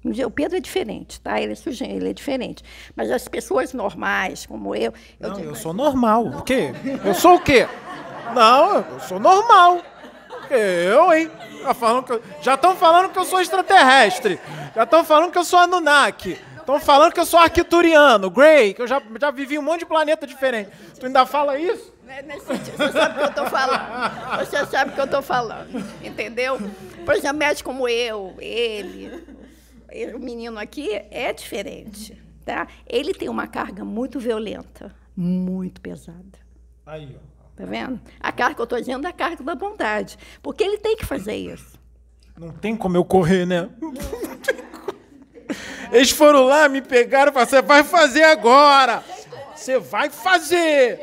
O 0.04 0.30
Pedro 0.30 0.58
é 0.58 0.60
diferente, 0.60 1.20
tá? 1.20 1.40
Ele 1.40 1.52
é 1.54 1.56
sujeito, 1.56 1.92
ele 1.92 2.10
é 2.10 2.12
diferente. 2.12 2.62
Mas 2.94 3.10
as 3.10 3.26
pessoas 3.26 3.72
normais, 3.72 4.46
como 4.46 4.72
eu. 4.72 4.94
eu 5.18 5.28
Não, 5.28 5.34
digo, 5.34 5.48
eu 5.48 5.54
sou 5.56 5.72
normal. 5.72 6.24
O 6.24 6.42
quê? 6.42 6.70
Eu 7.04 7.14
sou 7.14 7.34
o 7.34 7.40
quê? 7.40 7.66
Não, 8.32 8.76
eu 8.76 9.00
sou 9.00 9.18
normal. 9.18 9.82
Eu, 10.50 11.12
hein? 11.12 11.28
Falando 11.74 12.04
que 12.04 12.12
eu- 12.12 12.22
Já 12.40 12.54
estão 12.54 12.76
falando 12.76 13.10
que 13.10 13.18
eu 13.18 13.24
sou 13.24 13.40
extraterrestre. 13.40 14.38
Já 14.72 14.84
estão 14.84 15.04
falando 15.04 15.32
que 15.32 15.38
eu 15.38 15.44
sou 15.44 15.58
Anunnaki. 15.58 16.38
Estão 16.62 16.78
falando 16.78 17.12
que 17.12 17.18
eu 17.18 17.26
sou 17.26 17.40
arquituriano, 17.40 18.30
Grey, 18.30 18.72
que 18.72 18.82
eu 18.82 18.86
já, 18.86 19.02
já 19.20 19.30
vivi 19.32 19.58
um 19.58 19.62
monte 19.62 19.80
de 19.80 19.86
planeta 19.86 20.26
diferente. 20.26 20.70
Tu 20.98 21.06
ainda 21.06 21.26
fala 21.26 21.58
isso? 21.58 21.92
É 22.06 22.22
nesse 22.22 22.46
sentido, 22.46 22.76
Você 22.76 22.92
sabe 22.92 23.14
o 23.14 23.18
que 23.18 23.24
eu 23.24 23.28
estou 23.28 23.46
falando. 23.46 24.38
Você 24.38 24.66
sabe 24.66 24.90
o 24.90 24.94
que 24.94 25.00
eu 25.00 25.04
estou 25.04 25.22
falando. 25.22 25.84
Entendeu? 26.04 26.58
Por 27.04 27.14
exemplo, 27.14 27.38
médico 27.38 27.68
como 27.68 27.88
eu, 27.88 28.34
ele, 28.38 29.24
ele, 29.90 30.14
o 30.14 30.20
menino 30.20 30.58
aqui 30.58 30.88
é 31.10 31.32
diferente. 31.32 32.16
Tá? 32.44 32.68
Ele 32.86 33.12
tem 33.12 33.28
uma 33.28 33.46
carga 33.48 33.84
muito 33.84 34.20
violenta, 34.20 34.94
muito 35.16 35.80
pesada. 35.80 36.38
Aí, 36.86 37.16
ó. 37.16 37.32
Tá 37.56 37.64
vendo? 37.64 38.00
A 38.20 38.30
carga 38.30 38.54
que 38.54 38.60
eu 38.60 38.64
estou 38.64 38.78
dizendo 38.78 39.06
é 39.06 39.10
a 39.10 39.12
carga 39.12 39.42
da 39.42 39.54
bondade. 39.54 40.16
Porque 40.40 40.62
ele 40.62 40.78
tem 40.78 40.96
que 40.96 41.04
fazer 41.04 41.34
isso. 41.34 41.80
Não 42.38 42.50
tem 42.50 42.76
como 42.76 42.96
eu 42.96 43.04
correr, 43.04 43.46
né? 43.46 43.68
Não. 43.80 43.92
Eles 45.90 46.10
foram 46.10 46.44
lá, 46.44 46.68
me 46.68 46.80
pegaram 46.80 47.30
e 47.30 47.32
falaram: 47.32 47.50
você 47.50 47.62
vai 47.62 47.84
fazer 47.84 48.24
agora. 48.24 49.02
Você 49.54 49.78
vai 49.78 50.10
fazer. 50.10 51.00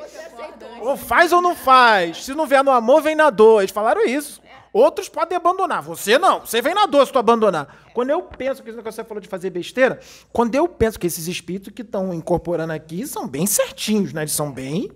Ou 0.81 0.97
faz 0.97 1.31
ou 1.31 1.41
não 1.41 1.55
faz. 1.55 2.25
Se 2.25 2.33
não 2.33 2.45
vier 2.45 2.63
no 2.63 2.71
amor, 2.71 3.01
vem 3.01 3.15
na 3.15 3.29
dor. 3.29 3.61
Eles 3.61 3.71
falaram 3.71 4.05
isso. 4.05 4.41
Outros 4.71 5.09
podem 5.09 5.35
abandonar. 5.35 5.81
Você 5.81 6.17
não. 6.17 6.41
Você 6.41 6.61
vem 6.61 6.73
na 6.73 6.85
dor 6.85 7.05
se 7.05 7.11
tu 7.11 7.19
abandonar. 7.19 7.89
Quando 7.93 8.11
eu 8.11 8.21
penso 8.21 8.61
que 8.61 8.69
isso 8.69 8.77
que 8.77 8.83
você 8.83 9.03
falou 9.03 9.21
de 9.21 9.27
fazer 9.27 9.49
besteira, 9.49 9.99
quando 10.31 10.55
eu 10.55 10.67
penso 10.67 10.99
que 10.99 11.07
esses 11.07 11.27
espíritos 11.27 11.73
que 11.73 11.81
estão 11.81 12.13
incorporando 12.13 12.73
aqui 12.73 13.05
são 13.07 13.27
bem 13.27 13.45
certinhos, 13.47 14.13
né? 14.13 14.21
Eles 14.21 14.33
são 14.33 14.51
bem. 14.51 14.91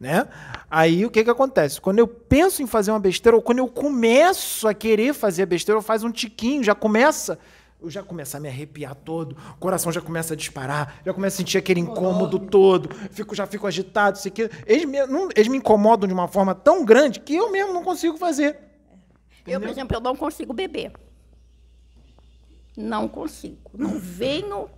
Né? 0.00 0.26
Aí 0.68 1.06
o 1.06 1.10
que, 1.10 1.22
que 1.22 1.30
acontece? 1.30 1.80
Quando 1.80 2.00
eu 2.00 2.06
penso 2.06 2.62
em 2.62 2.66
fazer 2.66 2.90
uma 2.90 2.98
besteira, 2.98 3.36
ou 3.36 3.42
quando 3.42 3.58
eu 3.58 3.68
começo 3.68 4.66
a 4.66 4.74
querer 4.74 5.14
fazer 5.14 5.46
besteira, 5.46 5.78
eu 5.78 5.82
faz 5.82 6.02
um 6.02 6.10
tiquinho, 6.10 6.64
já 6.64 6.74
começa 6.74 7.38
eu 7.84 7.90
já 7.90 8.02
começo 8.02 8.36
a 8.36 8.40
me 8.40 8.48
arrepiar 8.48 8.94
todo, 8.94 9.36
o 9.52 9.58
coração 9.58 9.92
já 9.92 10.00
começa 10.00 10.32
a 10.32 10.36
disparar, 10.36 11.00
já 11.04 11.12
começo 11.12 11.36
a 11.36 11.38
sentir 11.38 11.58
aquele 11.58 11.80
incômodo 11.80 12.38
todo, 12.38 12.94
fico, 13.10 13.34
já 13.34 13.46
fico 13.46 13.66
agitado, 13.66 14.16
isso 14.16 14.28
aqui. 14.28 14.48
Eles 14.66 14.86
me, 14.86 15.06
não, 15.06 15.28
eles 15.36 15.48
me 15.48 15.58
incomodam 15.58 16.08
de 16.08 16.14
uma 16.14 16.26
forma 16.26 16.54
tão 16.54 16.84
grande 16.84 17.20
que 17.20 17.34
eu 17.34 17.50
mesmo 17.50 17.74
não 17.74 17.84
consigo 17.84 18.16
fazer. 18.16 18.58
Eu, 19.46 19.60
por 19.60 19.68
exemplo, 19.68 19.96
eu 19.96 20.00
não 20.00 20.16
consigo 20.16 20.54
beber. 20.54 20.92
Não 22.74 23.06
consigo. 23.06 23.70
Não 23.74 23.98
venho 23.98 24.70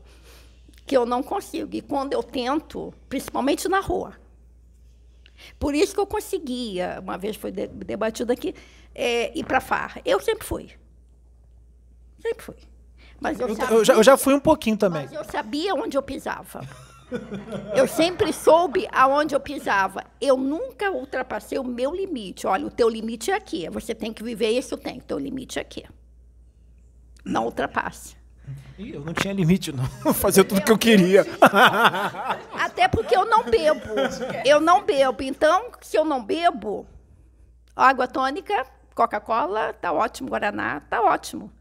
que 0.84 0.96
eu 0.96 1.06
não 1.06 1.22
consigo. 1.22 1.76
E 1.76 1.80
quando 1.80 2.12
eu 2.12 2.22
tento, 2.22 2.92
principalmente 3.08 3.68
na 3.68 3.78
rua. 3.80 4.14
Por 5.58 5.74
isso 5.74 5.94
que 5.94 6.00
eu 6.00 6.06
conseguia, 6.06 6.98
uma 7.00 7.16
vez 7.16 7.36
foi 7.36 7.52
debatido 7.52 8.32
aqui, 8.32 8.54
é, 8.92 9.36
ir 9.38 9.44
para 9.44 9.60
farra. 9.60 10.00
Eu 10.04 10.20
sempre 10.20 10.44
fui. 10.44 10.70
Sempre 12.20 12.42
fui. 12.42 12.75
Mas 13.20 13.40
eu, 13.40 13.48
Eu, 13.48 13.56
sabia, 13.56 13.76
eu 13.76 13.84
já, 13.84 13.94
eu 13.94 14.02
já 14.02 14.16
fui 14.16 14.34
um 14.34 14.40
pouquinho 14.40 14.76
também. 14.76 15.02
mas 15.02 15.12
eu 15.12 15.24
sabia 15.24 15.74
onde 15.74 15.96
eu 15.96 16.02
pisava. 16.02 16.60
Eu 17.72 17.86
sempre 17.86 18.32
soube 18.32 18.88
aonde 18.90 19.32
eu 19.32 19.38
pisava. 19.38 20.02
Eu 20.20 20.36
nunca 20.36 20.90
ultrapassei 20.90 21.56
o 21.56 21.62
meu 21.62 21.94
limite. 21.94 22.48
Olha, 22.48 22.66
o 22.66 22.70
teu 22.70 22.88
limite 22.88 23.30
é 23.30 23.34
aqui. 23.34 23.70
Você 23.70 23.94
tem 23.94 24.12
que 24.12 24.24
viver 24.24 24.50
isso, 24.50 24.76
tem. 24.76 24.98
O 24.98 25.02
teu 25.02 25.16
limite 25.16 25.60
é 25.60 25.62
aqui. 25.62 25.84
Não 27.24 27.44
ultrapasse. 27.44 28.16
Ih, 28.76 28.94
eu 28.94 29.00
não 29.04 29.14
tinha 29.14 29.32
limite, 29.32 29.70
não. 29.72 29.84
Fazer 30.14 30.42
tudo 30.42 30.60
que 30.62 30.72
eu 30.72 30.76
queria. 30.76 31.24
Até 32.52 32.88
porque 32.88 33.16
eu 33.16 33.24
não 33.24 33.44
bebo. 33.44 33.94
Eu 34.44 34.60
não 34.60 34.82
bebo. 34.84 35.22
Então, 35.22 35.70
se 35.80 35.96
eu 35.96 36.04
não 36.04 36.24
bebo, 36.24 36.86
água 37.76 38.08
tônica, 38.08 38.66
Coca-Cola, 38.96 39.72
tá 39.74 39.92
ótimo. 39.92 40.28
Guaraná, 40.28 40.80
tá 40.80 41.00
ótimo. 41.02 41.52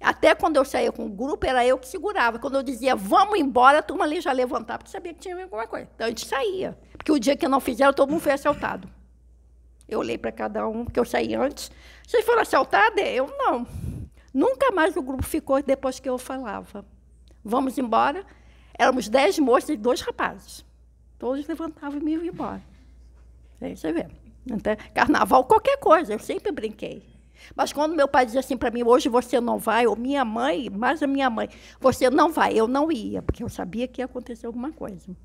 Até 0.00 0.34
quando 0.34 0.56
eu 0.56 0.64
saía 0.64 0.92
com 0.92 1.06
o 1.06 1.08
grupo, 1.08 1.46
era 1.46 1.64
eu 1.64 1.78
que 1.78 1.88
segurava. 1.88 2.38
Quando 2.38 2.56
eu 2.56 2.62
dizia, 2.62 2.94
vamos 2.94 3.38
embora, 3.38 3.78
a 3.78 3.82
turma 3.82 4.04
ali 4.04 4.20
já 4.20 4.32
levantava, 4.32 4.78
porque 4.78 4.90
sabia 4.90 5.14
que 5.14 5.20
tinha 5.20 5.42
alguma 5.42 5.66
coisa. 5.66 5.88
Então 5.94 6.06
a 6.06 6.10
gente 6.10 6.26
saía. 6.26 6.78
Porque 6.92 7.12
o 7.12 7.18
dia 7.18 7.36
que 7.36 7.48
não 7.48 7.60
fizeram, 7.60 7.92
todo 7.92 8.10
mundo 8.10 8.20
foi 8.20 8.32
assaltado. 8.32 8.88
Eu 9.88 10.00
olhei 10.00 10.18
para 10.18 10.32
cada 10.32 10.66
um, 10.68 10.84
porque 10.84 10.98
eu 10.98 11.04
saí 11.04 11.34
antes. 11.34 11.70
Vocês 12.06 12.24
foram 12.24 12.42
assaltados? 12.42 13.00
Eu 13.02 13.28
não. 13.38 13.66
Nunca 14.34 14.70
mais 14.72 14.96
o 14.96 15.02
grupo 15.02 15.22
ficou 15.22 15.62
depois 15.62 15.98
que 15.98 16.08
eu 16.08 16.18
falava. 16.18 16.84
Vamos 17.44 17.78
embora. 17.78 18.24
Éramos 18.78 19.08
dez 19.08 19.38
moças 19.38 19.70
e 19.70 19.76
dois 19.76 20.00
rapazes. 20.00 20.64
Todos 21.18 21.46
levantavam 21.46 22.00
e 22.00 22.10
iam 22.10 22.24
embora. 22.24 22.62
Aí 23.60 23.76
você 23.76 23.92
vê. 23.92 24.06
Então, 24.46 24.76
carnaval, 24.94 25.44
qualquer 25.44 25.78
coisa, 25.78 26.12
eu 26.12 26.18
sempre 26.18 26.52
brinquei. 26.52 27.15
Mas 27.54 27.72
quando 27.72 27.94
meu 27.94 28.08
pai 28.08 28.24
dizia 28.26 28.40
assim 28.40 28.56
para 28.56 28.70
mim, 28.70 28.82
hoje 28.82 29.08
você 29.08 29.40
não 29.40 29.58
vai, 29.58 29.86
ou 29.86 29.96
minha 29.96 30.24
mãe, 30.24 30.70
mais 30.70 31.02
a 31.02 31.06
minha 31.06 31.30
mãe, 31.30 31.48
você 31.80 32.10
não 32.10 32.32
vai, 32.32 32.54
eu 32.54 32.66
não 32.66 32.90
ia, 32.90 33.22
porque 33.22 33.42
eu 33.42 33.48
sabia 33.48 33.86
que 33.86 34.00
ia 34.00 34.04
acontecer 34.04 34.46
alguma 34.46 34.72
coisa. 34.72 35.16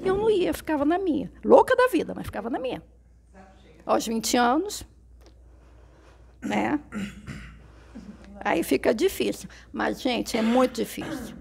Eu 0.00 0.16
não 0.16 0.30
ia, 0.30 0.54
ficava 0.54 0.84
na 0.84 0.98
minha. 0.98 1.30
Louca 1.44 1.74
da 1.74 1.88
vida, 1.88 2.14
mas 2.14 2.26
ficava 2.26 2.48
na 2.48 2.58
minha. 2.58 2.82
Aos 3.84 4.06
20 4.06 4.36
anos, 4.36 4.84
né? 6.40 6.80
Aí 8.40 8.62
fica 8.62 8.94
difícil. 8.94 9.48
Mas, 9.72 10.00
gente, 10.00 10.36
é 10.36 10.42
muito 10.42 10.76
difícil. 10.76 11.36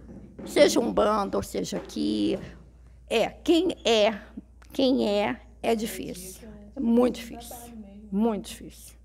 Seja 0.45 0.79
um 0.79 0.91
bando, 0.91 1.37
ou 1.37 1.43
seja 1.43 1.77
aqui. 1.77 2.39
É, 3.09 3.29
quem 3.29 3.75
é, 3.85 4.19
quem 4.73 5.07
é, 5.07 5.39
é 5.61 5.75
difícil. 5.75 6.47
Muito 6.79 7.15
difícil. 7.15 7.55
Muito 8.11 8.47
difícil. 8.47 8.96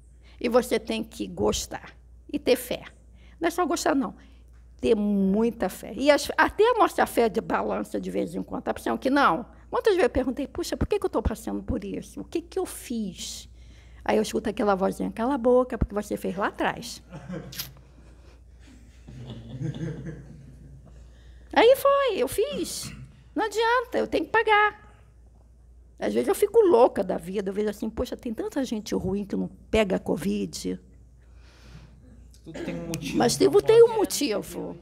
E 0.42 0.48
você 0.48 0.80
tem 0.80 1.04
que 1.04 1.28
gostar 1.28 1.96
e 2.32 2.36
ter 2.36 2.56
fé. 2.56 2.82
Não 3.40 3.46
é 3.46 3.50
só 3.50 3.64
gostar, 3.64 3.94
não. 3.94 4.12
Ter 4.80 4.96
muita 4.96 5.68
fé. 5.68 5.92
E 5.96 6.10
as, 6.10 6.32
até 6.36 6.68
a 6.68 6.74
nossa 6.74 7.06
fé 7.06 7.28
de 7.28 7.40
balança 7.40 8.00
de 8.00 8.10
vez 8.10 8.34
em 8.34 8.42
quando. 8.42 8.64
Tá 8.64 8.74
pensando 8.74 8.98
que 8.98 9.08
não? 9.08 9.46
Quantas 9.70 9.92
vezes 9.92 10.02
eu 10.02 10.10
perguntei, 10.10 10.48
puxa, 10.48 10.76
por 10.76 10.88
que, 10.88 10.98
que 10.98 11.04
eu 11.04 11.06
estou 11.06 11.22
passando 11.22 11.62
por 11.62 11.84
isso? 11.84 12.22
O 12.22 12.24
que, 12.24 12.42
que 12.42 12.58
eu 12.58 12.66
fiz? 12.66 13.48
Aí 14.04 14.16
eu 14.16 14.22
escuto 14.22 14.50
aquela 14.50 14.74
vozinha, 14.74 15.12
cala 15.12 15.34
a 15.34 15.38
boca, 15.38 15.78
porque 15.78 15.94
você 15.94 16.16
fez 16.16 16.36
lá 16.36 16.48
atrás. 16.48 17.00
Aí 21.54 21.76
foi, 21.76 22.16
eu 22.16 22.26
fiz. 22.26 22.92
Não 23.32 23.44
adianta, 23.44 23.98
eu 23.98 24.08
tenho 24.08 24.24
que 24.24 24.32
pagar. 24.32 24.81
Às 26.02 26.12
vezes 26.12 26.26
eu 26.26 26.34
fico 26.34 26.58
louca 26.58 27.04
da 27.04 27.16
vida, 27.16 27.50
eu 27.50 27.54
vejo 27.54 27.70
assim, 27.70 27.88
poxa, 27.88 28.16
tem 28.16 28.34
tanta 28.34 28.64
gente 28.64 28.92
ruim 28.92 29.24
que 29.24 29.36
não 29.36 29.48
pega 29.70 29.94
a 29.94 29.98
Covid. 30.00 30.80
Tudo 32.42 32.64
tem 32.64 32.74
um 32.74 32.88
motivo. 32.88 33.18
Mas 33.18 33.36
tem, 33.36 33.48
tem 33.48 33.84
um 33.84 33.94
motivo. 33.94 34.76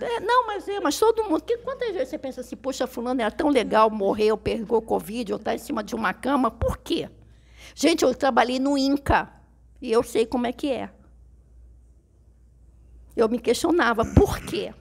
É, 0.00 0.20
não, 0.20 0.46
mas 0.46 0.68
é, 0.68 0.78
mas 0.78 0.96
todo 0.96 1.24
mundo. 1.24 1.42
Que, 1.42 1.58
quantas 1.58 1.92
vezes 1.92 2.10
você 2.10 2.18
pensa 2.18 2.40
assim, 2.40 2.54
poxa, 2.54 2.86
fulano 2.86 3.20
era 3.20 3.32
tão 3.32 3.48
legal, 3.48 3.90
morreu, 3.90 4.38
pegou 4.38 4.80
Covid, 4.80 5.32
ou 5.32 5.38
está 5.38 5.56
em 5.56 5.58
cima 5.58 5.82
de 5.82 5.96
uma 5.96 6.14
cama, 6.14 6.52
por 6.52 6.78
quê? 6.78 7.10
Gente, 7.74 8.04
eu 8.04 8.14
trabalhei 8.14 8.60
no 8.60 8.78
INCA 8.78 9.28
e 9.82 9.90
eu 9.90 10.04
sei 10.04 10.24
como 10.24 10.46
é 10.46 10.52
que 10.52 10.70
é. 10.70 10.88
Eu 13.16 13.28
me 13.28 13.40
questionava, 13.40 14.04
por 14.04 14.38
quê? 14.38 14.72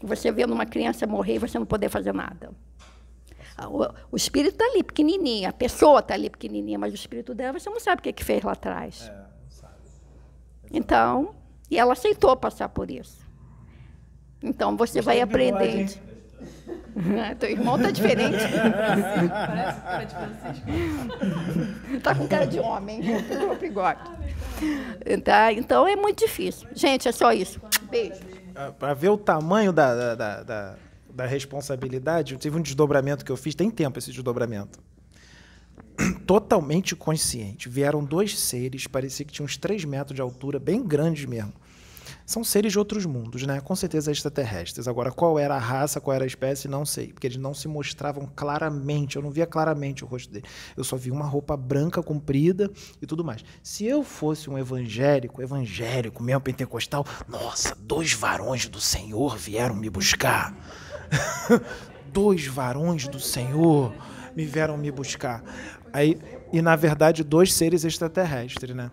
Você 0.00 0.32
vendo 0.32 0.54
uma 0.54 0.64
criança 0.64 1.06
morrer 1.06 1.34
e 1.34 1.38
você 1.38 1.58
não 1.58 1.66
poder 1.66 1.90
fazer 1.90 2.14
nada. 2.14 2.50
O, 3.68 3.86
o 4.12 4.16
espírito 4.16 4.54
está 4.54 4.64
ali 4.64 4.82
pequenininho, 4.82 5.48
a 5.48 5.52
pessoa 5.52 6.00
está 6.00 6.14
ali 6.14 6.28
pequenininha, 6.28 6.78
mas 6.78 6.92
o 6.92 6.96
espírito 6.96 7.34
dela 7.34 7.58
você 7.58 7.70
não 7.70 7.78
sabe 7.78 8.00
o 8.00 8.02
que, 8.02 8.12
que 8.12 8.24
fez 8.24 8.42
lá 8.42 8.52
atrás. 8.52 9.08
É, 9.08 9.12
não 9.12 9.50
sabe. 9.50 9.74
Então, 10.72 11.34
e 11.70 11.78
ela 11.78 11.92
aceitou 11.92 12.36
passar 12.36 12.68
por 12.68 12.90
isso. 12.90 13.24
Então 14.42 14.76
você 14.76 15.00
vai 15.00 15.20
aprendendo. 15.20 15.92
Teu 17.38 17.50
irmão 17.50 17.76
está 17.76 17.90
diferente. 17.90 18.36
Parece 19.30 19.80
cara 19.80 20.04
de 20.04 20.14
Francisco. 20.14 20.66
Está 21.94 22.14
com 22.14 22.28
cara 22.28 22.46
de 22.46 22.60
homem, 22.60 23.00
pegou 23.22 23.56
bigode. 23.56 24.00
Tá? 25.24 25.52
Então 25.52 25.86
é 25.86 25.96
muito 25.96 26.18
difícil. 26.20 26.68
Gente, 26.74 27.08
é 27.08 27.12
só 27.12 27.32
isso. 27.32 27.60
Beijo. 27.90 28.20
Para 28.78 28.94
ver 28.94 29.08
o 29.08 29.18
tamanho 29.18 29.72
da, 29.72 30.14
da, 30.14 30.42
da, 30.42 30.76
da, 31.14 31.24
da 31.24 31.26
responsabilidade, 31.26 32.34
eu 32.34 32.38
tive 32.38 32.58
um 32.58 32.62
desdobramento 32.62 33.24
que 33.24 33.32
eu 33.32 33.36
fiz, 33.36 33.54
tem 33.54 33.70
tempo 33.70 33.98
esse 33.98 34.10
desdobramento. 34.10 34.78
Totalmente 36.26 36.94
consciente. 36.96 37.68
Vieram 37.68 38.04
dois 38.04 38.38
seres, 38.38 38.86
parecia 38.86 39.24
que 39.24 39.32
tinham 39.32 39.46
uns 39.46 39.56
3 39.56 39.84
metros 39.84 40.14
de 40.14 40.22
altura, 40.22 40.58
bem 40.58 40.82
grandes 40.82 41.24
mesmo. 41.24 41.52
São 42.26 42.42
seres 42.42 42.72
de 42.72 42.78
outros 42.78 43.04
mundos, 43.04 43.42
né? 43.42 43.60
Com 43.60 43.76
certeza 43.76 44.10
extraterrestres. 44.10 44.88
Agora, 44.88 45.10
qual 45.10 45.38
era 45.38 45.56
a 45.56 45.58
raça, 45.58 46.00
qual 46.00 46.14
era 46.14 46.24
a 46.24 46.26
espécie, 46.26 46.68
não 46.68 46.84
sei. 46.84 47.12
Porque 47.12 47.26
eles 47.26 47.36
não 47.36 47.52
se 47.52 47.68
mostravam 47.68 48.30
claramente. 48.34 49.16
Eu 49.16 49.22
não 49.22 49.30
via 49.30 49.46
claramente 49.46 50.04
o 50.04 50.06
rosto 50.06 50.32
dele. 50.32 50.46
Eu 50.76 50.84
só 50.84 50.96
vi 50.96 51.10
uma 51.10 51.26
roupa 51.26 51.56
branca 51.56 52.02
comprida 52.02 52.70
e 53.00 53.06
tudo 53.06 53.22
mais. 53.22 53.44
Se 53.62 53.84
eu 53.84 54.02
fosse 54.02 54.48
um 54.48 54.58
evangélico, 54.58 55.42
evangélico 55.42 56.22
mesmo, 56.22 56.40
pentecostal, 56.40 57.04
nossa, 57.28 57.74
dois 57.74 58.12
varões 58.14 58.68
do 58.68 58.80
Senhor 58.80 59.36
vieram 59.36 59.74
me 59.74 59.90
buscar. 59.90 60.54
dois 62.12 62.46
varões 62.46 63.08
do 63.08 63.20
Senhor 63.20 63.92
me 64.34 64.44
vieram 64.44 64.76
me 64.76 64.90
buscar. 64.90 65.42
Aí, 65.92 66.18
e 66.52 66.60
na 66.60 66.76
verdade, 66.76 67.22
dois 67.22 67.52
seres 67.52 67.84
extraterrestres, 67.84 68.74
né? 68.74 68.90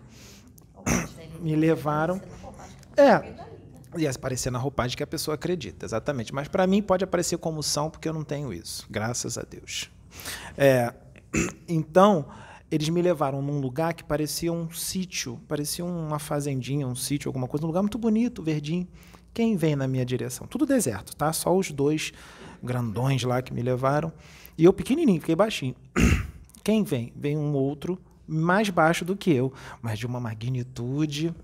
Me 1.40 1.56
levaram. 1.56 2.22
É, 2.96 3.34
Ia 3.96 4.10
aparecer 4.10 4.50
na 4.50 4.58
roupagem 4.58 4.96
que 4.96 5.02
a 5.02 5.06
pessoa 5.06 5.34
acredita, 5.34 5.84
exatamente. 5.84 6.34
Mas 6.34 6.48
para 6.48 6.66
mim 6.66 6.80
pode 6.80 7.04
aparecer 7.04 7.36
como 7.36 7.62
são, 7.62 7.90
porque 7.90 8.08
eu 8.08 8.12
não 8.12 8.24
tenho 8.24 8.52
isso, 8.52 8.86
graças 8.90 9.36
a 9.36 9.42
Deus. 9.42 9.90
É, 10.56 10.94
então, 11.68 12.26
eles 12.70 12.88
me 12.88 13.02
levaram 13.02 13.42
num 13.42 13.60
lugar 13.60 13.92
que 13.92 14.02
parecia 14.02 14.50
um 14.50 14.70
sítio, 14.70 15.38
parecia 15.46 15.84
uma 15.84 16.18
fazendinha, 16.18 16.86
um 16.86 16.94
sítio, 16.94 17.28
alguma 17.28 17.46
coisa, 17.46 17.66
um 17.66 17.68
lugar 17.68 17.82
muito 17.82 17.98
bonito, 17.98 18.42
verdinho. 18.42 18.88
Quem 19.34 19.56
vem 19.56 19.74
na 19.74 19.88
minha 19.88 20.04
direção? 20.04 20.46
Tudo 20.46 20.66
deserto, 20.66 21.16
tá? 21.16 21.32
Só 21.32 21.56
os 21.56 21.70
dois 21.70 22.12
grandões 22.62 23.22
lá 23.22 23.40
que 23.40 23.52
me 23.52 23.62
levaram. 23.62 24.12
E 24.58 24.64
eu 24.64 24.72
pequenininho, 24.72 25.20
fiquei 25.20 25.34
baixinho. 25.34 25.74
Quem 26.62 26.84
vem? 26.84 27.12
Vem 27.16 27.36
um 27.36 27.54
outro 27.54 27.98
mais 28.26 28.68
baixo 28.68 29.04
do 29.04 29.16
que 29.16 29.32
eu, 29.32 29.52
mas 29.80 29.98
de 29.98 30.06
uma 30.06 30.20
magnitude. 30.20 31.34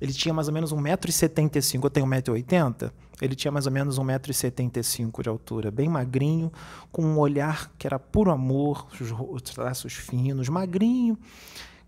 Ele 0.00 0.12
tinha 0.12 0.32
mais 0.32 0.46
ou 0.46 0.54
menos 0.54 0.72
1,75m, 0.72 1.82
eu 1.82 1.90
tenho 1.90 2.06
1,80m. 2.06 2.92
Ele 3.20 3.34
tinha 3.34 3.50
mais 3.50 3.66
ou 3.66 3.72
menos 3.72 3.98
1,75m 3.98 5.22
de 5.22 5.28
altura, 5.28 5.70
bem 5.72 5.88
magrinho, 5.88 6.52
com 6.92 7.02
um 7.02 7.18
olhar 7.18 7.72
que 7.76 7.86
era 7.86 7.98
puro 7.98 8.30
amor, 8.30 8.86
os 9.00 9.42
traços 9.42 9.94
finos, 9.94 10.48
magrinho, 10.48 11.18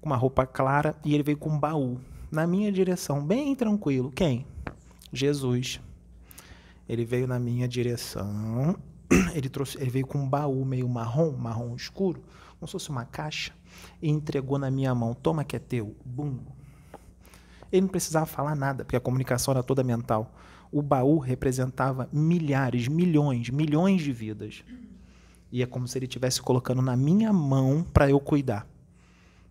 com 0.00 0.08
uma 0.08 0.16
roupa 0.16 0.44
clara, 0.44 0.96
e 1.04 1.14
ele 1.14 1.22
veio 1.22 1.38
com 1.38 1.50
um 1.50 1.58
baú 1.58 2.00
na 2.32 2.46
minha 2.48 2.72
direção, 2.72 3.24
bem 3.24 3.54
tranquilo. 3.54 4.10
Quem? 4.10 4.44
Jesus. 5.12 5.80
Ele 6.88 7.04
veio 7.04 7.26
na 7.26 7.38
minha 7.38 7.68
direção. 7.68 8.76
Ele, 9.34 9.48
trouxe, 9.48 9.76
ele 9.80 9.90
veio 9.90 10.06
com 10.06 10.18
um 10.18 10.28
baú 10.28 10.64
meio 10.64 10.88
marrom, 10.88 11.32
marrom 11.32 11.74
escuro, 11.74 12.22
como 12.58 12.68
se 12.68 12.72
fosse 12.72 12.90
uma 12.90 13.04
caixa, 13.04 13.52
e 14.00 14.08
entregou 14.08 14.56
na 14.56 14.70
minha 14.70 14.94
mão. 14.94 15.14
Toma 15.14 15.42
que 15.42 15.56
é 15.56 15.58
teu. 15.58 15.96
Bum. 16.04 16.38
Ele 17.72 17.82
não 17.82 17.88
precisava 17.88 18.26
falar 18.26 18.54
nada, 18.54 18.84
porque 18.84 18.96
a 18.96 19.00
comunicação 19.00 19.52
era 19.52 19.64
toda 19.64 19.82
mental. 19.82 20.32
O 20.70 20.80
baú 20.80 21.18
representava 21.18 22.08
milhares, 22.12 22.86
milhões, 22.86 23.50
milhões 23.50 24.00
de 24.02 24.12
vidas. 24.12 24.64
E 25.50 25.62
é 25.62 25.66
como 25.66 25.88
se 25.88 25.98
ele 25.98 26.06
estivesse 26.06 26.40
colocando 26.40 26.80
na 26.80 26.96
minha 26.96 27.32
mão 27.32 27.82
para 27.82 28.08
eu 28.08 28.20
cuidar. 28.20 28.66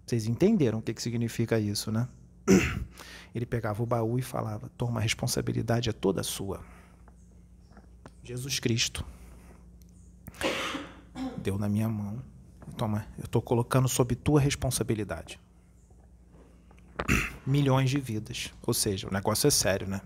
Vocês 0.05 0.25
entenderam 0.25 0.79
o 0.79 0.81
que, 0.81 0.93
que 0.93 1.01
significa 1.01 1.59
isso, 1.59 1.91
né? 1.91 2.07
Ele 3.33 3.45
pegava 3.45 3.81
o 3.81 3.85
baú 3.85 4.17
e 4.17 4.21
falava: 4.21 4.69
Toma, 4.77 4.99
a 4.99 5.03
responsabilidade 5.03 5.89
é 5.89 5.93
toda 5.93 6.23
sua. 6.23 6.61
Jesus 8.23 8.59
Cristo 8.59 9.05
deu 11.37 11.57
na 11.57 11.69
minha 11.69 11.87
mão. 11.87 12.21
Toma, 12.77 13.05
eu 13.17 13.25
estou 13.25 13.41
colocando 13.41 13.87
sob 13.87 14.15
tua 14.15 14.39
responsabilidade. 14.39 15.39
Milhões 17.45 17.89
de 17.89 17.99
vidas. 17.99 18.53
Ou 18.65 18.73
seja, 18.73 19.07
o 19.07 19.13
negócio 19.13 19.47
é 19.47 19.51
sério, 19.51 19.87
né? 19.87 20.01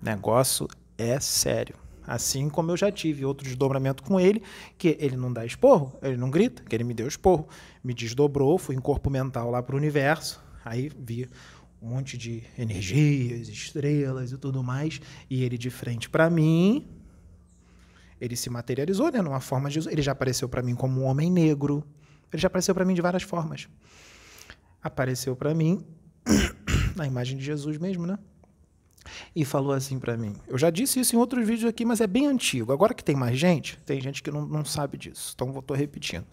O 0.00 0.04
negócio 0.04 0.68
é 0.96 1.18
sério. 1.18 1.74
Assim 2.06 2.48
como 2.48 2.70
eu 2.70 2.76
já 2.76 2.90
tive 2.90 3.24
outro 3.24 3.44
desdobramento 3.44 4.02
com 4.02 4.18
ele, 4.18 4.42
que 4.78 4.96
ele 4.98 5.16
não 5.16 5.30
dá 5.30 5.44
esporro, 5.44 5.94
ele 6.00 6.16
não 6.16 6.30
grita, 6.30 6.62
que 6.62 6.74
ele 6.74 6.84
me 6.84 6.94
deu 6.94 7.06
esporro. 7.06 7.46
Me 7.84 7.92
desdobrou, 7.92 8.56
fui 8.58 8.74
em 8.74 8.80
corpo 8.80 9.10
mental 9.10 9.50
lá 9.50 9.62
para 9.62 9.74
o 9.74 9.78
universo. 9.78 10.42
Aí 10.68 10.90
vi 10.98 11.28
um 11.80 11.88
monte 11.88 12.18
de 12.18 12.42
energias, 12.58 13.48
estrelas 13.48 14.32
e 14.32 14.36
tudo 14.36 14.62
mais, 14.62 15.00
e 15.30 15.42
ele 15.44 15.56
de 15.56 15.70
frente 15.70 16.10
para 16.10 16.28
mim, 16.28 16.86
ele 18.20 18.36
se 18.36 18.50
materializou, 18.50 19.10
né, 19.10 19.22
numa 19.22 19.40
forma 19.40 19.70
de 19.70 19.78
ele 19.88 20.02
já 20.02 20.12
apareceu 20.12 20.48
para 20.48 20.62
mim 20.62 20.74
como 20.74 21.00
um 21.00 21.04
homem 21.04 21.30
negro. 21.30 21.84
Ele 22.32 22.42
já 22.42 22.48
apareceu 22.48 22.74
para 22.74 22.84
mim 22.84 22.94
de 22.94 23.00
várias 23.00 23.22
formas. 23.22 23.68
Apareceu 24.82 25.34
para 25.34 25.54
mim 25.54 25.86
na 26.94 27.06
imagem 27.06 27.38
de 27.38 27.44
Jesus 27.44 27.78
mesmo, 27.78 28.06
né? 28.06 28.18
E 29.34 29.44
falou 29.44 29.72
assim 29.72 29.98
para 29.98 30.16
mim. 30.16 30.34
Eu 30.46 30.58
já 30.58 30.70
disse 30.70 31.00
isso 31.00 31.14
em 31.14 31.18
outros 31.18 31.46
vídeos 31.46 31.68
aqui, 31.68 31.84
mas 31.84 32.00
é 32.00 32.06
bem 32.06 32.26
antigo. 32.26 32.72
Agora 32.72 32.94
que 32.94 33.04
tem 33.04 33.16
mais 33.16 33.38
gente, 33.38 33.78
tem 33.84 34.00
gente 34.00 34.22
que 34.22 34.30
não, 34.30 34.46
não 34.46 34.64
sabe 34.64 34.96
disso. 34.96 35.32
Então 35.34 35.52
vou 35.52 35.62
tô 35.62 35.74
repetindo. 35.74 36.26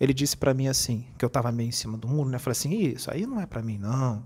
Ele 0.00 0.14
disse 0.14 0.36
para 0.36 0.54
mim 0.54 0.68
assim, 0.68 1.04
que 1.18 1.24
eu 1.24 1.28
estava 1.28 1.50
meio 1.52 1.68
em 1.68 1.72
cima 1.72 1.96
do 1.98 2.08
muro, 2.08 2.28
né? 2.28 2.36
Eu 2.36 2.40
falei 2.40 2.52
assim: 2.52 2.74
"Isso 2.74 3.10
aí 3.10 3.26
não 3.26 3.40
é 3.40 3.46
para 3.46 3.62
mim 3.62 3.78
não". 3.78 4.24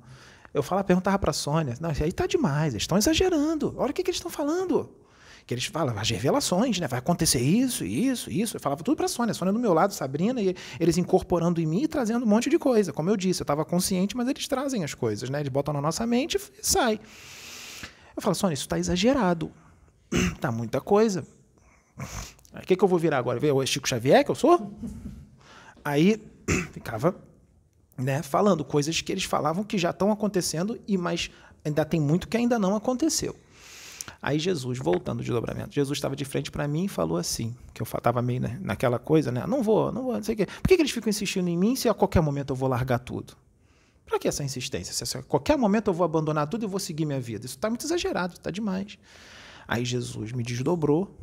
Eu 0.52 0.62
falava, 0.62 0.84
perguntava 0.84 1.18
para 1.18 1.30
a 1.30 1.34
Sônia, 1.34 1.76
não, 1.80 1.90
isso 1.90 2.02
aí 2.02 2.12
tá 2.12 2.26
demais, 2.26 2.74
eles 2.74 2.82
estão 2.82 2.98
exagerando. 2.98 3.72
Olha 3.76 3.90
o 3.90 3.94
que, 3.94 4.02
que 4.02 4.10
eles 4.10 4.18
estão 4.18 4.30
falando. 4.30 4.90
Que 5.46 5.54
eles 5.54 5.64
falam, 5.64 5.96
as 5.98 6.10
revelações, 6.10 6.78
né? 6.78 6.86
Vai 6.86 6.98
acontecer 6.98 7.40
isso, 7.40 7.84
isso, 7.84 8.30
isso. 8.30 8.56
Eu 8.56 8.60
falava 8.60 8.82
tudo 8.82 8.96
para 8.96 9.06
a 9.06 9.08
Sônia, 9.08 9.32
Sônia 9.32 9.52
do 9.52 9.58
meu 9.58 9.72
lado, 9.72 9.94
Sabrina, 9.94 10.40
e 10.40 10.54
eles 10.78 10.98
incorporando 10.98 11.60
em 11.60 11.66
mim 11.66 11.82
e 11.84 11.88
trazendo 11.88 12.24
um 12.24 12.28
monte 12.28 12.50
de 12.50 12.58
coisa. 12.58 12.92
Como 12.92 13.08
eu 13.08 13.16
disse, 13.16 13.42
eu 13.42 13.44
estava 13.44 13.64
consciente, 13.64 14.16
mas 14.16 14.28
eles 14.28 14.46
trazem 14.46 14.84
as 14.84 14.94
coisas, 14.94 15.30
né? 15.30 15.40
Eles 15.40 15.48
botam 15.48 15.72
na 15.72 15.80
nossa 15.80 16.06
mente 16.06 16.36
e 16.36 16.40
sai. 16.62 17.00
Eu 18.16 18.22
falo, 18.22 18.34
Sônia, 18.34 18.54
isso 18.54 18.64
está 18.64 18.78
exagerado. 18.78 19.50
tá 20.40 20.50
muita 20.50 20.80
coisa. 20.80 21.26
O 22.52 22.60
que, 22.66 22.76
que 22.76 22.82
eu 22.82 22.88
vou 22.88 22.98
virar 22.98 23.18
agora? 23.18 23.38
Ver 23.38 23.52
o 23.52 23.64
Chico 23.64 23.88
Xavier, 23.88 24.24
que 24.24 24.30
eu 24.30 24.34
sou? 24.34 24.72
Aí 25.84 26.22
ficava 26.72 27.14
né, 27.96 28.22
falando 28.22 28.64
coisas 28.64 29.00
que 29.00 29.12
eles 29.12 29.24
falavam 29.24 29.62
que 29.62 29.78
já 29.78 29.90
estão 29.90 30.10
acontecendo, 30.10 30.80
e 30.88 30.96
mas 30.96 31.30
ainda 31.64 31.84
tem 31.84 32.00
muito 32.00 32.28
que 32.28 32.36
ainda 32.36 32.58
não 32.58 32.74
aconteceu. 32.74 33.36
Aí 34.22 34.38
Jesus, 34.38 34.78
voltando 34.78 35.22
de 35.22 35.30
dobramento, 35.30 35.72
Jesus 35.72 35.96
estava 35.96 36.16
de 36.16 36.24
frente 36.24 36.50
para 36.50 36.66
mim 36.66 36.84
e 36.84 36.88
falou 36.88 37.16
assim, 37.16 37.54
que 37.72 37.80
eu 37.80 37.84
estava 37.84 38.20
meio 38.20 38.40
né, 38.40 38.58
naquela 38.60 38.98
coisa, 38.98 39.30
né? 39.30 39.46
Não 39.46 39.62
vou, 39.62 39.92
não 39.92 40.02
vou, 40.02 40.14
não 40.14 40.22
sei 40.22 40.34
o 40.34 40.38
quê. 40.38 40.46
Por 40.46 40.68
que, 40.68 40.76
que 40.76 40.82
eles 40.82 40.92
ficam 40.92 41.08
insistindo 41.08 41.48
em 41.48 41.56
mim 41.56 41.76
se 41.76 41.88
a 41.88 41.94
qualquer 41.94 42.20
momento 42.20 42.50
eu 42.50 42.56
vou 42.56 42.68
largar 42.68 42.98
tudo? 42.98 43.34
Para 44.10 44.18
que 44.18 44.26
essa 44.26 44.42
insistência? 44.42 44.92
Se 44.92 45.16
a 45.16 45.22
qualquer 45.22 45.56
momento 45.56 45.86
eu 45.88 45.94
vou 45.94 46.04
abandonar 46.04 46.48
tudo 46.48 46.64
e 46.64 46.68
vou 46.68 46.80
seguir 46.80 47.06
minha 47.06 47.20
vida? 47.20 47.46
Isso 47.46 47.54
está 47.54 47.70
muito 47.70 47.86
exagerado, 47.86 48.34
está 48.34 48.50
demais. 48.50 48.98
Aí 49.68 49.84
Jesus 49.84 50.32
me 50.32 50.42
desdobrou, 50.42 51.16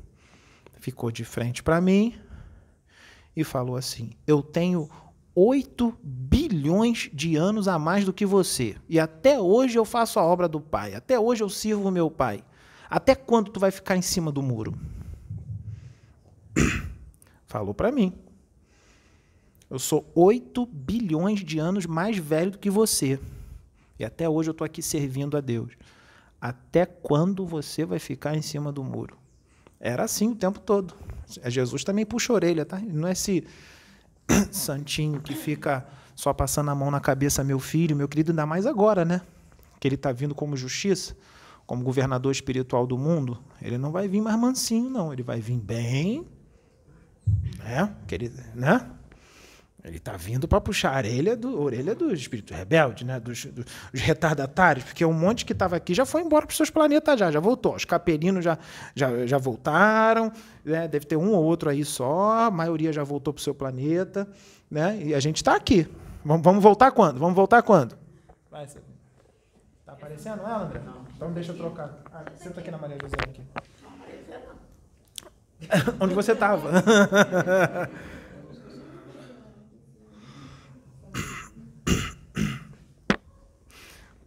ficou 0.79 1.11
de 1.11 1.25
frente 1.25 1.61
para 1.61 1.81
mim 1.81 2.17
e 3.35 3.43
falou 3.43 3.75
assim: 3.75 4.11
Eu 4.25 4.41
tenho 4.41 4.89
8 5.35 5.97
bilhões 6.01 7.09
de 7.13 7.35
anos 7.35 7.67
a 7.67 7.77
mais 7.77 8.05
do 8.05 8.13
que 8.13 8.25
você. 8.25 8.77
E 8.88 8.97
até 8.97 9.38
hoje 9.38 9.77
eu 9.77 9.83
faço 9.83 10.17
a 10.17 10.23
obra 10.23 10.47
do 10.47 10.61
Pai. 10.61 10.95
Até 10.95 11.19
hoje 11.19 11.43
eu 11.43 11.49
sirvo 11.49 11.89
o 11.89 11.91
meu 11.91 12.09
Pai. 12.09 12.41
Até 12.89 13.15
quando 13.15 13.51
tu 13.51 13.59
vai 13.59 13.69
ficar 13.69 13.97
em 13.97 14.01
cima 14.01 14.31
do 14.31 14.41
muro? 14.41 14.73
Falou 17.45 17.73
para 17.73 17.91
mim. 17.91 18.13
Eu 19.70 19.80
sou 19.80 20.09
8 20.15 20.65
bilhões 20.65 21.43
de 21.43 21.59
anos 21.59 21.86
mais 21.86 22.18
velho 22.18 22.51
do 22.51 22.57
que 22.57 22.70
você. 22.70 23.20
E 23.99 24.05
até 24.05 24.30
hoje 24.30 24.49
eu 24.49 24.51
estou 24.51 24.65
aqui 24.65 24.82
servindo 24.82 25.36
a 25.36 25.41
Deus. 25.41 25.74
Até 26.39 26.86
quando 26.86 27.45
você 27.45 27.84
vai 27.84 27.99
ficar 27.99 28.36
em 28.36 28.41
cima 28.41 28.72
do 28.72 28.84
muro? 28.84 29.18
Era 29.80 30.03
assim 30.03 30.30
o 30.30 30.36
tempo 30.36 30.59
todo. 30.59 30.93
Jesus 31.45 31.84
também 31.84 32.05
puxa 32.05 32.32
a 32.32 32.36
orelha, 32.36 32.65
tá? 32.65 32.80
Não 32.80 33.07
é 33.07 33.11
esse 33.11 33.45
santinho 34.51 35.20
que 35.20 35.34
fica 35.34 35.86
só 36.15 36.34
passando 36.34 36.72
a 36.72 36.76
mão 36.76 36.89
na 36.89 36.99
cabeça, 36.99 37.43
meu 37.43 37.59
filho, 37.59 37.95
meu 37.95 38.07
querido, 38.07 38.32
ainda 38.32 38.45
mais 38.45 38.65
agora, 38.65 39.03
né? 39.03 39.22
Que 39.80 39.88
ele 39.88 39.95
está 39.95 40.11
vindo 40.11 40.34
como 40.34 40.55
justiça, 40.55 41.15
como 41.65 41.84
governador 41.84 42.32
espiritual 42.32 42.88
do 42.88 42.97
mundo. 42.97 43.38
Ele 43.61 43.78
não 43.78 43.91
vai 43.91 44.07
vir 44.07 44.22
mais 44.22 44.39
mansinho, 44.39 44.89
não. 44.89 45.11
Ele 45.11 45.24
vai 45.24 45.41
vir 45.41 45.59
bem, 45.59 46.26
né? 47.59 47.93
Que 48.07 48.15
ele, 48.15 48.34
né? 48.55 48.89
Ele 49.88 49.97
está 49.97 50.17
vindo 50.17 50.47
para 50.47 50.59
puxar 50.59 50.93
a 50.93 50.97
orelha 50.97 51.35
do, 51.35 51.61
orelha 51.61 51.95
do 51.95 52.13
espírito 52.13 52.53
rebelde, 52.53 53.05
né? 53.05 53.19
Dos, 53.19 53.45
dos, 53.45 53.65
dos 53.91 54.01
retardatários, 54.01 54.85
porque 54.85 55.05
um 55.05 55.13
monte 55.13 55.45
que 55.45 55.53
estava 55.53 55.75
aqui 55.75 55.93
já 55.93 56.05
foi 56.05 56.21
embora 56.21 56.45
para 56.45 56.51
os 56.51 56.57
seus 56.57 56.69
planetas 56.69 57.19
já, 57.19 57.31
já 57.31 57.39
voltou. 57.39 57.75
Os 57.75 57.85
capelinos 57.85 58.43
já, 58.43 58.57
já, 58.93 59.25
já 59.25 59.38
voltaram, 59.38 60.31
né? 60.63 60.88
deve 60.88 61.05
ter 61.05 61.15
um 61.15 61.31
ou 61.33 61.43
outro 61.43 61.69
aí 61.69 61.85
só, 61.85 62.47
a 62.47 62.51
maioria 62.51 62.91
já 62.91 63.03
voltou 63.03 63.33
para 63.33 63.39
o 63.39 63.43
seu 63.43 63.55
planeta, 63.55 64.27
né? 64.69 64.99
E 65.01 65.15
a 65.15 65.19
gente 65.19 65.38
está 65.38 65.55
aqui. 65.55 65.88
Vamos, 66.23 66.43
vamos 66.43 66.61
voltar 66.61 66.91
quando? 66.91 67.19
Vamos 67.19 67.35
voltar 67.35 67.61
quando? 67.61 67.97
Vai, 68.51 68.65
Está 68.65 69.93
aparecendo, 69.93 70.43
não 70.43 70.49
é, 70.49 70.63
André? 70.65 70.81
Não. 70.85 71.05
Então 71.15 71.31
deixa 71.31 71.53
eu 71.53 71.57
trocar. 71.57 71.97
Ah, 72.11 72.25
senta 72.35 72.59
aqui 72.59 72.69
na 72.69 72.77
Maria 72.77 72.97
José 73.01 73.15
aqui. 73.21 73.41
Onde 75.99 76.13
você 76.13 76.33
estava? 76.33 76.69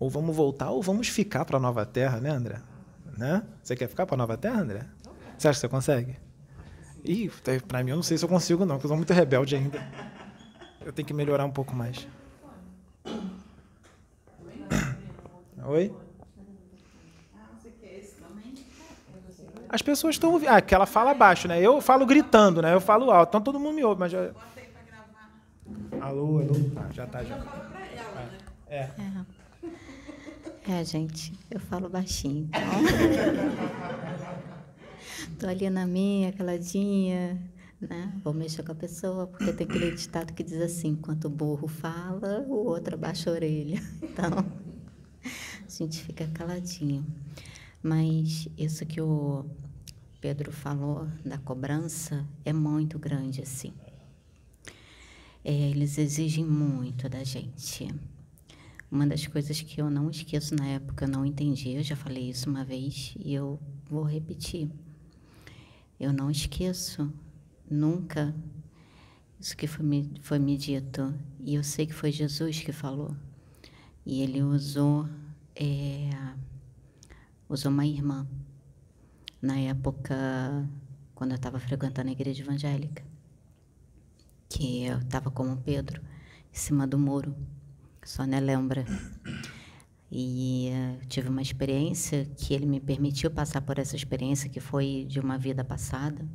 ou 0.01 0.09
vamos 0.09 0.35
voltar 0.35 0.71
ou 0.71 0.83
vamos 0.83 1.09
ficar 1.09 1.45
para 1.45 1.59
a 1.59 1.61
Nova 1.61 1.85
Terra, 1.85 2.19
né, 2.19 2.31
André? 2.31 2.59
Né? 3.19 3.43
Você 3.63 3.77
quer 3.77 3.87
ficar 3.87 4.07
para 4.07 4.15
a 4.15 4.19
Nova 4.19 4.39
Terra, 4.39 4.63
André? 4.63 4.87
Você 5.37 5.47
acha 5.47 5.59
que 5.59 5.61
você 5.61 5.69
consegue? 5.69 6.17
Ih, 7.05 7.31
para 7.69 7.85
mim 7.85 7.91
eu 7.91 7.97
não 7.97 8.03
sei 8.03 8.17
se 8.17 8.25
eu 8.25 8.29
consigo 8.29 8.65
não, 8.65 8.77
porque 8.77 8.87
eu 8.87 8.89
sou 8.89 8.97
muito 8.97 9.13
rebelde 9.13 9.57
ainda. 9.57 9.79
Eu 10.85 10.93
tenho 10.93 11.07
que 11.07 11.13
melhorar 11.13 11.45
um 11.45 11.51
pouco 11.51 11.77
mais. 11.77 12.09
Oi? 15.67 15.95
As 19.69 19.83
pessoas 19.83 20.17
estão 20.17 20.33
ouvindo. 20.33 20.49
Ah, 20.49 20.61
que 20.61 20.75
ela 20.75 20.87
fala 20.87 21.15
baixo, 21.15 21.47
né? 21.47 21.61
Eu 21.61 21.81
falo 21.81 22.05
gritando, 22.05 22.61
né? 22.61 22.75
Eu 22.75 22.81
falo 22.81 23.11
alto. 23.11 23.29
Então 23.29 23.41
todo 23.41 23.61
mundo 23.61 23.75
me 23.75 23.85
ouve, 23.85 24.01
mas 24.01 24.11
já. 24.11 24.31
Alô, 26.01 26.41
alô. 26.41 26.55
Ah, 26.77 26.89
já 26.93 27.07
tá, 27.07 27.23
já. 27.23 27.37
É. 28.67 28.79
é. 28.79 28.91
É, 30.69 30.85
gente, 30.85 31.33
eu 31.51 31.59
falo 31.59 31.89
baixinho, 31.89 32.45
então. 32.45 32.61
Tô 35.39 35.47
ali 35.47 35.71
na 35.71 35.87
minha, 35.87 36.33
caladinha, 36.33 37.41
né? 37.81 38.13
Vou 38.23 38.35
mexer 38.35 38.63
com 38.63 38.73
a 38.73 38.75
pessoa, 38.75 39.27
porque 39.27 39.55
tem 39.55 39.67
aquele 39.67 39.93
ditado 39.93 40.35
que 40.35 40.43
diz 40.43 40.61
assim: 40.61 40.89
enquanto 40.89 41.25
o 41.25 41.31
burro 41.31 41.67
fala, 41.67 42.45
o 42.47 42.67
outro 42.67 42.95
abaixa 42.95 43.31
a 43.31 43.33
orelha. 43.33 43.81
Então, 44.03 44.45
a 45.23 45.71
gente 45.71 46.03
fica 46.03 46.27
caladinho. 46.29 47.07
Mas 47.83 48.49
isso 48.59 48.85
que 48.85 49.01
o 49.01 49.47
Pedro 50.21 50.53
falou 50.53 51.09
da 51.25 51.39
cobrança 51.39 52.27
é 52.45 52.53
muito 52.53 52.99
grande, 52.99 53.41
assim. 53.41 53.73
É, 55.43 55.53
eles 55.53 55.97
exigem 55.97 56.45
muito 56.45 57.09
da 57.09 57.25
gente. 57.25 57.89
Uma 58.91 59.07
das 59.07 59.27
coisas 59.27 59.61
que 59.61 59.81
eu 59.81 59.89
não 59.89 60.11
esqueço 60.11 60.55
na 60.57 60.67
época, 60.67 61.05
eu 61.05 61.09
não 61.09 61.25
entendi, 61.25 61.75
eu 61.75 61.83
já 61.83 61.95
falei 61.95 62.29
isso 62.29 62.51
uma 62.51 62.65
vez 62.65 63.15
e 63.19 63.33
eu 63.33 63.61
vou 63.89 64.03
repetir. 64.03 64.69
Eu 65.99 66.13
não 66.13 66.31
esqueço 66.31 67.13
nunca 67.71 68.35
isso 69.41 69.57
que 69.57 69.67
foi 69.67 69.85
me, 69.87 70.13
foi 70.21 70.39
me 70.39 70.57
dito. 70.57 71.15
E 71.41 71.55
eu 71.55 71.65
sei 71.65 71.87
que 71.87 71.95
foi 71.95 72.13
Jesus 72.13 72.61
que 72.61 72.73
falou. 72.73 73.17
E 74.05 74.21
ele 74.21 74.43
usou, 74.43 75.09
é, 75.57 76.11
usou 77.49 77.73
uma 77.73 77.87
irmã 77.87 78.29
na 79.41 79.57
época 79.59 80.69
quando 81.15 81.31
eu 81.31 81.37
estava 81.37 81.59
frequentando 81.59 82.11
a 82.11 82.13
igreja 82.13 82.43
evangélica, 82.43 83.03
que 84.49 84.85
eu 84.85 84.99
estava 84.99 85.31
como 85.31 85.57
Pedro, 85.59 86.03
em 86.53 86.57
cima 86.57 86.87
do 86.87 86.99
muro, 86.99 87.35
só 88.11 88.27
né 88.27 88.41
lembra. 88.41 88.85
E 90.11 90.73
uh, 90.73 91.07
tive 91.07 91.29
uma 91.29 91.41
experiência 91.41 92.25
que 92.37 92.53
ele 92.53 92.67
me 92.67 92.81
permitiu 92.81 93.31
passar 93.31 93.61
por 93.61 93.79
essa 93.79 93.95
experiência 93.95 94.51
que 94.51 94.59
foi 94.59 95.07
de 95.09 95.21
uma 95.21 95.39
vida 95.39 95.63
passada, 95.63 96.29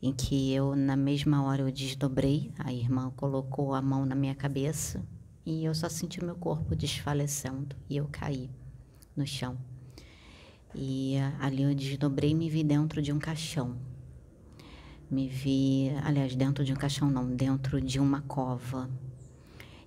em 0.00 0.12
que 0.12 0.52
eu 0.52 0.76
na 0.76 0.94
mesma 0.94 1.42
hora 1.42 1.62
eu 1.62 1.72
desdobrei, 1.72 2.52
a 2.56 2.72
irmã 2.72 3.10
colocou 3.16 3.74
a 3.74 3.82
mão 3.82 4.06
na 4.06 4.14
minha 4.14 4.34
cabeça 4.34 5.04
e 5.44 5.64
eu 5.64 5.74
só 5.74 5.88
senti 5.88 6.24
meu 6.24 6.36
corpo 6.36 6.76
desfalecendo 6.76 7.74
e 7.88 7.96
eu 7.96 8.06
caí 8.06 8.48
no 9.16 9.26
chão. 9.26 9.58
E 10.72 11.16
ali 11.40 11.64
eu 11.64 11.74
desdobrei 11.74 12.30
e 12.30 12.34
me 12.34 12.48
vi 12.48 12.62
dentro 12.62 13.02
de 13.02 13.12
um 13.12 13.18
caixão. 13.18 13.76
Me 15.10 15.26
vi, 15.28 15.90
aliás, 16.04 16.36
dentro 16.36 16.64
de 16.64 16.72
um 16.72 16.76
caixão 16.76 17.10
não, 17.10 17.34
dentro 17.34 17.80
de 17.80 17.98
uma 17.98 18.20
cova. 18.22 18.88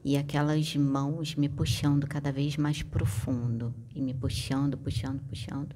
E 0.03 0.17
aquelas 0.17 0.75
mãos 0.75 1.35
me 1.35 1.47
puxando 1.47 2.05
cada 2.07 2.31
vez 2.31 2.57
mais 2.57 2.83
profundo. 2.83 3.73
E 3.95 4.01
me 4.01 4.13
puxando, 4.13 4.77
puxando, 4.77 5.21
puxando. 5.21 5.75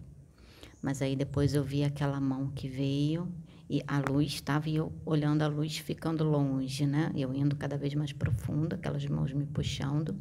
Mas 0.82 1.02
aí 1.02 1.16
depois 1.16 1.54
eu 1.54 1.64
vi 1.64 1.84
aquela 1.84 2.20
mão 2.20 2.50
que 2.50 2.68
veio 2.68 3.32
e 3.70 3.82
a 3.88 4.00
luz 4.00 4.34
estava 4.34 4.70
eu 4.70 4.92
olhando 5.06 5.42
a 5.42 5.48
luz 5.48 5.78
ficando 5.78 6.24
longe, 6.24 6.86
né? 6.86 7.12
Eu 7.16 7.34
indo 7.34 7.56
cada 7.56 7.78
vez 7.78 7.94
mais 7.94 8.14
profundo, 8.14 8.74
aquelas 8.74 9.06
mãos 9.06 9.34
me 9.34 9.46
puxando 9.46 10.16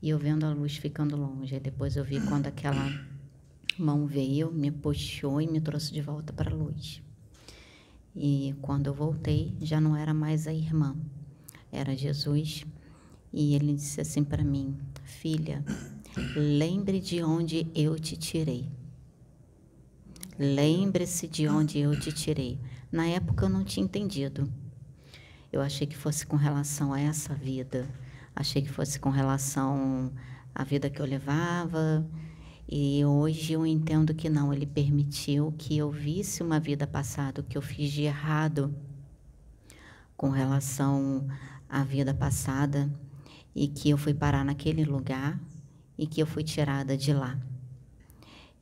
e 0.00 0.08
eu 0.10 0.18
vendo 0.18 0.44
a 0.44 0.50
luz 0.52 0.76
ficando 0.76 1.16
longe. 1.16 1.54
Aí 1.54 1.60
depois 1.60 1.96
eu 1.96 2.04
vi 2.04 2.20
quando 2.20 2.46
aquela 2.46 2.86
mão 3.78 4.06
veio, 4.06 4.50
me 4.50 4.70
puxou 4.70 5.40
e 5.40 5.46
me 5.46 5.60
trouxe 5.60 5.92
de 5.92 6.00
volta 6.00 6.32
para 6.32 6.50
a 6.50 6.54
luz. 6.54 7.02
E 8.14 8.54
quando 8.60 8.88
eu 8.88 8.94
voltei, 8.94 9.56
já 9.60 9.80
não 9.80 9.96
era 9.96 10.12
mais 10.12 10.46
a 10.46 10.52
irmã, 10.52 10.96
era 11.70 11.96
Jesus. 11.96 12.64
E 13.32 13.54
ele 13.54 13.74
disse 13.74 14.00
assim 14.00 14.22
para 14.22 14.44
mim: 14.44 14.76
Filha, 15.04 15.64
lembre 16.36 17.00
de 17.00 17.22
onde 17.22 17.66
eu 17.74 17.98
te 17.98 18.16
tirei. 18.16 18.68
Lembre-se 20.38 21.26
de 21.28 21.48
onde 21.48 21.78
eu 21.78 21.98
te 21.98 22.12
tirei. 22.12 22.58
Na 22.90 23.06
época 23.06 23.46
eu 23.46 23.48
não 23.48 23.64
tinha 23.64 23.84
entendido. 23.84 24.50
Eu 25.52 25.60
achei 25.60 25.86
que 25.86 25.96
fosse 25.96 26.26
com 26.26 26.36
relação 26.36 26.92
a 26.92 27.00
essa 27.00 27.34
vida. 27.34 27.88
Achei 28.34 28.62
que 28.62 28.70
fosse 28.70 28.98
com 28.98 29.10
relação 29.10 30.12
à 30.54 30.64
vida 30.64 30.88
que 30.88 31.00
eu 31.00 31.06
levava, 31.06 32.06
e 32.68 33.04
hoje 33.04 33.52
eu 33.52 33.66
entendo 33.66 34.14
que 34.14 34.30
não, 34.30 34.50
ele 34.52 34.64
permitiu 34.64 35.52
que 35.58 35.76
eu 35.76 35.90
visse 35.90 36.42
uma 36.42 36.58
vida 36.58 36.86
passada, 36.86 37.42
que 37.42 37.58
eu 37.58 37.60
fiz 37.60 37.92
de 37.92 38.02
errado 38.02 38.74
com 40.16 40.30
relação 40.30 41.26
à 41.68 41.84
vida 41.84 42.14
passada 42.14 42.90
e 43.54 43.68
que 43.68 43.90
eu 43.90 43.98
fui 43.98 44.14
parar 44.14 44.44
naquele 44.44 44.84
lugar 44.84 45.40
e 45.98 46.06
que 46.06 46.20
eu 46.20 46.26
fui 46.26 46.42
tirada 46.42 46.96
de 46.96 47.12
lá. 47.12 47.38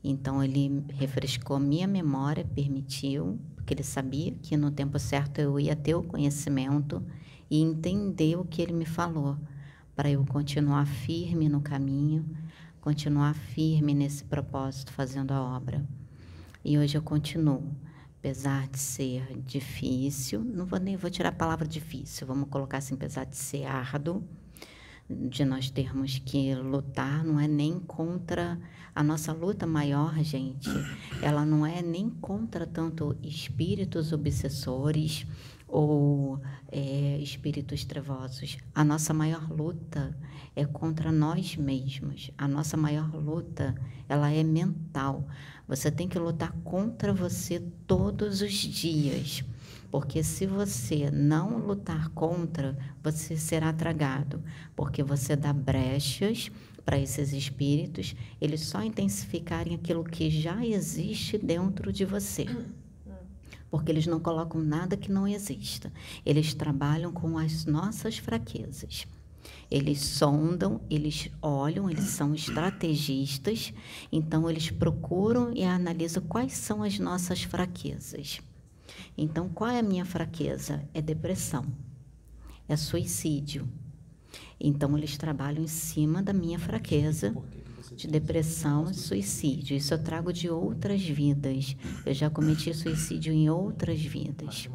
Então 0.03 0.43
ele 0.43 0.85
refrescou 0.93 1.59
minha 1.59 1.87
memória, 1.87 2.45
permitiu, 2.45 3.39
porque 3.55 3.75
ele 3.75 3.83
sabia 3.83 4.33
que 4.43 4.57
no 4.57 4.71
tempo 4.71 4.99
certo 4.99 5.39
eu 5.39 5.61
ia 5.61 5.77
ter 5.77 5.95
o 5.95 6.03
conhecimento 6.03 7.05
e 7.51 7.61
entender 7.61 8.37
o 8.37 8.45
que 8.45 8.63
ele 8.63 8.73
me 8.73 8.87
falou, 8.87 9.37
para 9.95 10.11
eu 10.11 10.25
continuar 10.25 10.87
firme 10.87 11.49
no 11.49 11.61
caminho 11.61 12.25
continuar 12.81 13.35
firme 13.35 13.95
nesse 13.95 14.25
propósito, 14.25 14.93
fazendo 14.93 15.33
a 15.33 15.41
obra. 15.41 15.87
E 16.65 16.79
hoje 16.79 16.97
eu 16.97 17.03
continuo, 17.03 17.75
apesar 18.19 18.69
de 18.69 18.79
ser 18.79 19.39
difícil, 19.43 20.43
não 20.43 20.65
vou 20.65 20.79
nem 20.79 20.97
vou 20.97 21.11
tirar 21.11 21.29
a 21.29 21.33
palavra 21.33 21.69
difícil, 21.69 22.27
vamos 22.27 22.49
colocar 22.49 22.79
assim, 22.79 22.95
apesar 22.95 23.25
de 23.25 23.37
ser 23.37 23.65
árduo, 23.65 24.25
de 25.11 25.45
nós 25.45 25.71
termos 25.71 26.19
que 26.19 26.55
lutar, 26.55 27.25
não 27.25 27.41
é 27.41 27.49
nem 27.49 27.81
contra 27.81 28.59
a 28.95 29.03
nossa 29.03 29.33
luta 29.33 29.67
maior, 29.67 30.17
gente. 30.23 30.69
Ela 31.21 31.45
não 31.45 31.67
é 31.67 31.83
nem 31.83 32.09
contra 32.09 32.67
tanto 32.67 33.17
espíritos 33.23 34.13
obsessores 34.13 35.27
ou 35.67 36.41
é, 36.71 37.19
espíritos 37.19 37.85
trevosos. 37.85 38.59
A 38.75 38.85
nossa 38.85 39.13
maior 39.13 39.51
luta 39.51 40.17
é 40.55 40.65
contra 40.65 41.11
nós 41.11 41.57
mesmos. 41.57 42.31
A 42.37 42.47
nossa 42.47 42.77
maior 42.77 43.13
luta, 43.15 43.75
ela 44.09 44.31
é 44.31 44.43
mental. 44.43 45.27
Você 45.67 45.91
tem 45.91 46.09
que 46.09 46.19
lutar 46.19 46.53
contra 46.65 47.13
você 47.13 47.61
todos 47.87 48.43
os 48.43 48.53
dias. 48.53 49.45
Porque 49.91 50.23
se 50.23 50.47
você 50.47 51.11
não 51.11 51.59
lutar 51.59 52.09
contra, 52.11 52.79
você 53.03 53.37
será 53.37 53.73
tragado, 53.73 54.43
porque 54.77 55.03
você 55.03 55.35
dá 55.35 55.53
brechas 55.53 56.51
para 56.85 56.99
esses 56.99 57.33
espíritos, 57.33 58.15
eles 58.41 58.61
só 58.63 58.83
intensificarem 58.83 59.75
aquilo 59.75 60.05
que 60.05 60.31
já 60.31 60.65
existe 60.65 61.37
dentro 61.37 61.93
de 61.93 62.05
você 62.05 62.47
porque 63.71 63.93
eles 63.93 64.07
não 64.07 64.19
colocam 64.19 64.61
nada 64.61 64.97
que 64.97 65.13
não 65.13 65.29
exista. 65.29 65.93
Eles 66.27 66.53
trabalham 66.53 67.13
com 67.13 67.39
as 67.39 67.65
nossas 67.65 68.19
fraquezas. 68.19 69.07
Eles 69.71 70.01
sondam, 70.01 70.81
eles 70.91 71.31
olham, 71.41 71.89
eles 71.89 72.07
são 72.07 72.35
estrategistas, 72.35 73.73
então 74.11 74.51
eles 74.51 74.71
procuram 74.71 75.53
e 75.55 75.63
analisam 75.63 76.23
quais 76.29 76.55
são 76.55 76.83
as 76.83 76.99
nossas 76.99 77.45
fraquezas. 77.45 78.41
Então, 79.17 79.49
qual 79.49 79.71
é 79.71 79.79
a 79.79 79.83
minha 79.83 80.05
fraqueza? 80.05 80.83
É 80.95 81.01
depressão, 81.01 81.65
é 82.69 82.77
suicídio. 82.77 83.69
Então, 84.59 84.97
eles 84.97 85.17
trabalham 85.17 85.63
em 85.63 85.69
cima 85.69 86.23
da 86.23 86.33
minha 86.33 86.59
fraqueza 86.59 87.35
de 87.97 88.07
depressão 88.07 88.91
e 88.91 88.95
suicídio. 88.95 89.77
Isso 89.77 89.93
eu 89.95 90.03
trago 90.03 90.33
de 90.33 90.49
outras 90.49 91.03
vidas. 91.03 91.77
Eu 92.05 92.15
já 92.15 92.31
cometi 92.31 92.73
suicídio 92.73 93.33
em 93.33 93.51
outras 93.51 94.01
vidas. 94.01 94.69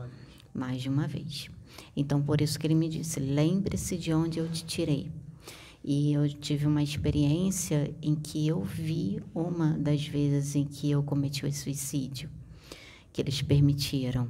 Mais 0.53 0.81
de 0.81 0.89
uma 0.89 1.07
vez. 1.07 1.49
Então, 1.95 2.21
por 2.21 2.41
isso 2.41 2.59
que 2.59 2.67
ele 2.67 2.75
me 2.75 2.89
disse: 2.89 3.19
lembre-se 3.19 3.97
de 3.97 4.13
onde 4.13 4.39
eu 4.39 4.49
te 4.49 4.65
tirei. 4.65 5.11
E 5.83 6.13
eu 6.13 6.27
tive 6.27 6.65
uma 6.65 6.81
experiência 6.81 7.93
em 8.01 8.15
que 8.15 8.47
eu 8.47 8.63
vi 8.63 9.21
uma 9.35 9.77
das 9.77 10.05
vezes 10.05 10.55
em 10.55 10.65
que 10.65 10.89
eu 10.89 11.03
cometi 11.03 11.45
o 11.45 11.53
suicídio, 11.53 12.27
que 13.15 13.21
eles 13.21 13.41
permitiram 13.41 14.27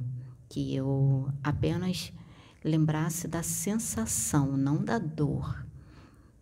que 0.48 0.76
eu 0.76 1.28
apenas 1.44 2.14
lembrasse 2.64 3.28
da 3.28 3.42
sensação, 3.42 4.56
não 4.56 4.78
da 4.78 5.00
dor 5.00 5.66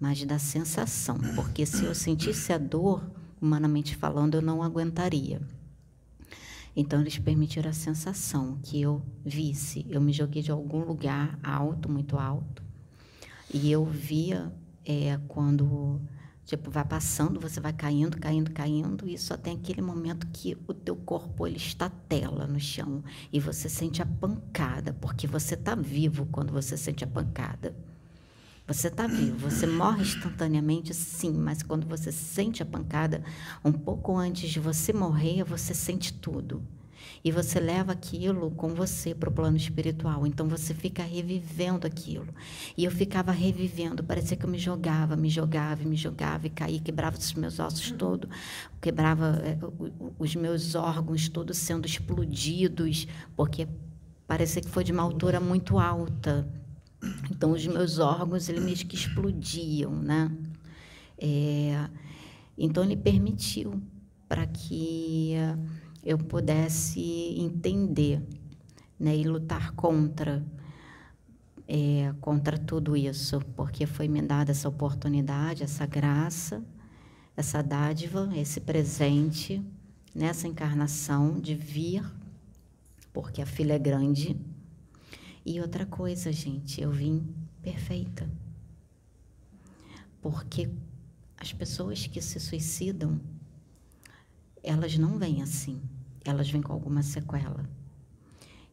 mas 0.04 0.22
da 0.26 0.38
sensação, 0.38 1.18
porque 1.34 1.66
se 1.66 1.86
eu 1.86 1.96
sentisse 1.96 2.52
a 2.52 2.58
dor, 2.58 3.10
humanamente 3.41 3.96
falando, 3.96 4.36
eu 4.36 4.41
não 4.41 4.62
aguentaria. 4.62 5.41
Então, 6.76 7.00
eles 7.00 7.18
permitiram 7.18 7.70
a 7.70 7.74
sensação 7.74 8.60
que 8.62 8.82
eu 8.82 9.02
visse. 9.24 9.86
Eu 9.89 10.02
me 10.02 10.12
joguei 10.12 10.41
de 10.41 10.52
algum 10.52 10.84
lugar 10.84 11.39
alto, 11.41 11.89
muito 11.89 12.18
alto, 12.18 12.62
e 13.54 13.72
eu 13.72 13.86
via 13.86 14.54
é, 14.86 15.18
quando 15.30 16.02
tipo 16.46 16.70
vai 16.70 16.84
passando, 16.84 17.39
você 17.39 17.60
vai 17.60 17.74
caindo, 17.74 18.18
caindo, 18.18 18.52
caindo, 18.52 19.08
e 19.08 19.18
só 19.18 19.38
tem 19.38 19.56
aquele 19.56 19.82
momento 19.82 20.28
que 20.28 20.58
o 20.68 20.74
teu 20.74 20.96
corpo 20.96 21.48
ele 21.48 21.58
está 21.58 21.89
tela 21.89 22.46
no 22.46 22.60
chão 22.60 23.04
e 23.32 23.39
você 23.39 23.70
sente 23.70 24.02
a 24.02 24.06
pancada, 24.06 24.94
porque 24.94 25.26
você 25.26 25.54
está 25.56 25.76
vivo 25.76 26.28
quando 26.32 26.52
você 26.52 26.76
sente 26.76 27.04
a 27.04 27.08
pancada. 27.08 27.76
Você 28.66 28.88
está 28.88 29.08
vivo, 29.08 29.50
você 29.50 29.68
morre 29.68 30.04
instantaneamente, 30.04 30.94
sim, 30.94 31.34
mas 31.34 31.62
quando 31.62 31.86
você 31.86 32.14
sente 32.14 32.64
a 32.64 32.66
pancada, 32.66 33.22
um 33.64 33.74
pouco 33.74 34.16
antes 34.16 34.50
de 34.50 34.60
você 34.60 34.94
morrer, 34.94 35.44
você 35.44 35.74
sente 35.74 36.14
tudo. 36.14 36.64
E 37.24 37.32
você 37.32 37.60
leva 37.60 37.91
aquilo 37.91 38.51
com 38.51 38.70
você 38.70 39.14
para 39.16 39.30
o 39.30 39.32
plano 39.32 39.58
espiritual. 39.58 40.28
Então 40.28 40.47
você 40.47 40.74
fica 40.74 41.04
revivendo 41.04 41.88
aquilo. 41.88 42.28
E 42.78 42.86
eu 42.86 42.91
ficava 42.91 43.32
revivendo, 43.32 44.04
parecia 44.04 44.38
que 44.38 44.45
eu 44.45 44.49
me 44.49 44.60
jogava, 44.60 45.16
me 45.16 45.30
jogava, 45.30 45.84
me 45.84 45.95
jogava 45.95 46.47
e 46.47 46.49
caía, 46.49 46.80
quebrava 46.80 47.18
os 47.18 47.34
meus 47.34 47.60
ossos 47.60 47.91
todos, 47.91 48.30
quebrava 48.82 49.41
é, 49.43 49.58
os 50.20 50.36
meus 50.36 50.76
órgãos 50.76 51.30
todos 51.30 51.58
sendo 51.58 51.86
explodidos, 51.86 53.08
porque 53.36 53.68
parecia 54.28 54.62
que 54.62 54.70
foi 54.70 54.84
de 54.84 54.91
uma 54.91 55.04
altura 55.04 55.39
muito 55.39 55.80
alta. 55.80 56.47
Então 57.30 57.51
os 57.51 57.66
meus 57.68 57.99
órgãos 57.99 58.47
eles 58.47 58.64
meio 58.64 58.78
que 58.78 58.95
explodiam, 58.95 59.91
né? 59.91 60.32
É, 61.18 61.89
então 62.58 62.84
ele 62.84 62.95
permitiu 62.95 63.82
para 64.28 64.47
que 64.47 65.34
eu 66.04 66.18
pudesse 66.18 67.01
entender 67.38 68.22
né, 68.99 69.16
e 69.16 69.24
lutar 69.24 69.72
contra 69.72 70.43
é, 71.68 72.14
contra 72.20 72.58
tudo 72.58 72.95
isso, 72.95 73.39
porque 73.56 73.86
foi 73.86 74.08
me 74.08 74.22
dada 74.22 74.51
essa 74.51 74.68
oportunidade, 74.68 75.64
essa 75.64 75.86
graça, 75.86 76.64
essa 77.36 77.62
dádiva, 77.64 78.30
esse 78.36 78.60
presente 78.60 79.64
nessa 80.14 80.47
encarnação 80.47 81.39
de 81.39 81.56
vir, 81.56 82.04
porque 83.12 83.41
a 83.41 83.45
filha 83.45 83.74
é 83.74 83.80
grande. 83.80 84.39
E 85.45 85.60
outra 85.60 85.86
coisa, 85.86 86.32
gente, 86.32 86.82
eu 86.82 86.91
vim 86.91 87.26
perfeita. 87.62 88.30
Porque 90.22 90.70
as 91.38 91.51
pessoas 91.51 92.08
que 92.08 92.22
se 92.22 92.39
suicidam, 92.39 93.20
elas 94.62 94.97
não 94.97 95.18
vêm 95.18 95.41
assim, 95.41 95.82
elas 96.24 96.50
vêm 96.50 96.62
com 96.62 96.74
alguma 96.74 97.02
sequela. 97.02 97.70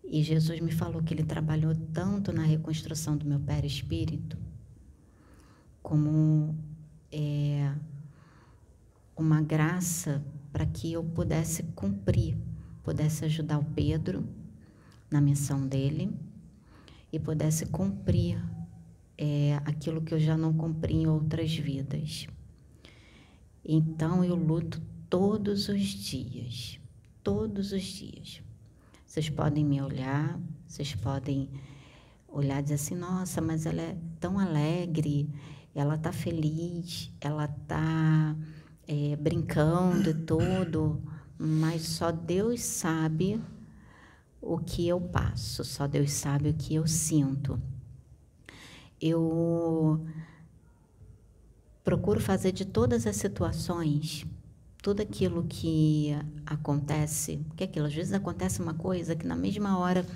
E 0.04 0.22
Jesus 0.22 0.60
me 0.60 0.72
falou 0.72 1.02
que 1.02 1.14
ele 1.14 1.22
trabalhou 1.22 1.74
tanto 1.92 2.32
na 2.32 2.42
reconstrução 2.42 3.16
do 3.16 3.24
meu 3.24 3.38
perispírito, 3.38 4.36
como 5.82 6.54
é, 7.12 7.72
uma 9.16 9.40
graça 9.40 10.24
para 10.52 10.66
que 10.66 10.92
eu 10.92 11.04
pudesse 11.04 11.62
cumprir, 11.74 12.36
pudesse 12.82 13.24
ajudar 13.24 13.58
o 13.58 13.64
Pedro 13.64 14.26
na 15.10 15.20
missão 15.20 15.66
dele 15.66 16.12
e 17.12 17.18
pudesse 17.18 17.66
cumprir 17.66 18.42
é, 19.16 19.60
aquilo 19.64 20.00
que 20.00 20.14
eu 20.14 20.18
já 20.18 20.36
não 20.36 20.52
cumpri 20.52 20.94
em 20.94 21.06
outras 21.06 21.54
vidas. 21.54 22.26
Então 23.64 24.24
eu 24.24 24.34
luto 24.34 24.80
todos 25.08 25.68
os 25.68 25.82
dias, 25.82 26.79
todos 27.30 27.70
os 27.70 27.84
dias. 27.84 28.42
Vocês 29.06 29.30
podem 29.30 29.64
me 29.64 29.80
olhar, 29.80 30.36
vocês 30.66 30.96
podem 30.96 31.48
olhar 32.26 32.58
e 32.58 32.62
dizer 32.62 32.74
assim: 32.74 32.96
nossa, 32.96 33.40
mas 33.40 33.66
ela 33.66 33.80
é 33.80 33.96
tão 34.18 34.36
alegre, 34.36 35.30
ela 35.72 35.94
está 35.94 36.10
feliz, 36.10 37.08
ela 37.20 37.44
está 37.44 38.34
é, 38.84 39.14
brincando 39.14 40.10
e 40.10 40.14
tudo, 40.14 41.00
mas 41.38 41.82
só 41.82 42.10
Deus 42.10 42.62
sabe 42.62 43.40
o 44.42 44.58
que 44.58 44.88
eu 44.88 45.00
passo, 45.00 45.62
só 45.62 45.86
Deus 45.86 46.10
sabe 46.10 46.48
o 46.48 46.54
que 46.54 46.74
eu 46.74 46.86
sinto. 46.88 47.62
Eu 49.00 50.04
procuro 51.84 52.18
fazer 52.18 52.50
de 52.50 52.64
todas 52.64 53.06
as 53.06 53.14
situações 53.14 54.26
tudo 54.82 55.02
aquilo 55.02 55.44
que 55.44 56.16
acontece, 56.46 57.40
que 57.56 57.64
aquilo, 57.64 57.86
às 57.86 57.94
vezes 57.94 58.12
acontece 58.12 58.60
uma 58.60 58.74
coisa 58.74 59.14
que 59.14 59.26
na 59.26 59.36
mesma 59.36 59.78
hora 59.78 60.06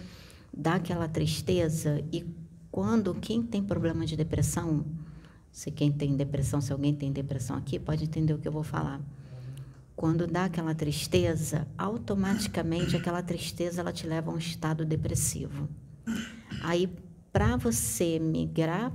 dá 0.53 0.77
aquela 0.77 1.09
tristeza 1.09 2.03
e 2.13 2.25
quando 2.71 3.15
quem 3.15 3.43
tem 3.43 3.63
problema 3.63 4.07
de 4.07 4.17
depressão, 4.17 4.85
se 5.53 5.71
quem 5.71 5.93
tem 5.93 6.17
depressão, 6.17 6.61
se 6.61 6.73
alguém 6.73 6.95
tem 6.95 7.13
depressão 7.13 7.57
aqui, 7.57 7.79
pode 7.79 8.05
entender 8.05 8.33
o 8.33 8.39
que 8.39 8.49
eu 8.49 8.53
vou 8.53 8.65
falar. 8.65 9.01
Quando 9.95 10.27
dá 10.27 10.47
aquela 10.47 10.75
tristeza, 10.75 11.69
automaticamente 11.79 12.97
aquela 12.97 13.23
tristeza 13.23 13.81
ela 13.81 13.93
te 13.93 14.07
leva 14.07 14.31
a 14.31 14.35
um 14.35 14.39
estado 14.39 14.85
depressivo. 14.85 15.69
Aí 16.63 16.89
para 17.33 17.57
você 17.57 18.19
migrar, 18.19 18.93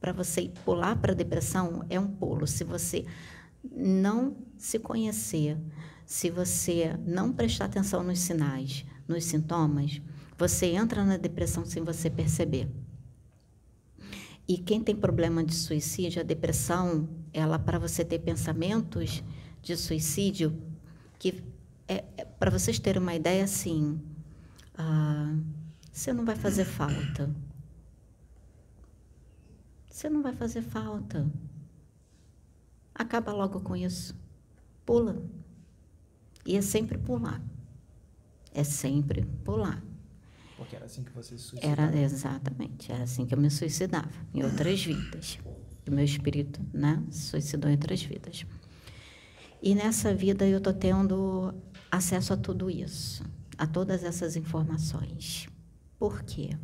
para 0.00 0.12
você 0.12 0.50
pular 0.64 0.96
para 0.96 1.12
a 1.12 1.16
depressão 1.16 1.84
é 1.88 1.98
um 1.98 2.06
pulo. 2.06 2.46
Se 2.46 2.62
você 2.62 3.04
não 3.64 4.36
se 4.62 4.78
conhecer, 4.78 5.58
se 6.06 6.30
você 6.30 6.96
não 7.04 7.32
prestar 7.32 7.64
atenção 7.64 8.04
nos 8.04 8.20
sinais, 8.20 8.86
nos 9.08 9.24
sintomas, 9.24 10.00
você 10.38 10.66
entra 10.66 11.04
na 11.04 11.16
depressão 11.16 11.64
sem 11.64 11.82
você 11.82 12.08
perceber. 12.08 12.70
E 14.46 14.56
quem 14.56 14.80
tem 14.80 14.94
problema 14.94 15.42
de 15.42 15.52
suicídio, 15.52 16.20
a 16.20 16.24
depressão, 16.24 17.08
ela 17.32 17.58
para 17.58 17.76
você 17.76 18.04
ter 18.04 18.20
pensamentos 18.20 19.24
de 19.60 19.76
suicídio, 19.76 20.56
que 21.18 21.42
é, 21.88 22.04
é 22.16 22.24
para 22.24 22.48
vocês 22.48 22.78
terem 22.78 23.02
uma 23.02 23.16
ideia 23.16 23.42
assim, 23.42 24.00
ah, 24.78 25.34
você 25.92 26.12
não 26.12 26.24
vai 26.24 26.36
fazer 26.36 26.66
falta. 26.66 27.34
Você 29.90 30.08
não 30.08 30.22
vai 30.22 30.32
fazer 30.32 30.62
falta. 30.62 31.28
Acaba 32.94 33.32
logo 33.32 33.60
com 33.60 33.74
isso. 33.74 34.21
Pula. 34.84 35.22
E 36.44 36.56
é 36.56 36.62
sempre 36.62 36.98
pular. 36.98 37.40
É 38.52 38.64
sempre 38.64 39.24
pular. 39.44 39.82
Porque 40.56 40.76
era 40.76 40.84
assim 40.84 41.02
que 41.02 41.12
você 41.12 41.36
se 41.38 41.44
suicidava? 41.44 41.82
Era, 41.82 42.00
exatamente. 42.00 42.92
Era 42.92 43.04
assim 43.04 43.26
que 43.26 43.34
eu 43.34 43.38
me 43.38 43.50
suicidava. 43.50 44.10
Em 44.34 44.42
outras 44.42 44.84
vidas. 44.84 45.38
O 45.88 45.90
meu 45.90 46.04
espírito, 46.04 46.60
né? 46.72 47.02
Suicidou 47.10 47.70
em 47.70 47.74
outras 47.74 48.02
vidas. 48.02 48.46
E 49.60 49.74
nessa 49.74 50.14
vida 50.14 50.46
eu 50.46 50.58
estou 50.58 50.72
tendo 50.72 51.54
acesso 51.90 52.32
a 52.32 52.36
tudo 52.36 52.70
isso. 52.70 53.24
A 53.56 53.66
todas 53.66 54.04
essas 54.04 54.36
informações. 54.36 55.48
Por 55.98 56.22
quê? 56.22 56.56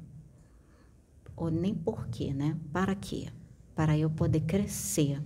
Ou 1.37 1.51
nem 1.51 1.75
por 1.75 2.09
quê, 2.09 2.35
né? 2.35 2.57
Para 2.73 2.95
quê? 2.95 3.29
Para 3.75 3.97
eu 3.97 4.11
poder 4.11 4.41
crescer 4.41 5.23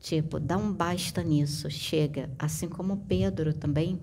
Tipo, 0.00 0.38
dá 0.38 0.56
um 0.56 0.72
basta 0.72 1.22
nisso, 1.22 1.70
chega. 1.70 2.30
Assim 2.38 2.68
como 2.68 2.98
Pedro 3.08 3.52
também 3.52 3.98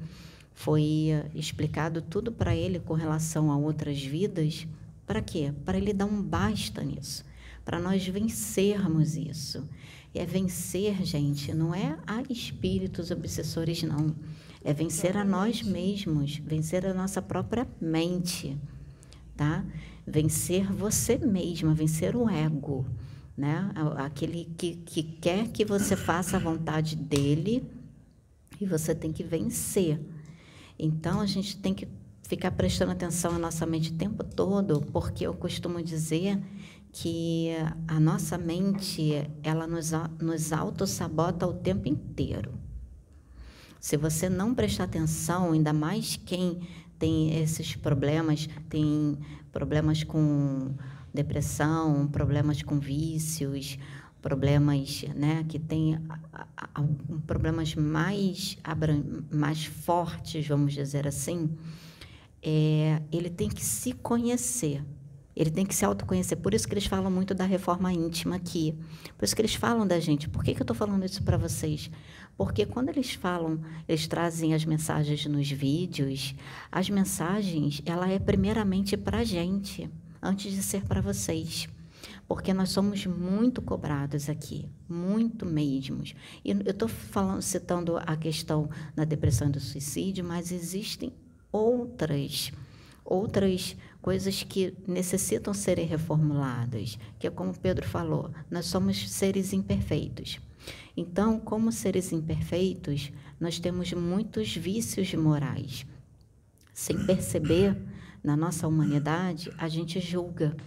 foi 0.54 1.10
eh, 1.10 1.30
explicado 1.34 2.02
tudo 2.02 2.32
para 2.32 2.56
ele 2.56 2.80
com 2.80 2.94
relação 2.94 3.52
a 3.52 3.58
outras 3.58 4.04
vidas. 4.04 4.68
Para 5.08 5.22
quê? 5.22 5.54
Para 5.64 5.78
ele 5.78 5.94
dar 5.94 6.06
um 6.06 6.22
basta 6.22 6.84
nisso. 6.84 7.24
Para 7.64 7.80
nós 7.80 8.06
vencermos 8.08 9.16
isso. 9.16 9.68
E 10.14 10.20
é 10.20 10.26
vencer, 10.26 11.04
gente, 11.06 11.54
não 11.54 11.74
é 11.74 11.98
a 12.06 12.22
espíritos 12.30 13.12
obsessores, 13.12 13.84
não. 13.84 14.16
É 14.64 14.74
vencer 14.74 15.16
a 15.18 15.24
nós 15.24 15.62
mesmos, 15.62 16.38
vencer 16.38 16.86
a 16.86 16.94
nossa 16.94 17.22
própria 17.22 17.68
mente, 17.80 18.58
tá? 19.36 19.64
Vencer 20.06 20.72
você 20.72 21.18
mesma, 21.18 21.74
vencer 21.74 22.16
o 22.16 22.30
ego 22.30 22.86
né? 23.38 23.72
Aquele 23.98 24.46
que, 24.58 24.76
que 24.78 25.04
quer 25.04 25.50
que 25.50 25.66
você 25.66 25.96
faça 25.96 26.38
a 26.38 26.40
vontade 26.40 26.96
dele 26.96 27.64
e 28.60 28.66
você 28.66 28.96
tem 28.96 29.12
que 29.12 29.24
vencer. 29.24 30.00
Então 30.78 31.22
a 31.22 31.26
gente 31.26 31.58
tem 31.58 31.74
que 31.74 31.88
ficar 32.24 32.52
prestando 32.52 32.92
atenção 32.92 33.36
à 33.36 33.40
nossa 33.40 33.66
mente 33.66 33.92
o 33.92 33.96
tempo 33.96 34.24
todo, 34.24 34.82
porque 34.92 35.26
eu 35.26 35.34
costumo 35.34 35.82
dizer 35.82 36.42
que 36.92 37.50
a 37.88 38.00
nossa 38.00 38.38
mente 38.38 39.30
ela 39.44 39.68
nos, 39.68 39.92
nos 40.20 40.54
auto-sabota 40.54 41.46
o 41.46 41.54
tempo 41.54 41.88
inteiro. 41.88 42.54
Se 43.80 43.98
você 43.98 44.30
não 44.30 44.56
prestar 44.56 44.86
atenção, 44.86 45.52
ainda 45.52 45.74
mais 45.74 46.16
quem 46.26 46.62
tem 46.98 47.38
esses 47.38 47.76
problemas, 47.76 48.50
tem 48.70 49.18
problemas 49.52 50.04
com 50.04 50.74
depressão, 51.16 52.08
problemas 52.08 52.62
com 52.62 52.80
vícios, 52.80 53.80
problemas 54.22 55.06
né, 55.16 55.46
que 55.48 55.60
têm 55.60 56.00
problemas 57.28 57.76
mais, 57.76 58.58
mais 59.32 59.66
fortes, 59.66 60.48
vamos 60.48 60.74
dizer 60.74 61.08
assim, 61.08 61.56
é, 62.42 63.02
ele 63.12 63.30
tem 63.30 63.48
que 63.48 63.64
se 63.64 63.94
conhecer. 63.94 64.84
Ele 65.36 65.52
tem 65.52 65.66
que 65.66 65.76
se 65.76 65.84
autoconhecer. 65.84 66.38
Por 66.38 66.54
isso 66.54 66.68
que 66.68 66.74
eles 66.74 66.86
falam 66.86 67.12
muito 67.12 67.36
da 67.36 67.44
reforma 67.44 67.92
íntima 67.92 68.38
aqui. 68.38 68.74
Por 69.18 69.26
isso 69.26 69.36
que 69.36 69.42
eles 69.42 69.54
falam 69.54 69.86
da 69.86 70.00
gente. 70.00 70.30
Por 70.30 70.44
que, 70.44 70.56
que 70.56 70.62
eu 70.62 70.64
estou 70.64 70.76
falando 70.76 71.04
isso 71.04 71.22
para 71.24 71.38
vocês? 71.38 71.92
Porque 72.38 72.66
quando 72.66 72.90
eles 72.90 73.14
falam, 73.14 73.60
eles 73.88 74.08
trazem 74.08 74.54
as 74.54 74.64
mensagens 74.66 75.26
nos 75.26 75.52
vídeos, 75.52 76.34
as 76.72 76.90
mensagens, 76.90 77.82
ela 77.86 78.10
é 78.10 78.18
primeiramente 78.18 78.96
para 78.96 79.20
a 79.20 79.24
gente 79.24 79.90
antes 80.26 80.52
de 80.52 80.64
ser 80.64 80.84
para 80.84 81.02
vocês. 81.02 81.68
porque 82.28 82.54
nós 82.54 82.70
somos 82.70 83.06
muito 83.06 83.62
cobrados 83.62 84.30
aqui, 84.30 84.68
muito 84.90 85.46
mesmo. 85.46 86.04
E 86.44 86.52
eu 86.52 86.60
estou 86.72 86.90
citando 87.42 87.98
a 87.98 88.16
questão 88.16 88.70
da 88.96 89.04
depressão 89.04 89.48
e 89.48 89.52
do 89.52 89.60
suicídio, 89.60 90.24
mas 90.24 90.52
existem 90.52 91.14
outras 91.52 92.52
outras 93.04 93.78
coisas 94.02 94.42
que 94.42 94.74
necessitam 94.88 95.54
serem 95.54 95.86
reformuladas, 95.86 96.98
que 97.20 97.28
é 97.28 97.30
como 97.30 97.56
Pedro 97.58 97.88
falou, 97.88 98.32
nós 98.50 98.66
somos 98.66 99.10
seres 99.12 99.54
imperfeitos. 99.54 100.40
Então, 100.98 101.40
como 101.40 101.72
seres 101.72 102.12
imperfeitos, 102.12 103.12
nós 103.40 103.60
temos 103.60 103.94
muitos 103.94 104.56
vícios 104.56 105.14
morais. 105.14 105.86
Sem 106.74 107.06
perceber, 107.06 107.78
na 108.26 108.36
nossa 108.36 108.68
humanidade, 108.68 109.54
a 109.56 109.68
gente 109.68 110.00
julga. 110.00 110.58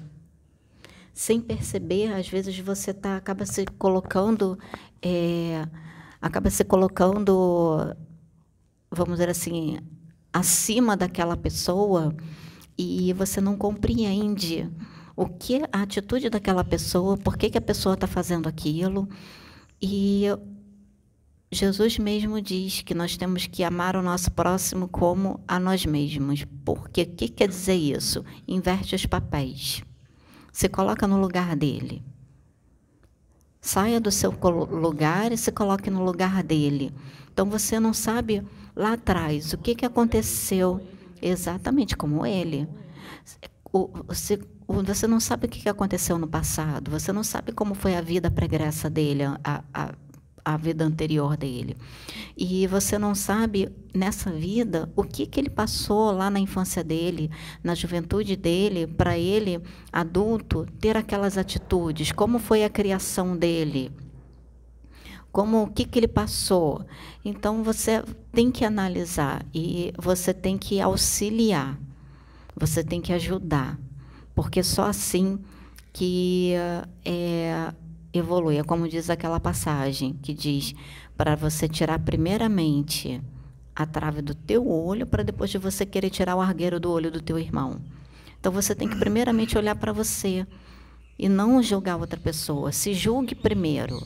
Sem 1.13 1.41
perceber, 1.41 2.13
às 2.13 2.29
vezes 2.29 2.57
você 2.61 2.95
tá, 2.95 3.17
acaba 3.17 3.45
se 3.45 3.67
colocando, 3.67 4.57
é, 5.03 5.67
acaba 6.21 6.49
se 6.51 6.65
colocando, 6.65 7.97
vamos 8.89 9.15
dizer 9.15 9.29
assim, 9.29 9.81
acima 10.33 10.97
daquela 10.97 11.37
pessoa 11.37 12.15
e 12.79 13.13
você 13.15 13.41
não 13.41 13.57
compreende 13.57 14.71
o 15.17 15.27
que 15.27 15.61
a 15.73 15.83
atitude 15.83 16.31
daquela 16.31 16.63
pessoa, 16.63 17.17
por 17.17 17.37
que, 17.37 17.51
que 17.51 17.59
a 17.59 17.61
pessoa 17.61 17.95
está 17.95 18.07
fazendo 18.07 18.49
aquilo. 18.49 19.09
E 19.83 20.27
Jesus 21.51 21.99
mesmo 21.99 22.43
diz 22.43 22.83
que 22.83 22.95
nós 22.95 23.17
temos 23.17 23.47
que 23.47 23.65
amar 23.65 23.97
o 23.97 24.03
nosso 24.03 24.31
próximo 24.31 24.87
como 24.87 25.41
a 25.49 25.59
nós 25.59 25.87
mesmos. 25.87 26.45
Porque 26.65 27.03
o 27.03 27.07
que 27.07 27.29
quer 27.29 27.49
dizer 27.49 27.75
isso? 27.75 28.25
Inverte 28.47 28.95
os 28.95 29.07
papéis. 29.07 29.83
Se 30.53 30.69
coloca 30.69 31.07
no 31.07 31.19
lugar 31.19 31.57
dele. 31.57 32.03
Saia 33.61 33.99
do 33.99 34.11
seu 34.11 34.31
lugar 34.31 35.33
e 35.33 35.39
se 35.39 35.51
coloque 35.51 35.91
no 35.91 36.05
lugar 36.05 36.43
dele. 36.43 36.93
Então 37.33 37.49
você 37.49 37.81
não 37.81 37.95
sabe 37.95 38.47
lá 38.77 38.93
atrás 38.93 39.53
o 39.53 39.59
que, 39.59 39.75
que 39.75 39.87
aconteceu 39.87 40.81
exatamente 41.21 41.97
como 41.97 42.27
ele. 42.27 42.69
Você, 44.07 44.39
você 44.67 45.07
não 45.07 45.21
sabe 45.21 45.47
o 45.47 45.49
que 45.49 45.69
aconteceu 45.69 46.19
no 46.19 46.27
passado, 46.27 46.91
você 46.91 47.13
não 47.13 47.23
sabe 47.23 47.53
como 47.53 47.75
foi 47.75 47.97
a 47.97 48.01
vida 48.01 48.31
pregressa 48.31 48.89
dele, 48.89 49.25
a, 49.25 49.63
a, 49.75 49.95
a 50.55 50.57
vida 50.57 50.85
anterior 50.85 51.37
dele. 51.37 51.77
E 52.37 52.67
você 52.67 52.97
não 52.99 53.15
sabe, 53.15 53.69
nessa 53.95 54.33
vida, 54.33 54.91
o 54.97 55.05
que, 55.05 55.27
que 55.27 55.39
ele 55.39 55.51
passou 55.51 56.11
lá 56.11 56.31
na 56.31 56.41
infância 56.41 56.83
dele, 56.83 57.31
na 57.63 57.75
juventude 57.75 58.35
dele, 58.35 58.87
para 58.87 59.19
ele, 59.19 59.61
adulto, 59.93 60.67
ter 60.81 60.97
aquelas 60.97 61.37
atitudes, 61.37 62.13
como 62.13 62.39
foi 62.39 62.65
a 62.65 62.71
criação 62.71 63.37
dele 63.37 63.93
como 65.31 65.63
o 65.63 65.71
que, 65.71 65.85
que 65.85 65.99
ele 65.99 66.09
passou. 66.09 66.85
Então 67.25 67.63
você 67.63 68.03
tem 68.33 68.51
que 68.51 68.65
analisar 68.65 69.45
e 69.55 69.93
você 69.97 70.33
tem 70.33 70.57
que 70.57 70.81
auxiliar, 70.81 71.79
você 72.57 72.83
tem 72.83 73.01
que 73.01 73.13
ajudar, 73.13 73.79
porque 74.35 74.63
só 74.65 74.85
assim 74.85 75.39
que 75.93 76.55
é, 77.05 77.73
evolui. 78.19 78.59
É 78.59 78.63
como 78.63 78.89
diz 78.89 79.09
aquela 79.11 79.41
passagem 79.41 80.15
que 80.23 80.35
diz 80.35 80.75
para 81.17 81.35
você 81.35 81.69
tirar 81.69 81.99
primeiramente 81.99 83.21
a 83.75 83.87
trave 83.87 84.21
do 84.21 84.35
teu 84.35 84.69
olho 84.69 85.07
para 85.07 85.23
depois 85.23 85.51
de 85.51 85.59
você 85.59 85.87
querer 85.87 86.11
tirar 86.11 86.37
o 86.37 86.41
argueiro 86.41 86.81
do 86.81 86.91
olho 86.91 87.11
do 87.11 87.21
teu 87.21 87.39
irmão. 87.39 87.81
Então 88.41 88.53
você 88.53 88.75
tem 88.75 88.89
que 88.89 88.97
primeiramente 88.97 89.57
olhar 89.57 89.75
para 89.75 89.93
você 89.93 90.47
e 91.19 91.29
não 91.29 91.63
julgar 91.63 91.97
outra 91.97 92.19
pessoa. 92.19 92.71
Se 92.73 92.95
julgue 92.95 93.35
primeiro. 93.35 94.01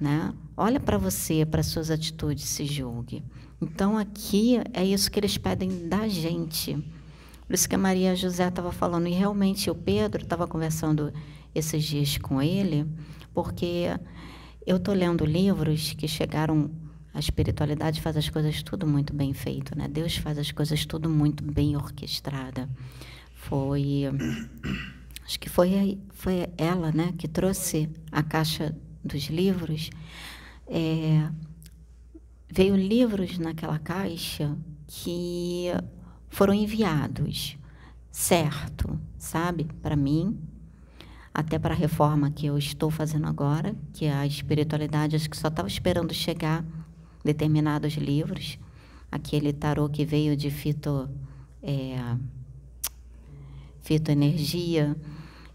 Né? 0.00 0.32
Olha 0.56 0.80
para 0.80 0.98
você, 0.98 1.44
para 1.44 1.62
suas 1.62 1.90
atitudes, 1.90 2.44
se 2.44 2.64
julgue. 2.64 3.22
Então 3.60 3.96
aqui 3.96 4.60
é 4.72 4.84
isso 4.84 5.10
que 5.10 5.20
eles 5.20 5.38
pedem 5.38 5.88
da 5.88 6.08
gente. 6.08 6.74
Por 7.46 7.54
isso 7.54 7.68
que 7.68 7.74
a 7.74 7.78
Maria 7.78 8.16
José 8.16 8.48
estava 8.48 8.72
falando, 8.72 9.06
e 9.08 9.12
realmente 9.12 9.70
o 9.70 9.74
Pedro 9.74 10.22
estava 10.22 10.46
conversando 10.46 11.12
esses 11.54 11.84
dias 11.84 12.18
com 12.18 12.40
ele, 12.40 12.86
porque 13.32 13.86
eu 14.66 14.76
estou 14.76 14.94
lendo 14.94 15.24
livros 15.24 15.92
que 15.92 16.06
chegaram. 16.08 16.70
A 17.14 17.18
espiritualidade 17.18 18.00
faz 18.00 18.16
as 18.16 18.30
coisas 18.30 18.62
tudo 18.62 18.86
muito 18.86 19.12
bem 19.12 19.34
feito, 19.34 19.76
né? 19.76 19.86
Deus 19.86 20.16
faz 20.16 20.38
as 20.38 20.50
coisas 20.50 20.86
tudo 20.86 21.10
muito 21.10 21.44
bem 21.44 21.76
orquestrada. 21.76 22.68
Foi, 23.34 24.04
acho 25.22 25.38
que 25.38 25.50
foi 25.50 25.98
foi 26.10 26.46
ela, 26.56 26.90
né, 26.92 27.12
que 27.18 27.28
trouxe 27.28 27.90
a 28.10 28.22
caixa 28.22 28.74
dos 29.04 29.24
livros, 29.24 29.90
é, 30.66 31.28
veio 32.48 32.76
livros 32.76 33.38
naquela 33.38 33.78
caixa 33.78 34.56
que 34.86 35.66
foram 36.28 36.54
enviados, 36.54 37.58
certo, 38.10 38.98
sabe, 39.18 39.64
para 39.82 39.96
mim, 39.96 40.38
até 41.34 41.58
para 41.58 41.74
a 41.74 41.76
reforma 41.76 42.30
que 42.30 42.46
eu 42.46 42.58
estou 42.58 42.90
fazendo 42.90 43.26
agora, 43.26 43.74
que 43.92 44.04
é 44.04 44.12
a 44.12 44.26
espiritualidade, 44.26 45.16
acho 45.16 45.30
que 45.30 45.36
só 45.36 45.48
estava 45.48 45.68
esperando 45.68 46.12
chegar 46.12 46.64
determinados 47.24 47.94
livros, 47.94 48.58
aquele 49.10 49.52
tarô 49.52 49.88
que 49.88 50.04
veio 50.04 50.36
de 50.36 50.50
fito, 50.50 51.08
é, 51.62 52.16
fitoenergia, 53.80 54.96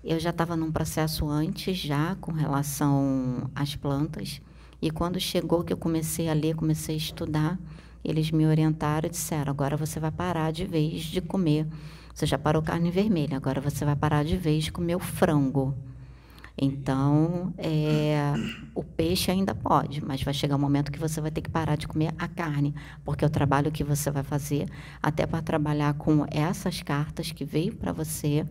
eu 0.04 0.20
já 0.20 0.30
estava 0.30 0.56
num 0.56 0.72
processo 0.72 1.28
antes 1.28 1.78
já 1.78 2.16
com 2.16 2.32
relação 2.32 3.50
às 3.54 3.76
plantas 3.76 4.42
e 4.82 4.92
quando 4.92 5.20
chegou 5.20 5.64
que 5.64 5.74
eu 5.74 5.78
comecei 5.78 6.30
a 6.30 6.34
ler, 6.34 6.56
comecei 6.56 6.96
a 6.96 6.98
estudar, 6.98 7.60
eles 8.04 8.30
me 8.32 8.46
orientaram 8.46 9.08
e 9.08 9.10
disseram: 9.10 9.52
agora 9.52 9.76
você 9.76 10.00
vai 10.00 10.12
parar 10.12 10.52
de 10.52 10.66
vez 10.66 11.04
de 11.04 11.20
comer. 11.20 11.68
Você 12.18 12.26
já 12.26 12.36
parou 12.36 12.64
carne 12.64 12.90
vermelha, 12.90 13.38
agora 13.38 13.62
você 13.62 13.86
vai 13.86 13.96
parar 13.96 14.26
de 14.26 14.36
vez 14.36 14.64
de 14.64 14.72
comer 14.72 14.96
o 14.96 15.00
frango. 15.00 15.76
Então, 16.58 17.54
é, 17.60 18.34
o 18.74 18.84
peixe 18.84 19.30
ainda 19.30 19.54
pode, 19.54 20.04
mas 20.04 20.24
vai 20.24 20.34
chegar 20.34 20.56
um 20.56 20.60
momento 20.60 20.92
que 20.92 20.98
você 20.98 21.22
vai 21.22 21.30
ter 21.30 21.42
que 21.42 21.50
parar 21.52 21.76
de 21.78 21.88
comer 21.88 22.12
a 22.18 22.28
carne, 22.28 22.74
porque 23.06 23.24
o 23.24 23.30
trabalho 23.30 23.72
que 23.72 23.84
você 23.84 24.10
vai 24.10 24.24
fazer, 24.24 24.68
até 25.00 25.28
para 25.28 25.44
trabalhar 25.44 25.94
com 25.94 26.26
essas 26.32 26.82
cartas 26.82 27.32
que 27.32 27.46
veio 27.46 27.76
para 27.76 27.92
você, 27.92 28.44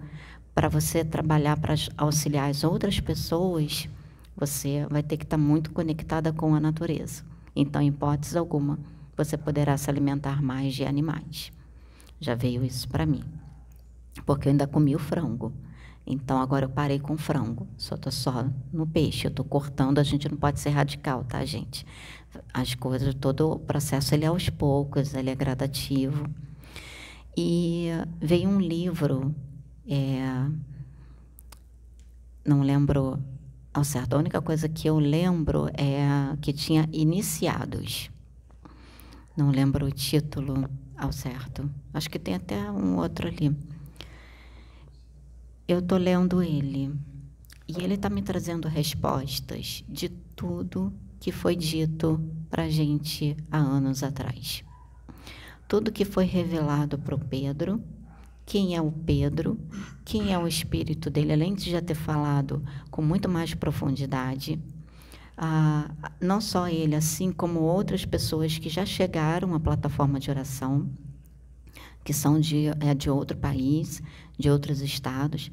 para 0.55 0.69
você 0.69 1.05
trabalhar 1.05 1.57
para 1.57 1.75
auxiliar 1.99 2.49
as 2.49 2.63
outras 2.63 3.01
pessoas, 3.01 3.89
você 4.37 4.87
vai 4.89 5.03
ter 5.03 5.17
que 5.17 5.25
estar 5.25 5.37
tá 5.37 5.43
muito 5.43 5.73
conectada 5.73 6.33
com 6.33 6.55
a 6.55 6.61
natureza. 6.61 7.25
Então, 7.57 7.83
em 7.83 7.89
hipótese 7.89 8.39
alguma, 8.39 8.79
você 9.17 9.37
poderá 9.37 9.77
se 9.77 9.91
alimentar 9.91 10.41
mais 10.41 10.73
de 10.73 10.85
animais. 10.85 11.51
Já 12.21 12.37
veio 12.37 12.65
isso 12.65 12.89
para 12.89 13.05
mim. 13.05 13.25
Porque 14.25 14.49
eu 14.49 14.53
ainda 14.53 14.67
comi 14.67 14.95
o 14.95 14.99
frango. 14.99 15.53
Então, 16.07 16.41
agora 16.41 16.67
eu 16.67 16.71
parei 16.71 16.99
com 16.99 17.15
o 17.15 17.19
frango. 17.19 17.67
Só 17.77 17.97
estou 17.97 18.13
só 18.13 18.47
no 18.73 18.87
peixe. 18.87 19.27
Eu 19.27 19.31
estou 19.31 19.45
cortando. 19.45 19.99
A 19.99 20.03
gente 20.03 20.29
não 20.29 20.37
pode 20.37 20.61
ser 20.61 20.71
radical, 20.71 21.25
tá, 21.25 21.45
gente? 21.45 21.85
As 22.55 22.75
coisas, 22.75 23.15
todo 23.15 23.51
o 23.51 23.59
processo, 23.59 24.15
ele 24.15 24.25
é 24.25 24.29
aos 24.29 24.49
poucos, 24.49 25.15
ele 25.15 25.31
é 25.31 25.35
gradativo. 25.35 26.29
E 27.37 27.89
veio 28.21 28.49
um 28.49 28.61
livro 28.61 29.35
é, 29.89 30.49
não 32.45 32.63
lembro 32.63 33.23
ao 33.73 33.85
certo. 33.85 34.15
A 34.15 34.19
única 34.19 34.43
coisa 34.43 34.69
que 34.69 34.89
eu 34.89 34.99
lembro 34.99 35.69
é 35.69 36.37
que 36.41 36.53
tinha 36.53 36.89
iniciados. 36.93 38.11
Não 39.37 39.51
lembro 39.51 39.87
o 39.87 39.91
título 39.91 40.69
ao 40.97 41.13
certo. 41.13 41.71
Acho 41.95 42.11
que 42.11 42.19
tem 42.19 42.35
até 42.35 42.71
um 42.71 42.97
outro 42.97 43.29
ali. 43.29 43.55
Eu 45.67 45.81
estou 45.81 45.99
lendo 45.99 46.43
ele 46.43 46.95
e 47.69 47.83
ele 47.83 47.95
está 47.95 48.09
me 48.09 48.23
trazendo 48.23 48.69
respostas 48.69 49.85
de 49.89 50.09
tudo 50.09 50.93
que 51.19 51.33
foi 51.33 51.57
dito 51.57 52.21
para 52.49 52.65
a 52.65 52.69
gente 52.69 53.37
há 53.51 53.59
anos 53.59 54.03
atrás. 54.03 54.63
Tudo 55.69 55.93
que 55.93 56.05
foi 56.05 56.25
revelado 56.25 56.99
para 56.99 57.15
o 57.15 57.19
Pedro 57.19 57.83
quem 58.47 58.77
é 58.77 58.81
o 58.81 58.93
Pedro, 58.93 59.59
quem 60.05 60.33
é 60.33 60.39
o 60.39 60.47
espírito 60.47 61.11
dele, 61.11 61.33
além 61.33 61.53
de 61.53 61.69
já 61.69 61.83
ter 61.83 61.97
falado 61.97 62.65
com 62.93 63.03
muito 63.03 63.29
mais 63.29 63.53
profundidade. 63.53 64.63
Ah, 65.37 65.91
não 66.21 66.41
só 66.41 66.69
ele, 66.69 66.95
assim 66.95 67.33
como 67.33 67.61
outras 67.61 68.05
pessoas 68.05 68.57
que 68.57 68.69
já 68.69 68.87
chegaram 68.87 69.53
à 69.53 69.59
plataforma 69.59 70.21
de 70.21 70.31
oração, 70.31 70.89
que 72.05 72.13
são 72.15 72.39
de, 72.39 72.69
é, 72.79 72.95
de 72.95 73.11
outro 73.11 73.37
país, 73.37 74.01
de 74.39 74.51
outros 74.51 74.81
estados, 74.81 75.51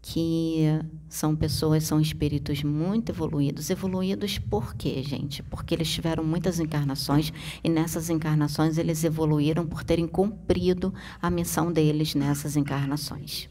que 0.00 0.64
são 1.08 1.34
pessoas, 1.34 1.84
são 1.84 2.00
espíritos 2.00 2.62
muito 2.62 3.10
evoluídos. 3.10 3.68
Evoluídos 3.68 4.38
por 4.38 4.74
quê, 4.74 5.02
gente? 5.02 5.42
Porque 5.42 5.74
eles 5.74 5.90
tiveram 5.90 6.24
muitas 6.24 6.60
encarnações 6.60 7.32
e 7.62 7.68
nessas 7.68 8.08
encarnações 8.08 8.78
eles 8.78 9.02
evoluíram 9.04 9.66
por 9.66 9.84
terem 9.84 10.06
cumprido 10.06 10.94
a 11.20 11.28
missão 11.30 11.72
deles 11.72 12.14
nessas 12.14 12.56
encarnações. 12.56 13.48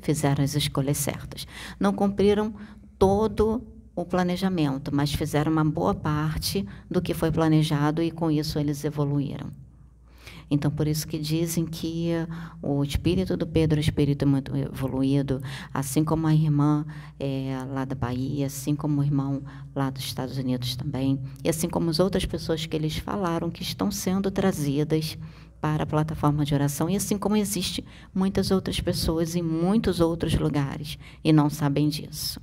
fizeram 0.00 0.42
as 0.42 0.54
escolhas 0.56 0.98
certas. 0.98 1.46
Não 1.78 1.92
cumpriram 1.92 2.52
todo 2.98 3.62
o 3.94 4.04
planejamento, 4.04 4.94
mas 4.94 5.14
fizeram 5.14 5.52
uma 5.52 5.64
boa 5.64 5.94
parte 5.94 6.66
do 6.90 7.00
que 7.00 7.14
foi 7.14 7.30
planejado 7.30 8.02
e 8.02 8.10
com 8.10 8.30
isso 8.30 8.58
eles 8.58 8.84
evoluíram. 8.84 9.50
Então, 10.52 10.70
por 10.70 10.86
isso 10.86 11.08
que 11.08 11.18
dizem 11.18 11.64
que 11.64 12.10
o 12.60 12.84
espírito 12.84 13.38
do 13.38 13.46
Pedro 13.46 13.78
é 13.78 13.80
um 13.80 13.80
espírito 13.80 14.26
muito 14.26 14.54
evoluído, 14.54 15.40
assim 15.72 16.04
como 16.04 16.26
a 16.26 16.34
irmã 16.34 16.84
é, 17.18 17.56
lá 17.70 17.86
da 17.86 17.94
Bahia, 17.94 18.48
assim 18.48 18.76
como 18.76 19.00
o 19.00 19.04
irmão 19.04 19.42
lá 19.74 19.88
dos 19.88 20.04
Estados 20.04 20.36
Unidos 20.36 20.76
também, 20.76 21.18
e 21.42 21.48
assim 21.48 21.70
como 21.70 21.88
as 21.88 21.98
outras 21.98 22.26
pessoas 22.26 22.66
que 22.66 22.76
eles 22.76 22.98
falaram 22.98 23.50
que 23.50 23.62
estão 23.62 23.90
sendo 23.90 24.30
trazidas 24.30 25.16
para 25.58 25.84
a 25.84 25.86
plataforma 25.86 26.44
de 26.44 26.52
oração, 26.52 26.90
e 26.90 26.96
assim 26.96 27.16
como 27.16 27.34
existe 27.34 27.82
muitas 28.14 28.50
outras 28.50 28.78
pessoas 28.78 29.34
em 29.34 29.42
muitos 29.42 30.00
outros 30.00 30.34
lugares 30.34 30.98
e 31.24 31.32
não 31.32 31.48
sabem 31.48 31.88
disso. 31.88 32.38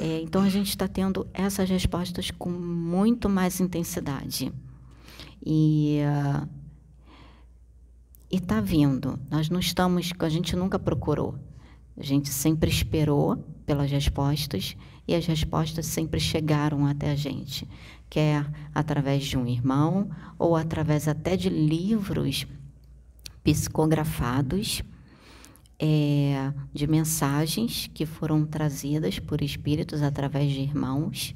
É, 0.00 0.22
então 0.22 0.40
a 0.40 0.48
gente 0.48 0.70
está 0.70 0.88
tendo 0.88 1.26
essas 1.34 1.68
respostas 1.68 2.30
com 2.30 2.48
muito 2.48 3.28
mais 3.28 3.60
intensidade. 3.60 4.50
E 5.44 5.98
uh, 6.06 6.61
está 8.36 8.60
vindo. 8.60 9.18
Nós 9.30 9.48
não 9.50 9.60
estamos, 9.60 10.12
a 10.18 10.28
gente 10.28 10.56
nunca 10.56 10.78
procurou. 10.78 11.34
A 11.96 12.02
gente 12.02 12.28
sempre 12.30 12.70
esperou 12.70 13.36
pelas 13.66 13.90
respostas 13.90 14.76
e 15.06 15.14
as 15.14 15.26
respostas 15.26 15.86
sempre 15.86 16.18
chegaram 16.18 16.86
até 16.86 17.10
a 17.10 17.16
gente 17.16 17.68
quer 18.12 18.46
através 18.74 19.24
de 19.24 19.38
um 19.38 19.46
irmão 19.46 20.10
ou 20.38 20.54
através 20.54 21.08
até 21.08 21.34
de 21.34 21.48
livros 21.48 22.46
psicografados, 23.42 24.82
é, 25.78 26.52
de 26.74 26.86
mensagens 26.86 27.90
que 27.94 28.04
foram 28.04 28.44
trazidas 28.44 29.18
por 29.18 29.40
espíritos 29.40 30.02
através 30.02 30.52
de 30.52 30.60
irmãos 30.60 31.34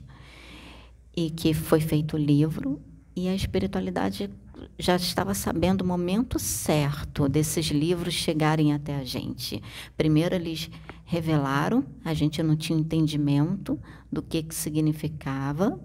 e 1.17 1.31
que 1.31 1.55
foi 1.55 1.81
feito 1.81 2.19
livro 2.19 2.79
e 3.17 3.29
a 3.29 3.35
espiritualidade 3.35 4.31
já 4.79 4.95
estava 4.95 5.33
sabendo 5.33 5.81
o 5.81 5.87
momento 5.87 6.39
certo 6.39 7.29
desses 7.29 7.67
livros 7.69 8.13
chegarem 8.13 8.75
até 8.75 8.95
a 8.95 9.05
gente. 9.05 9.63
Primeiro 9.97 10.35
eles 10.35 10.71
revelaram, 11.05 11.85
a 12.05 12.13
gente 12.13 12.43
não 12.43 12.55
tinha 12.55 12.79
entendimento 12.79 13.81
do 14.13 14.23
que, 14.23 14.43
que 14.43 14.55
significava, 14.55 15.81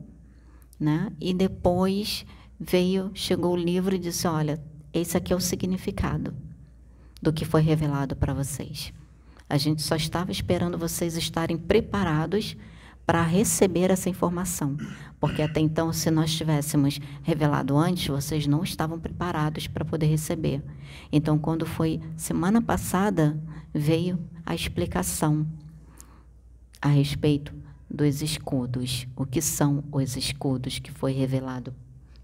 né? 0.77 1.11
E 1.21 1.33
depois 1.33 2.25
veio, 2.59 3.11
chegou 3.13 3.53
o 3.53 3.57
livro 3.57 3.95
e 3.95 3.99
disse: 3.99 4.27
Olha, 4.27 4.61
esse 4.93 5.15
aqui 5.15 5.31
é 5.31 5.35
o 5.35 5.39
significado 5.39 6.33
do 7.21 7.31
que 7.31 7.45
foi 7.45 7.61
revelado 7.61 8.15
para 8.15 8.33
vocês. 8.33 8.91
A 9.47 9.57
gente 9.57 9.81
só 9.81 9.95
estava 9.95 10.31
esperando 10.31 10.77
vocês 10.77 11.15
estarem 11.15 11.57
preparados 11.57 12.57
para 13.05 13.23
receber 13.23 13.91
essa 13.91 14.09
informação, 14.09 14.77
porque 15.19 15.41
até 15.41 15.59
então, 15.59 15.91
se 15.91 16.09
nós 16.09 16.33
tivéssemos 16.33 16.99
revelado 17.23 17.77
antes, 17.77 18.07
vocês 18.07 18.47
não 18.47 18.63
estavam 18.63 18.99
preparados 18.99 19.67
para 19.67 19.85
poder 19.85 20.07
receber. 20.07 20.63
Então, 21.11 21.37
quando 21.37 21.65
foi 21.65 21.99
semana 22.15 22.61
passada, 22.61 23.39
veio 23.73 24.19
a 24.45 24.55
explicação 24.55 25.45
a 26.81 26.87
respeito 26.87 27.53
dos 27.89 28.21
escudos. 28.21 29.07
O 29.15 29.25
que 29.25 29.41
são 29.41 29.83
os 29.91 30.15
escudos 30.15 30.79
que 30.79 30.91
foi 30.91 31.11
revelado 31.11 31.73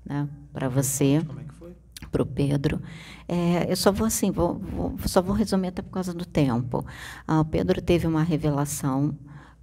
né, 0.06 0.28
para 0.54 0.70
você? 0.70 1.22
Como 1.26 1.40
é 1.40 1.44
que 1.44 1.54
foi? 1.54 1.74
Para 2.12 2.22
o 2.22 2.26
Pedro. 2.26 2.82
É, 3.28 3.70
eu 3.70 3.76
só 3.76 3.92
vou 3.92 4.08
assim, 4.08 4.32
vou, 4.32 4.60
vou, 4.60 4.96
só 5.06 5.22
vou 5.22 5.36
resumir 5.36 5.68
até 5.68 5.82
por 5.82 5.92
causa 5.92 6.14
do 6.14 6.26
tempo. 6.26 6.86
Ah, 7.28 7.42
o 7.42 7.46
Pedro 7.46 7.82
teve 7.82 8.08
uma 8.08 8.24
revelação 8.24 9.16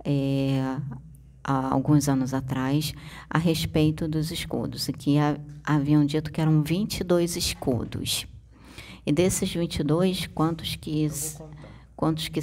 é, 0.05 0.79
há 1.43 1.73
alguns 1.73 2.09
anos 2.09 2.35
atrás 2.35 2.93
a 3.29 3.39
respeito 3.39 4.07
dos 4.09 4.31
escudos, 4.31 4.89
e 4.89 4.93
que 4.93 5.17
haviam 5.65 6.05
dito 6.05 6.31
que 6.33 6.41
eram 6.41 6.63
22 6.63 7.37
escudos. 7.37 8.27
E 9.07 9.13
desses 9.13 9.53
22, 9.53 10.27
quantos 10.29 10.77
que 10.77 11.09
quantos 11.97 12.29
que 12.29 12.41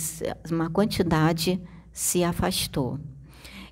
uma 0.50 0.70
quantidade 0.70 1.62
se 1.92 2.24
afastou. 2.24 3.00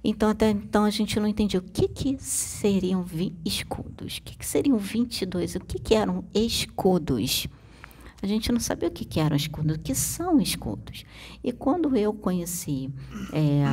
Então, 0.04 0.30
até 0.30 0.50
então, 0.50 0.86
a 0.86 0.90
gente 0.90 1.20
não 1.20 1.28
entendia 1.28 1.60
o 1.60 1.64
que, 1.64 1.88
que 1.88 2.18
seriam 2.20 3.06
escudos, 3.46 4.18
o 4.18 4.22
que, 4.22 4.38
que 4.38 4.46
seriam 4.46 4.78
22, 4.78 5.56
o 5.56 5.60
que, 5.60 5.78
que 5.78 5.94
eram 5.94 6.24
escudos. 6.34 7.48
A 8.22 8.28
gente 8.28 8.52
não 8.52 8.60
sabia 8.60 8.90
o 8.90 8.92
que, 8.92 9.06
que 9.06 9.20
eram 9.20 9.36
escudos, 9.36 9.76
o 9.76 9.80
que 9.80 9.96
são 9.96 10.42
escudos. 10.42 11.06
E 11.44 11.54
quando 11.54 11.96
eu 11.96 12.14
conheci, 12.14 12.90
é, 13.32 13.64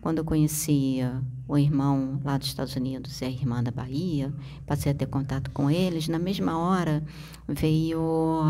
quando 0.00 0.18
eu 0.18 0.24
conheci 0.24 1.00
o 1.48 1.58
irmão 1.58 2.20
lá 2.24 2.38
dos 2.38 2.48
Estados 2.48 2.76
Unidos 2.76 3.20
e 3.20 3.24
a 3.24 3.30
irmã 3.30 3.62
da 3.62 3.70
Bahia, 3.70 4.32
passei 4.66 4.92
a 4.92 4.94
ter 4.94 5.06
contato 5.06 5.50
com 5.50 5.68
eles, 5.68 6.06
na 6.08 6.18
mesma 6.18 6.56
hora 6.56 7.02
veio 7.48 8.40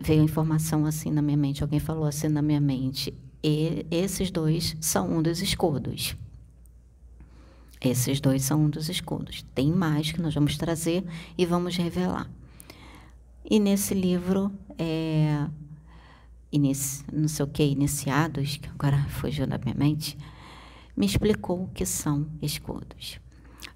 veio 0.00 0.20
a 0.20 0.24
informação 0.24 0.84
assim 0.84 1.10
na 1.10 1.22
minha 1.22 1.36
mente, 1.36 1.62
alguém 1.62 1.80
falou 1.80 2.04
assim 2.04 2.28
na 2.28 2.42
minha 2.42 2.60
mente, 2.60 3.14
e 3.42 3.86
esses 3.90 4.30
dois 4.30 4.76
são 4.80 5.10
um 5.10 5.22
dos 5.22 5.40
escudos. 5.40 6.16
Esses 7.80 8.20
dois 8.20 8.42
são 8.42 8.64
um 8.64 8.70
dos 8.70 8.88
escudos. 8.88 9.44
Tem 9.54 9.70
mais 9.70 10.10
que 10.10 10.20
nós 10.20 10.34
vamos 10.34 10.56
trazer 10.56 11.04
e 11.36 11.46
vamos 11.46 11.76
revelar. 11.76 12.28
E 13.48 13.60
nesse 13.60 13.94
livro, 13.94 14.50
é, 14.76 15.46
inici, 16.50 17.04
não 17.12 17.28
sei 17.28 17.44
o 17.44 17.48
que, 17.48 17.62
Iniciados, 17.62 18.56
que 18.56 18.68
agora 18.68 19.06
fugiu 19.08 19.46
da 19.46 19.56
minha 19.56 19.74
mente, 19.74 20.18
me 20.96 21.06
explicou 21.06 21.62
o 21.62 21.68
que 21.68 21.86
são 21.86 22.26
escudos. 22.42 23.20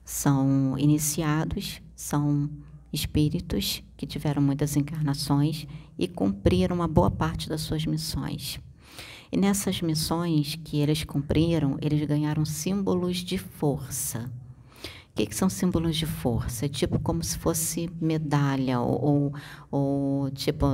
São 0.04 0.76
iniciados, 0.76 1.80
são 1.94 2.50
espíritos 2.92 3.80
que 3.96 4.06
tiveram 4.06 4.42
muitas 4.42 4.74
encarnações 4.74 5.68
e 5.96 6.08
cumpriram 6.08 6.74
uma 6.74 6.88
boa 6.88 7.10
parte 7.10 7.48
das 7.48 7.60
suas 7.60 7.86
missões. 7.86 8.58
E 9.30 9.36
nessas 9.36 9.80
missões 9.80 10.58
que 10.64 10.78
eles 10.78 11.04
cumpriram, 11.04 11.78
eles 11.80 12.04
ganharam 12.08 12.44
símbolos 12.44 13.18
de 13.18 13.38
força. 13.38 14.28
O 15.10 15.14
que, 15.14 15.26
que 15.26 15.34
são 15.34 15.48
símbolos 15.48 15.96
de 15.96 16.06
força? 16.06 16.66
É 16.66 16.68
tipo 16.68 16.98
como 16.98 17.22
se 17.22 17.36
fosse 17.36 17.90
medalha, 18.00 18.80
ou, 18.80 19.04
ou, 19.04 19.34
ou 19.70 20.30
tipo, 20.30 20.66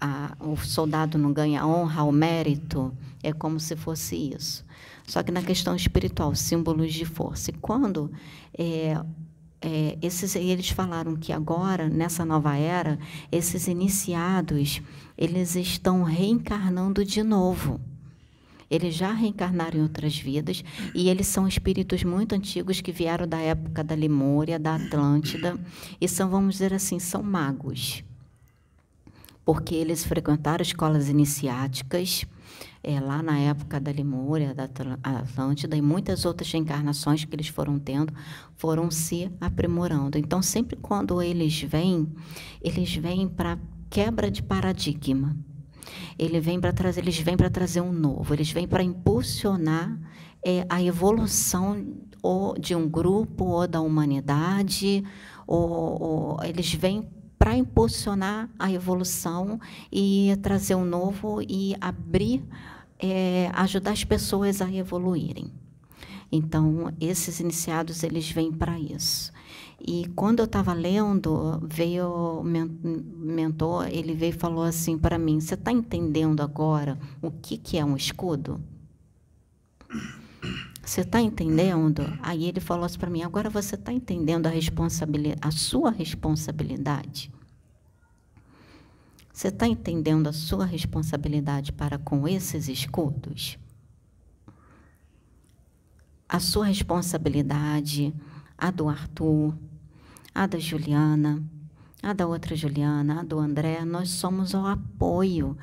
a, 0.00 0.36
o 0.40 0.56
soldado 0.56 1.18
não 1.18 1.32
ganha 1.32 1.66
honra 1.66 2.04
ou 2.04 2.12
mérito, 2.12 2.92
é 3.22 3.32
como 3.32 3.58
se 3.58 3.74
fosse 3.74 4.34
isso. 4.34 4.64
Só 5.06 5.22
que 5.22 5.32
na 5.32 5.42
questão 5.42 5.74
espiritual, 5.74 6.34
símbolos 6.34 6.92
de 6.92 7.04
força. 7.04 7.50
E 7.50 7.54
quando 7.54 8.10
é, 8.56 9.00
é, 9.60 9.98
esses, 10.02 10.36
eles 10.36 10.68
falaram 10.70 11.16
que 11.16 11.32
agora, 11.32 11.88
nessa 11.88 12.24
nova 12.24 12.56
era, 12.56 12.98
esses 13.32 13.66
iniciados 13.68 14.82
eles 15.16 15.56
estão 15.56 16.02
reencarnando 16.02 17.04
de 17.04 17.22
novo. 17.22 17.80
Eles 18.70 18.94
já 18.94 19.12
reencarnaram 19.12 19.78
em 19.78 19.82
outras 19.82 20.18
vidas 20.18 20.64
e 20.94 21.08
eles 21.08 21.26
são 21.26 21.46
espíritos 21.46 22.02
muito 22.02 22.34
antigos 22.34 22.80
que 22.80 22.92
vieram 22.92 23.26
da 23.26 23.38
época 23.38 23.84
da 23.84 23.94
Lemúria, 23.94 24.58
da 24.58 24.74
Atlântida 24.74 25.58
e 26.00 26.08
são, 26.08 26.28
vamos 26.28 26.54
dizer 26.54 26.74
assim, 26.74 26.98
são 26.98 27.22
magos. 27.22 28.02
Porque 29.44 29.74
eles 29.74 30.04
frequentaram 30.04 30.62
escolas 30.62 31.08
iniciáticas 31.08 32.26
é, 32.82 33.00
lá 33.00 33.22
na 33.22 33.38
época 33.38 33.80
da 33.80 33.90
Lemúria, 33.90 34.54
da 34.54 34.68
Atlântida 35.02 35.76
e 35.76 35.82
muitas 35.82 36.24
outras 36.24 36.50
reencarnações 36.50 37.24
que 37.24 37.34
eles 37.34 37.48
foram 37.48 37.78
tendo 37.78 38.12
foram 38.56 38.90
se 38.90 39.30
aprimorando. 39.40 40.16
Então, 40.16 40.40
sempre 40.40 40.76
quando 40.76 41.20
eles 41.20 41.62
vêm, 41.62 42.08
eles 42.62 42.94
vêm 42.94 43.28
para 43.28 43.58
quebra 43.90 44.30
de 44.30 44.42
paradigma. 44.42 45.36
Ele 46.18 46.40
vem 46.40 46.60
para 46.60 46.72
trazer, 46.72 47.00
eles 47.00 47.18
vêm 47.18 47.36
para 47.36 47.50
trazer 47.50 47.80
um 47.80 47.92
novo, 47.92 48.32
eles 48.34 48.50
vêm 48.50 48.66
para 48.66 48.82
impulsionar 48.82 49.98
é, 50.44 50.64
a 50.68 50.82
evolução 50.82 51.94
ou 52.22 52.58
de 52.58 52.74
um 52.74 52.88
grupo 52.88 53.44
ou 53.44 53.68
da 53.68 53.80
humanidade, 53.80 55.04
ou, 55.46 56.02
ou 56.02 56.44
eles 56.44 56.72
vêm 56.72 57.08
para 57.38 57.56
impulsionar 57.56 58.48
a 58.58 58.72
evolução 58.72 59.60
e 59.92 60.36
trazer 60.42 60.74
um 60.74 60.84
novo 60.84 61.42
e 61.42 61.76
abrir, 61.80 62.42
é, 62.98 63.50
ajudar 63.54 63.92
as 63.92 64.04
pessoas 64.04 64.62
a 64.62 64.72
evoluírem. 64.72 65.52
Então, 66.32 66.92
esses 67.00 67.38
iniciados 67.40 68.02
eles 68.02 68.30
vêm 68.30 68.50
para 68.52 68.78
isso. 68.78 69.32
E 69.86 70.08
quando 70.16 70.40
eu 70.40 70.46
estava 70.46 70.72
lendo, 70.72 71.60
veio 71.62 72.42
mentor, 72.42 73.86
ele 73.86 74.14
veio 74.14 74.30
e 74.30 74.32
falou 74.32 74.64
assim 74.64 74.98
para 74.98 75.16
mim: 75.16 75.38
Você 75.38 75.54
está 75.54 75.70
entendendo 75.70 76.40
agora 76.42 76.98
o 77.22 77.30
que, 77.30 77.56
que 77.56 77.78
é 77.78 77.84
um 77.84 77.96
escudo? 77.96 78.60
Você 80.82 81.02
está 81.02 81.20
entendendo? 81.20 82.02
Aí 82.20 82.46
ele 82.46 82.58
falou 82.58 82.84
assim 82.84 82.98
para 82.98 83.08
mim: 83.08 83.22
Agora 83.22 83.48
você 83.48 83.76
está 83.76 83.92
entendendo 83.92 84.48
a, 84.48 84.50
a 85.40 85.50
sua 85.52 85.92
responsabilidade? 85.92 87.30
Você 89.32 89.48
está 89.48 89.68
entendendo 89.68 90.26
a 90.28 90.32
sua 90.32 90.64
responsabilidade 90.64 91.72
para 91.72 91.96
com 91.96 92.26
esses 92.26 92.66
escudos? 92.68 93.56
A 96.28 96.40
sua 96.40 96.66
responsabilidade, 96.66 98.12
a 98.58 98.70
do 98.70 98.88
Arthur, 98.88 99.54
a 100.36 100.46
da 100.46 100.58
Juliana, 100.58 101.42
a 102.02 102.12
da 102.12 102.26
outra 102.26 102.54
Juliana, 102.54 103.20
a 103.20 103.24
do 103.24 103.38
André, 103.38 103.86
nós 103.86 104.10
somos 104.10 104.52
o 104.52 104.58
apoio. 104.58 105.56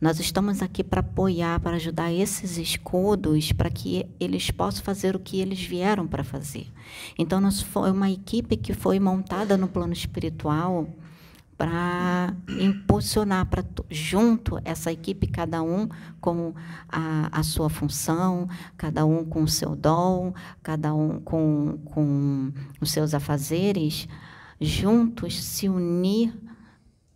Nós 0.00 0.18
estamos 0.18 0.60
aqui 0.62 0.82
para 0.82 0.98
apoiar, 0.98 1.60
para 1.60 1.76
ajudar 1.76 2.12
esses 2.12 2.58
escudos, 2.58 3.52
para 3.52 3.70
que 3.70 4.04
eles 4.18 4.50
possam 4.50 4.82
fazer 4.82 5.14
o 5.14 5.20
que 5.20 5.40
eles 5.40 5.62
vieram 5.62 6.08
para 6.08 6.24
fazer. 6.24 6.66
Então, 7.16 7.40
nós 7.40 7.62
foi 7.62 7.92
uma 7.92 8.10
equipe 8.10 8.56
que 8.56 8.74
foi 8.74 8.98
montada 8.98 9.56
no 9.56 9.68
plano 9.68 9.92
espiritual 9.92 10.88
para 11.56 12.34
impulsionar, 12.48 13.46
para 13.46 13.64
junto 13.90 14.58
essa 14.64 14.92
equipe, 14.92 15.26
cada 15.26 15.62
um 15.62 15.88
com 16.20 16.54
a, 16.88 17.28
a 17.32 17.42
sua 17.42 17.70
função, 17.70 18.48
cada 18.76 19.06
um 19.06 19.24
com 19.24 19.42
o 19.42 19.48
seu 19.48 19.74
dom, 19.74 20.34
cada 20.62 20.94
um 20.94 21.18
com, 21.20 21.78
com 21.86 22.52
os 22.80 22.90
seus 22.90 23.14
afazeres, 23.14 24.06
juntos 24.60 25.42
se 25.42 25.68
unir 25.68 26.38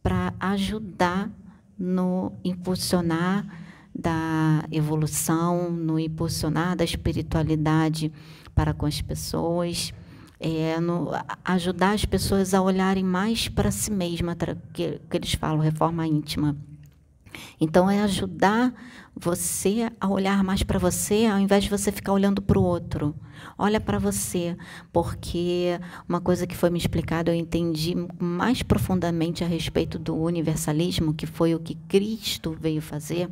para 0.02 0.32
ajudar 0.40 1.30
no 1.78 2.32
impulsionar 2.42 3.46
da 3.94 4.64
evolução, 4.70 5.70
no 5.70 5.98
impulsionar 5.98 6.76
da 6.76 6.84
espiritualidade 6.84 8.10
para 8.54 8.72
com 8.72 8.86
as 8.86 9.02
pessoas, 9.02 9.92
é, 10.40 10.80
no, 10.80 11.10
ajudar 11.44 11.92
as 11.92 12.04
pessoas 12.06 12.54
a 12.54 12.62
olharem 12.62 13.04
mais 13.04 13.46
para 13.46 13.70
si 13.70 13.90
mesma, 13.90 14.34
que, 14.72 14.98
que 14.98 15.16
eles 15.16 15.34
falam, 15.34 15.60
reforma 15.60 16.06
íntima. 16.06 16.56
Então, 17.60 17.90
é 17.90 18.02
ajudar 18.02 18.72
você 19.14 19.90
a 20.00 20.08
olhar 20.08 20.42
mais 20.42 20.62
para 20.62 20.78
você, 20.78 21.26
ao 21.26 21.38
invés 21.38 21.64
de 21.64 21.70
você 21.70 21.92
ficar 21.92 22.12
olhando 22.12 22.40
para 22.40 22.58
o 22.58 22.62
outro. 22.62 23.14
Olha 23.58 23.80
para 23.80 23.98
você, 23.98 24.56
porque 24.92 25.78
uma 26.08 26.20
coisa 26.20 26.46
que 26.46 26.56
foi 26.56 26.70
me 26.70 26.78
explicada, 26.78 27.30
eu 27.30 27.34
entendi 27.34 27.94
mais 28.18 28.62
profundamente 28.62 29.44
a 29.44 29.46
respeito 29.46 29.98
do 29.98 30.16
universalismo, 30.16 31.14
que 31.14 31.26
foi 31.26 31.54
o 31.54 31.60
que 31.60 31.74
Cristo 31.74 32.56
veio 32.58 32.80
fazer, 32.80 33.30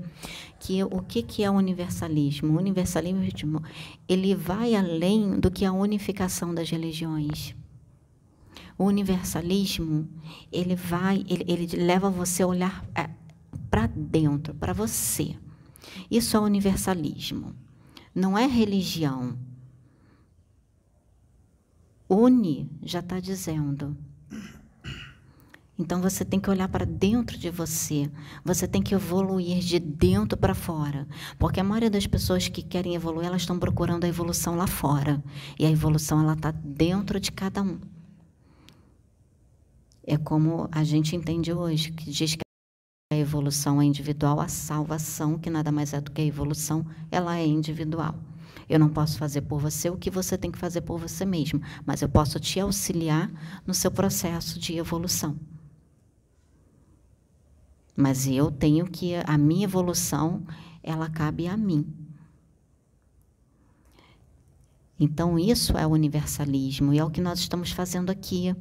que 0.58 0.82
o 0.82 1.00
que, 1.00 1.22
que 1.22 1.42
é 1.42 1.50
o 1.50 1.54
universalismo? 1.54 2.54
O 2.54 2.58
universalismo 2.58 3.62
ele 4.08 4.34
vai 4.34 4.74
além 4.74 5.38
do 5.38 5.50
que 5.50 5.64
a 5.64 5.72
unificação 5.72 6.54
das 6.54 6.70
religiões. 6.70 7.54
O 8.76 8.84
universalismo 8.84 10.08
ele 10.52 10.76
vai, 10.76 11.24
ele, 11.28 11.44
ele 11.48 11.66
leva 11.76 12.08
você 12.08 12.44
a 12.44 12.46
olhar 12.46 12.84
é, 12.94 13.10
para 13.70 13.86
dentro, 13.86 14.54
para 14.54 14.72
você. 14.72 15.36
Isso 16.10 16.36
é 16.36 16.40
universalismo. 16.40 17.54
Não 18.14 18.36
é 18.36 18.46
religião. 18.46 19.38
Une 22.08 22.70
já 22.82 23.00
está 23.00 23.20
dizendo. 23.20 23.96
Então 25.78 26.02
você 26.02 26.24
tem 26.24 26.40
que 26.40 26.50
olhar 26.50 26.68
para 26.68 26.84
dentro 26.84 27.38
de 27.38 27.50
você. 27.50 28.10
Você 28.44 28.66
tem 28.66 28.82
que 28.82 28.94
evoluir 28.94 29.58
de 29.60 29.78
dentro 29.78 30.36
para 30.36 30.54
fora. 30.54 31.06
Porque 31.38 31.60
a 31.60 31.64
maioria 31.64 31.90
das 31.90 32.06
pessoas 32.06 32.48
que 32.48 32.62
querem 32.62 32.96
evoluir, 32.96 33.26
elas 33.26 33.42
estão 33.42 33.58
procurando 33.58 34.04
a 34.04 34.08
evolução 34.08 34.56
lá 34.56 34.66
fora. 34.66 35.22
E 35.56 35.64
a 35.64 35.70
evolução 35.70 36.20
ela 36.20 36.32
está 36.32 36.50
dentro 36.50 37.20
de 37.20 37.30
cada 37.30 37.62
um. 37.62 37.78
É 40.02 40.16
como 40.16 40.68
a 40.72 40.82
gente 40.82 41.14
entende 41.14 41.52
hoje, 41.52 41.92
que 41.92 42.10
diz 42.10 42.34
que 42.34 42.47
a 43.10 43.16
evolução 43.16 43.80
é 43.80 43.86
individual, 43.86 44.38
a 44.38 44.48
salvação, 44.48 45.38
que 45.38 45.48
nada 45.48 45.72
mais 45.72 45.94
é 45.94 46.00
do 46.00 46.10
que 46.10 46.20
a 46.20 46.24
evolução, 46.24 46.84
ela 47.10 47.38
é 47.38 47.46
individual. 47.46 48.14
Eu 48.68 48.78
não 48.78 48.90
posso 48.90 49.16
fazer 49.16 49.40
por 49.42 49.58
você 49.58 49.88
o 49.88 49.96
que 49.96 50.10
você 50.10 50.36
tem 50.36 50.50
que 50.50 50.58
fazer 50.58 50.82
por 50.82 50.98
você 50.98 51.24
mesmo, 51.24 51.62
mas 51.86 52.02
eu 52.02 52.08
posso 52.08 52.38
te 52.38 52.60
auxiliar 52.60 53.30
no 53.66 53.72
seu 53.72 53.90
processo 53.90 54.58
de 54.58 54.76
evolução. 54.76 55.38
Mas 57.96 58.26
eu 58.26 58.50
tenho 58.50 58.84
que 58.84 59.14
a 59.24 59.38
minha 59.38 59.64
evolução, 59.64 60.46
ela 60.82 61.08
cabe 61.08 61.48
a 61.48 61.56
mim. 61.56 61.90
Então 65.00 65.38
isso 65.38 65.78
é 65.78 65.86
o 65.86 65.90
universalismo 65.90 66.92
e 66.92 66.98
é 66.98 67.04
o 67.04 67.10
que 67.10 67.22
nós 67.22 67.38
estamos 67.38 67.70
fazendo 67.72 68.10
aqui. 68.10 68.54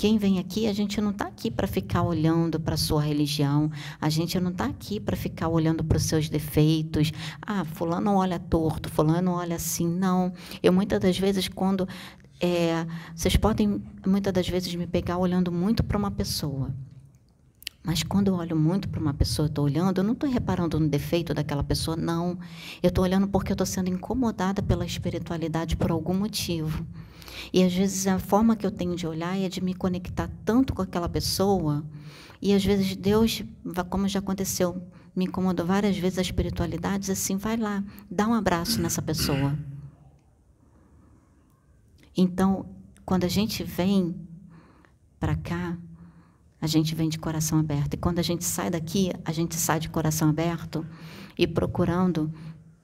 Quem 0.00 0.16
vem 0.16 0.38
aqui, 0.38 0.66
a 0.66 0.72
gente 0.72 0.98
não 0.98 1.10
está 1.10 1.26
aqui 1.26 1.50
para 1.50 1.66
ficar 1.66 2.00
olhando 2.00 2.58
para 2.58 2.72
a 2.72 2.78
sua 2.78 3.02
religião, 3.02 3.70
a 4.00 4.08
gente 4.08 4.40
não 4.40 4.50
está 4.50 4.64
aqui 4.64 4.98
para 4.98 5.14
ficar 5.14 5.48
olhando 5.48 5.84
para 5.84 5.98
os 5.98 6.04
seus 6.04 6.26
defeitos. 6.30 7.12
Ah, 7.42 7.66
fulano 7.66 8.14
olha 8.14 8.38
torto, 8.38 8.88
fulano 8.88 9.32
olha 9.32 9.56
assim. 9.56 9.86
Não. 9.86 10.32
Eu 10.62 10.72
muitas 10.72 10.98
das 11.00 11.18
vezes, 11.18 11.48
quando. 11.48 11.86
É, 12.40 12.86
vocês 13.14 13.36
podem 13.36 13.82
muitas 14.06 14.32
das 14.32 14.48
vezes 14.48 14.74
me 14.74 14.86
pegar 14.86 15.18
olhando 15.18 15.52
muito 15.52 15.84
para 15.84 15.98
uma 15.98 16.10
pessoa. 16.10 16.74
Mas 17.82 18.02
quando 18.02 18.28
eu 18.28 18.34
olho 18.34 18.54
muito 18.54 18.88
para 18.88 19.00
uma 19.00 19.14
pessoa, 19.14 19.46
estou 19.46 19.64
olhando, 19.64 19.98
eu 19.98 20.04
não 20.04 20.12
estou 20.12 20.28
reparando 20.28 20.78
no 20.78 20.88
defeito 20.88 21.32
daquela 21.32 21.64
pessoa, 21.64 21.96
não. 21.96 22.38
Eu 22.82 22.88
estou 22.88 23.02
olhando 23.02 23.26
porque 23.26 23.52
eu 23.52 23.54
estou 23.54 23.66
sendo 23.66 23.88
incomodada 23.88 24.62
pela 24.62 24.84
espiritualidade 24.84 25.76
por 25.76 25.90
algum 25.90 26.14
motivo. 26.14 26.86
E 27.52 27.62
às 27.62 27.72
vezes 27.72 28.06
a 28.06 28.18
forma 28.18 28.54
que 28.54 28.66
eu 28.66 28.70
tenho 28.70 28.94
de 28.94 29.06
olhar 29.06 29.38
é 29.38 29.48
de 29.48 29.62
me 29.62 29.74
conectar 29.74 30.30
tanto 30.44 30.74
com 30.74 30.82
aquela 30.82 31.08
pessoa. 31.08 31.82
E 32.40 32.52
às 32.52 32.64
vezes 32.64 32.94
Deus, 32.96 33.42
como 33.88 34.06
já 34.06 34.18
aconteceu, 34.18 34.82
me 35.16 35.24
incomodou 35.24 35.64
várias 35.64 35.96
vezes 35.96 36.18
a 36.18 36.22
espiritualidade, 36.22 37.10
assim, 37.10 37.36
vai 37.36 37.56
lá, 37.56 37.82
dá 38.10 38.28
um 38.28 38.34
abraço 38.34 38.80
nessa 38.80 39.00
pessoa. 39.00 39.58
Então, 42.16 42.66
quando 43.04 43.24
a 43.24 43.28
gente 43.28 43.64
vem 43.64 44.14
para 45.18 45.34
cá, 45.34 45.76
a 46.60 46.66
gente 46.66 46.94
vem 46.94 47.08
de 47.08 47.18
coração 47.18 47.58
aberto. 47.58 47.94
E 47.94 47.96
quando 47.96 48.18
a 48.18 48.22
gente 48.22 48.44
sai 48.44 48.70
daqui, 48.70 49.10
a 49.24 49.32
gente 49.32 49.54
sai 49.56 49.80
de 49.80 49.88
coração 49.88 50.28
aberto 50.28 50.86
e 51.38 51.46
procurando 51.46 52.32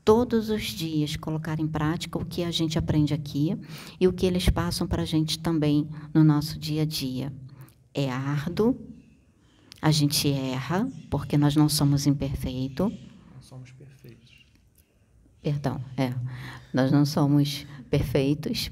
todos 0.04 0.50
os 0.50 0.62
dias 0.62 1.16
colocar 1.16 1.58
em 1.58 1.66
prática 1.66 2.16
o 2.16 2.24
que 2.24 2.44
a 2.44 2.50
gente 2.50 2.78
aprende 2.78 3.12
aqui 3.12 3.58
e 4.00 4.06
o 4.06 4.12
que 4.12 4.24
eles 4.24 4.48
passam 4.48 4.86
para 4.86 5.02
a 5.02 5.04
gente 5.04 5.38
também 5.38 5.88
no 6.14 6.22
nosso 6.22 6.58
dia 6.58 6.82
a 6.82 6.84
dia. 6.84 7.32
É 7.92 8.10
árduo, 8.10 8.76
a 9.82 9.90
gente 9.90 10.30
erra, 10.30 10.88
porque 11.10 11.36
nós 11.36 11.56
não 11.56 11.68
somos 11.68 12.06
imperfeitos. 12.06 12.90
Não 13.34 13.42
somos 13.42 13.72
perfeitos. 13.72 14.32
Perdão, 15.42 15.80
é. 15.96 16.14
Nós 16.72 16.90
não 16.90 17.04
somos 17.04 17.66
perfeitos. 17.90 18.70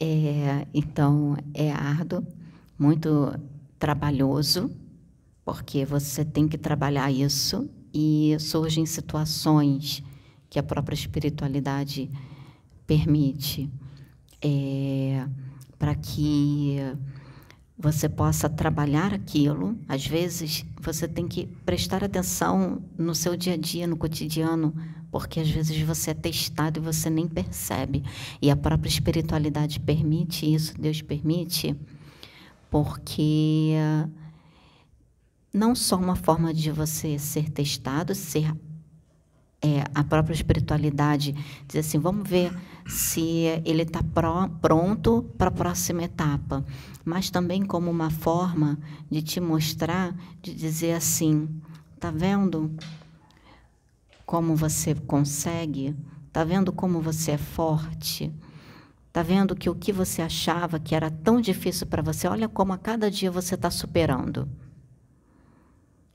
É, 0.00 0.66
então, 0.72 1.36
é 1.52 1.72
árduo, 1.72 2.24
muito 2.78 3.34
trabalhoso, 3.78 4.70
porque 5.44 5.84
você 5.84 6.24
tem 6.24 6.46
que 6.46 6.58
trabalhar 6.58 7.10
isso 7.10 7.70
e 7.92 8.36
surgem 8.38 8.84
situações 8.84 10.02
que 10.50 10.58
a 10.58 10.62
própria 10.62 10.94
espiritualidade 10.94 12.10
permite, 12.86 13.70
é, 14.42 15.26
para 15.78 15.94
que 15.94 16.76
você 17.78 18.08
possa 18.08 18.48
trabalhar 18.48 19.14
aquilo. 19.14 19.78
Às 19.88 20.06
vezes, 20.06 20.64
você 20.80 21.06
tem 21.06 21.28
que 21.28 21.46
prestar 21.64 22.02
atenção 22.02 22.82
no 22.98 23.14
seu 23.14 23.36
dia 23.36 23.54
a 23.54 23.56
dia, 23.56 23.86
no 23.86 23.96
cotidiano, 23.96 24.74
porque 25.10 25.40
às 25.40 25.48
vezes 25.48 25.80
você 25.82 26.10
é 26.10 26.14
testado 26.14 26.80
e 26.80 26.82
você 26.82 27.08
nem 27.08 27.28
percebe. 27.28 28.02
E 28.42 28.50
a 28.50 28.56
própria 28.56 28.88
espiritualidade 28.88 29.80
permite 29.80 30.52
isso, 30.52 30.74
Deus 30.78 31.00
permite, 31.00 31.76
porque 32.70 33.74
não 35.52 35.74
só 35.74 35.96
uma 35.96 36.16
forma 36.16 36.52
de 36.52 36.70
você 36.70 37.18
ser 37.18 37.50
testado, 37.50 38.14
ser 38.14 38.54
é, 39.60 39.84
a 39.94 40.04
própria 40.04 40.34
espiritualidade 40.34 41.34
diz 41.66 41.86
assim, 41.86 41.98
vamos 41.98 42.28
ver 42.28 42.56
se 42.86 43.60
ele 43.64 43.82
está 43.82 44.00
pronto 44.62 45.22
para 45.36 45.48
a 45.48 45.52
próxima 45.52 46.04
etapa, 46.04 46.64
mas 47.04 47.28
também 47.28 47.64
como 47.64 47.90
uma 47.90 48.10
forma 48.10 48.78
de 49.10 49.20
te 49.20 49.40
mostrar, 49.40 50.14
de 50.40 50.54
dizer 50.54 50.92
assim, 50.92 51.48
tá 51.98 52.10
vendo 52.10 52.70
como 54.24 54.54
você 54.54 54.94
consegue, 54.94 55.96
tá 56.32 56.44
vendo 56.44 56.72
como 56.72 57.00
você 57.00 57.32
é 57.32 57.38
forte, 57.38 58.32
tá 59.18 59.22
vendo 59.24 59.56
que 59.56 59.68
o 59.68 59.74
que 59.74 59.92
você 59.92 60.22
achava 60.22 60.78
que 60.78 60.94
era 60.94 61.10
tão 61.10 61.40
difícil 61.40 61.88
para 61.88 62.00
você, 62.00 62.28
olha 62.28 62.48
como 62.48 62.72
a 62.72 62.78
cada 62.78 63.10
dia 63.10 63.32
você 63.32 63.56
está 63.56 63.68
superando 63.68 64.48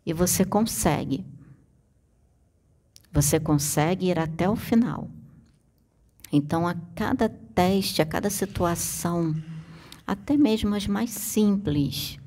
e 0.06 0.14
você 0.14 0.46
consegue. 0.46 1.26
Você 3.12 3.42
consegue 3.42 4.06
ir 4.06 4.18
até 4.18 4.50
o 4.50 4.56
final. 4.56 5.10
Então, 6.32 6.66
a 6.66 6.76
cada 6.96 7.28
teste, 7.28 8.02
a 8.02 8.06
cada 8.06 8.30
situação, 8.30 9.36
até 10.08 10.38
mesmo 10.38 10.74
as 10.74 10.88
mais 10.88 11.10
simples, 11.10 12.18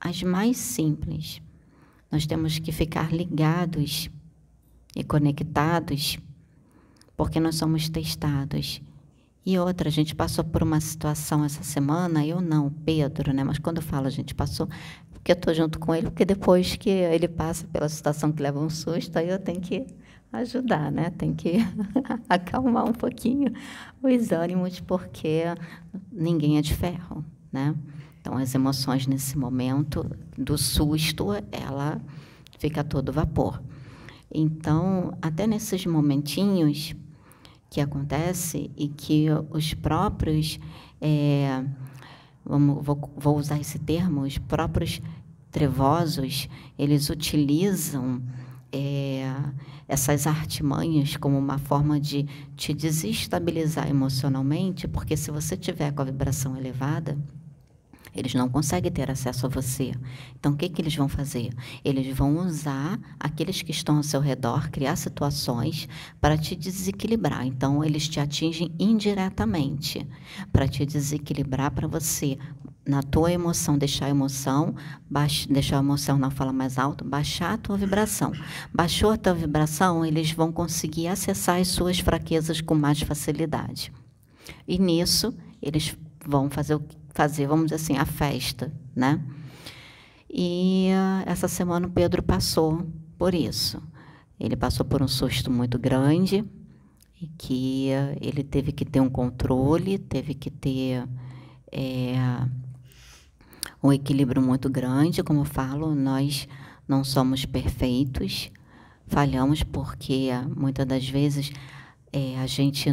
as 0.00 0.22
mais 0.22 0.56
simples. 0.56 1.42
Nós 2.10 2.24
temos 2.24 2.58
que 2.58 2.72
ficar 2.72 3.12
ligados 3.12 4.08
e 4.96 5.04
conectados, 5.04 6.18
porque 7.14 7.38
nós 7.38 7.56
somos 7.56 7.90
testados. 7.90 8.80
E 9.44 9.58
outra, 9.58 9.88
a 9.88 9.92
gente 9.92 10.14
passou 10.14 10.44
por 10.44 10.62
uma 10.62 10.80
situação 10.80 11.44
essa 11.44 11.64
semana, 11.64 12.24
eu 12.24 12.40
não, 12.40 12.70
Pedro, 12.70 13.32
né? 13.32 13.42
Mas 13.42 13.58
quando 13.58 13.78
eu 13.78 13.82
falo 13.82 14.06
a 14.06 14.10
gente 14.10 14.34
passou, 14.34 14.68
porque 15.12 15.32
eu 15.32 15.34
estou 15.34 15.52
junto 15.52 15.78
com 15.80 15.94
ele, 15.94 16.10
porque 16.10 16.24
depois 16.24 16.76
que 16.76 16.90
ele 16.90 17.26
passa 17.26 17.66
pela 17.66 17.88
situação 17.88 18.30
que 18.30 18.42
leva 18.42 18.60
um 18.60 18.70
susto, 18.70 19.16
aí 19.16 19.28
eu 19.28 19.38
tenho 19.38 19.60
que 19.60 19.86
ajudar, 20.32 20.92
né? 20.92 21.10
Tem 21.10 21.34
que 21.34 21.58
acalmar 22.28 22.88
um 22.88 22.92
pouquinho 22.92 23.52
os 24.02 24.30
ânimos, 24.30 24.80
porque 24.80 25.42
ninguém 26.10 26.58
é 26.58 26.62
de 26.62 26.74
ferro, 26.74 27.24
né? 27.52 27.74
Então, 28.20 28.36
as 28.36 28.54
emoções 28.54 29.08
nesse 29.08 29.36
momento 29.36 30.08
do 30.38 30.56
susto, 30.56 31.30
ela 31.50 32.00
fica 32.58 32.84
todo 32.84 33.12
vapor. 33.12 33.60
Então, 34.32 35.18
até 35.20 35.46
nesses 35.46 35.84
momentinhos 35.84 36.94
que 37.72 37.80
acontece 37.80 38.70
e 38.76 38.86
que 38.86 39.28
os 39.48 39.72
próprios, 39.72 40.60
é, 41.00 41.64
vamos, 42.44 42.84
vou, 42.84 43.10
vou 43.16 43.38
usar 43.38 43.58
esse 43.58 43.78
termo, 43.78 44.24
os 44.24 44.36
próprios 44.36 45.00
trevosos, 45.50 46.50
eles 46.78 47.08
utilizam 47.08 48.20
é, 48.70 49.24
essas 49.88 50.26
artimanhas 50.26 51.16
como 51.16 51.38
uma 51.38 51.56
forma 51.56 51.98
de 51.98 52.24
te 52.56 52.74
desestabilizar 52.74 53.88
emocionalmente, 53.88 54.86
porque 54.86 55.16
se 55.16 55.30
você 55.30 55.56
tiver 55.56 55.92
com 55.92 56.02
a 56.02 56.04
vibração 56.04 56.54
elevada, 56.54 57.16
eles 58.14 58.34
não 58.34 58.48
conseguem 58.48 58.90
ter 58.90 59.10
acesso 59.10 59.46
a 59.46 59.48
você. 59.48 59.92
Então, 60.38 60.52
o 60.52 60.56
que, 60.56 60.68
que 60.68 60.82
eles 60.82 60.94
vão 60.94 61.08
fazer? 61.08 61.50
Eles 61.84 62.14
vão 62.16 62.38
usar 62.38 62.98
aqueles 63.18 63.62
que 63.62 63.70
estão 63.70 63.96
ao 63.96 64.02
seu 64.02 64.20
redor, 64.20 64.70
criar 64.70 64.96
situações 64.96 65.88
para 66.20 66.36
te 66.36 66.54
desequilibrar. 66.54 67.46
Então, 67.46 67.82
eles 67.82 68.08
te 68.08 68.20
atingem 68.20 68.74
indiretamente 68.78 70.06
para 70.52 70.68
te 70.68 70.84
desequilibrar, 70.84 71.70
para 71.70 71.88
você 71.88 72.38
na 72.86 73.02
tua 73.02 73.32
emoção, 73.32 73.78
deixar 73.78 74.06
a 74.06 74.10
emoção, 74.10 74.74
deixar 75.48 75.76
a 75.76 75.82
emoção 75.82 76.18
na 76.18 76.30
fala 76.30 76.52
mais 76.52 76.78
alto, 76.78 77.04
baixar 77.04 77.54
a 77.54 77.58
tua 77.58 77.76
vibração. 77.76 78.32
Baixou 78.74 79.12
a 79.12 79.16
tua 79.16 79.34
vibração, 79.34 80.04
eles 80.04 80.32
vão 80.32 80.50
conseguir 80.50 81.06
acessar 81.06 81.60
as 81.60 81.68
suas 81.68 82.00
fraquezas 82.00 82.60
com 82.60 82.74
mais 82.74 83.00
facilidade. 83.00 83.92
E 84.66 84.78
nisso, 84.78 85.34
eles 85.60 85.96
vão 86.26 86.50
fazer, 86.50 86.80
fazer 87.12 87.46
vamos 87.46 87.66
dizer 87.66 87.76
assim, 87.76 87.96
a 87.96 88.04
festa, 88.04 88.72
né? 88.94 89.20
E 90.28 90.88
uh, 90.90 91.30
essa 91.30 91.46
semana 91.46 91.86
o 91.86 91.90
Pedro 91.90 92.22
passou 92.22 92.86
por 93.18 93.34
isso. 93.34 93.82
Ele 94.40 94.56
passou 94.56 94.84
por 94.84 95.02
um 95.02 95.08
susto 95.08 95.50
muito 95.50 95.78
grande 95.78 96.44
e 97.20 97.26
que 97.38 97.90
uh, 97.90 98.18
ele 98.20 98.42
teve 98.42 98.72
que 98.72 98.84
ter 98.84 99.00
um 99.00 99.10
controle, 99.10 99.98
teve 99.98 100.34
que 100.34 100.50
ter 100.50 101.06
é, 101.70 102.14
um 103.82 103.92
equilíbrio 103.92 104.40
muito 104.40 104.68
grande, 104.70 105.22
como 105.22 105.40
eu 105.40 105.44
falo, 105.44 105.94
nós 105.94 106.48
não 106.86 107.02
somos 107.02 107.44
perfeitos, 107.44 108.50
falhamos 109.06 109.62
porque 109.62 110.30
muitas 110.54 110.86
das 110.86 111.08
vezes 111.08 111.52
é, 112.12 112.38
a 112.38 112.46
gente, 112.46 112.90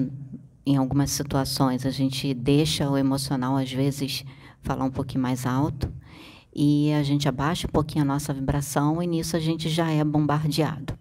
em 0.66 0.78
algumas 0.78 1.12
situações, 1.12 1.86
a 1.86 1.90
gente 1.90 2.34
deixa 2.34 2.90
o 2.90 2.98
emocional 2.98 3.56
às 3.58 3.72
vezes 3.72 4.24
falar 4.62 4.86
um 4.86 4.92
pouquinho 4.92 5.22
mais 5.22 5.46
alto 5.46 5.92
e 6.54 6.92
a 6.94 7.04
gente 7.04 7.28
abaixa 7.28 7.68
um 7.68 7.72
pouquinho 7.72 8.04
a 8.04 8.08
nossa 8.08 8.34
vibração 8.34 9.02
e 9.02 9.08
nisso 9.08 9.36
a 9.36 9.40
gente 9.40 9.70
já 9.70 9.90
é 9.90 10.04
bombardeado. 10.04 10.98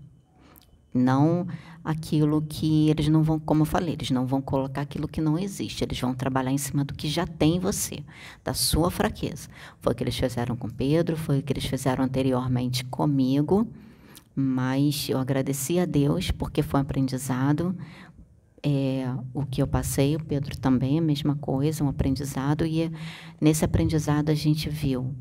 Não 0.92 1.46
aquilo 1.84 2.42
que 2.42 2.90
eles 2.90 3.08
não 3.08 3.22
vão, 3.22 3.38
como 3.38 3.62
eu 3.62 3.66
falei, 3.66 3.94
eles 3.94 4.10
não 4.10 4.26
vão 4.26 4.42
colocar 4.42 4.82
aquilo 4.82 5.08
que 5.08 5.20
não 5.20 5.38
existe, 5.38 5.82
eles 5.82 5.98
vão 5.98 6.14
trabalhar 6.14 6.50
em 6.50 6.58
cima 6.58 6.84
do 6.84 6.94
que 6.94 7.08
já 7.08 7.26
tem 7.26 7.56
em 7.56 7.60
você, 7.60 8.00
da 8.44 8.52
sua 8.52 8.90
fraqueza. 8.90 9.48
Foi 9.80 9.92
o 9.92 9.96
que 9.96 10.02
eles 10.02 10.16
fizeram 10.16 10.54
com 10.56 10.68
Pedro, 10.68 11.16
foi 11.16 11.38
o 11.38 11.42
que 11.42 11.52
eles 11.52 11.64
fizeram 11.64 12.04
anteriormente 12.04 12.84
comigo, 12.84 13.66
mas 14.34 15.08
eu 15.08 15.18
agradeci 15.18 15.78
a 15.78 15.84
Deus 15.84 16.30
porque 16.30 16.62
foi 16.62 16.78
um 16.78 16.82
aprendizado. 16.82 17.74
É, 18.62 19.06
o 19.32 19.46
que 19.46 19.62
eu 19.62 19.66
passei, 19.66 20.16
o 20.16 20.24
Pedro 20.24 20.56
também, 20.58 20.98
a 20.98 21.02
mesma 21.02 21.36
coisa, 21.36 21.84
um 21.84 21.88
aprendizado, 21.88 22.66
e 22.66 22.90
nesse 23.40 23.64
aprendizado 23.64 24.30
a 24.30 24.34
gente 24.34 24.68
viu, 24.68 25.14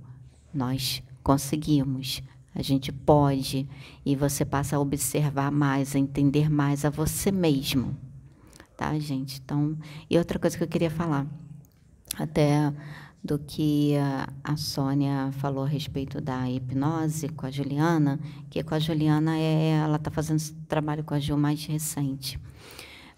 nós 0.53 1.03
conseguimos 1.23 2.23
a 2.57 2.63
gente 2.63 2.91
pode, 2.91 3.69
e 4.03 4.15
você 4.15 4.43
passa 4.43 4.75
a 4.75 4.79
observar 4.79 5.51
mais, 5.51 5.95
a 5.95 5.99
entender 5.99 6.49
mais 6.49 6.83
a 6.85 6.89
você 6.89 7.31
mesmo. 7.31 7.95
Tá, 8.75 8.97
gente? 8.97 9.39
Então, 9.45 9.77
e 10.09 10.17
outra 10.17 10.39
coisa 10.39 10.57
que 10.57 10.63
eu 10.63 10.67
queria 10.67 10.89
falar, 10.89 11.27
até 12.17 12.73
do 13.23 13.37
que 13.37 13.93
a, 14.43 14.57
Sônia 14.57 15.31
falou 15.33 15.65
a 15.65 15.67
respeito 15.67 16.19
da 16.19 16.49
hipnose 16.49 17.29
com 17.29 17.45
a 17.45 17.51
Juliana, 17.51 18.19
que 18.49 18.63
com 18.63 18.73
a 18.73 18.79
Juliana 18.79 19.37
é, 19.37 19.73
ela 19.73 19.97
está 19.97 20.09
fazendo 20.09 20.37
esse 20.37 20.53
trabalho 20.67 21.03
com 21.03 21.13
a 21.13 21.19
Gil 21.19 21.37
mais 21.37 21.63
recente. 21.63 22.39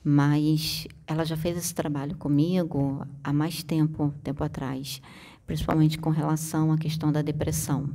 Mas 0.04 0.88
ela 1.06 1.26
já 1.26 1.36
fez 1.36 1.58
esse 1.58 1.74
trabalho 1.74 2.16
comigo 2.18 3.06
há 3.24 3.34
mais 3.34 3.64
tempo, 3.64 4.14
tempo 4.24 4.44
atrás, 4.44 5.02
principalmente 5.46 5.98
com 5.98 6.10
relação 6.10 6.72
à 6.72 6.78
questão 6.78 7.12
da 7.12 7.22
depressão. 7.22 7.90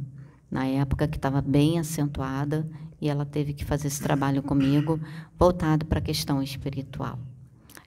Na 0.51 0.66
época 0.66 1.09
que 1.09 1.16
estava 1.16 1.40
bem 1.40 1.78
acentuada 1.78 2.68
e 3.01 3.09
ela 3.09 3.24
teve 3.24 3.52
que 3.52 3.64
fazer 3.64 3.89
esse 3.89 4.02
trabalho 4.02 4.43
comigo 4.43 5.01
voltado 5.39 5.86
para 5.86 5.98
a 5.98 6.02
questão 6.02 6.43
espiritual. 6.43 7.18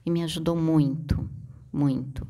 E 0.06 0.10
me 0.10 0.24
ajudou 0.24 0.56
muito 0.56 1.30
muito. 1.78 2.28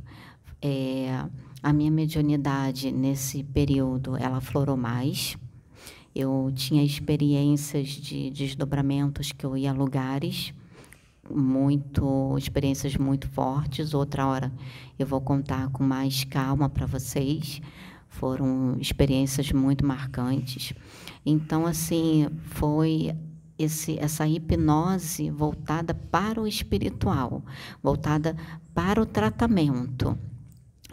É, 0.62 1.26
a 1.64 1.72
minha 1.72 1.92
mediunidade 1.92 2.92
nesse 2.92 3.44
período 3.44 4.18
ela 4.18 4.42
florou 4.42 4.76
mais. 4.76 5.38
Eu 6.14 6.52
tinha 6.54 6.84
experiências 6.84 7.90
de 7.90 8.30
desdobramentos 8.32 9.32
que 9.32 9.46
eu 9.46 9.56
ia 9.56 9.72
a 9.72 9.74
lugares 9.74 10.54
muito 11.30 12.36
experiências 12.38 12.96
muito 12.96 13.28
fortes 13.30 13.94
outra 13.94 14.26
hora 14.28 14.52
eu 14.98 15.06
vou 15.06 15.22
contar 15.22 15.70
com 15.70 15.84
mais 15.84 16.24
calma 16.24 16.70
para 16.70 16.86
vocês 16.86 17.62
foram 18.18 18.78
experiências 18.80 19.52
muito 19.52 19.86
marcantes. 19.86 20.74
Então, 21.26 21.66
assim, 21.66 22.28
foi 22.46 23.16
esse, 23.58 23.98
essa 24.00 24.28
hipnose 24.28 25.30
voltada 25.30 25.94
para 25.94 26.42
o 26.42 26.48
espiritual, 26.48 27.44
voltada 27.82 28.36
para 28.74 29.02
o 29.02 29.06
tratamento, 29.06 30.18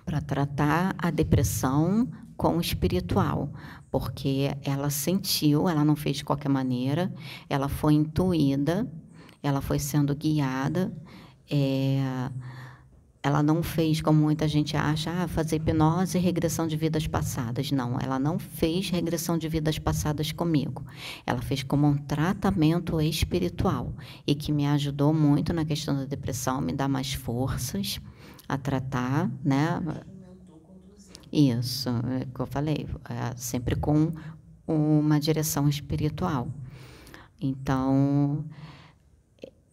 para 0.05 0.21
tratar 0.21 0.95
a 0.99 1.11
depressão 1.11 2.09
com 2.37 2.57
o 2.59 2.61
espiritual, 2.61 3.51
porque 3.91 4.51
ela 4.63 4.91
sentiu, 4.91 5.69
ela 5.69 5.85
não 5.85 5.95
fez 5.95 6.19
de 6.19 6.25
qualquer 6.25 6.49
maneira, 6.49 7.13
ela 7.49 7.69
foi 7.69 7.95
intuída, 7.95 8.91
ela 9.45 9.61
foi 9.61 9.79
sendo 9.79 10.15
guiada. 10.17 10.93
É, 11.51 12.31
ela 13.23 13.43
não 13.43 13.63
fez 13.63 14.01
como 14.01 14.21
muita 14.21 14.49
gente 14.49 14.77
acha, 14.77 15.11
ah, 15.11 15.29
fazer 15.29 15.57
hipnose 15.57 16.19
e 16.19 16.21
regressão 16.21 16.67
de 16.67 16.77
vidas 16.77 17.07
passadas. 17.07 17.71
Não, 17.71 17.99
ela 18.01 18.19
não 18.19 18.39
fez 18.39 18.91
regressão 18.91 19.39
de 19.39 19.49
vidas 19.49 19.79
passadas 19.79 20.33
comigo. 20.33 20.85
Ela 21.27 21.41
fez 21.41 21.63
como 21.63 21.87
um 21.87 21.97
tratamento 21.97 23.01
espiritual 23.01 23.95
e 24.27 24.35
que 24.35 24.53
me 24.53 24.67
ajudou 24.67 25.13
muito 25.13 25.53
na 25.53 25.65
questão 25.65 25.95
da 25.95 26.05
depressão, 26.05 26.61
me 26.61 26.73
dá 26.73 26.89
mais 26.89 27.15
forças 27.15 28.01
a 28.49 28.59
tratar, 28.59 29.31
né? 29.43 29.81
Isso, 31.33 31.89
é 31.89 32.27
que 32.33 32.41
eu 32.41 32.47
falei, 32.47 32.87
é 33.09 33.37
sempre 33.37 33.75
com 33.75 34.13
uma 34.67 35.19
direção 35.19 35.69
espiritual. 35.69 36.49
Então, 37.41 38.45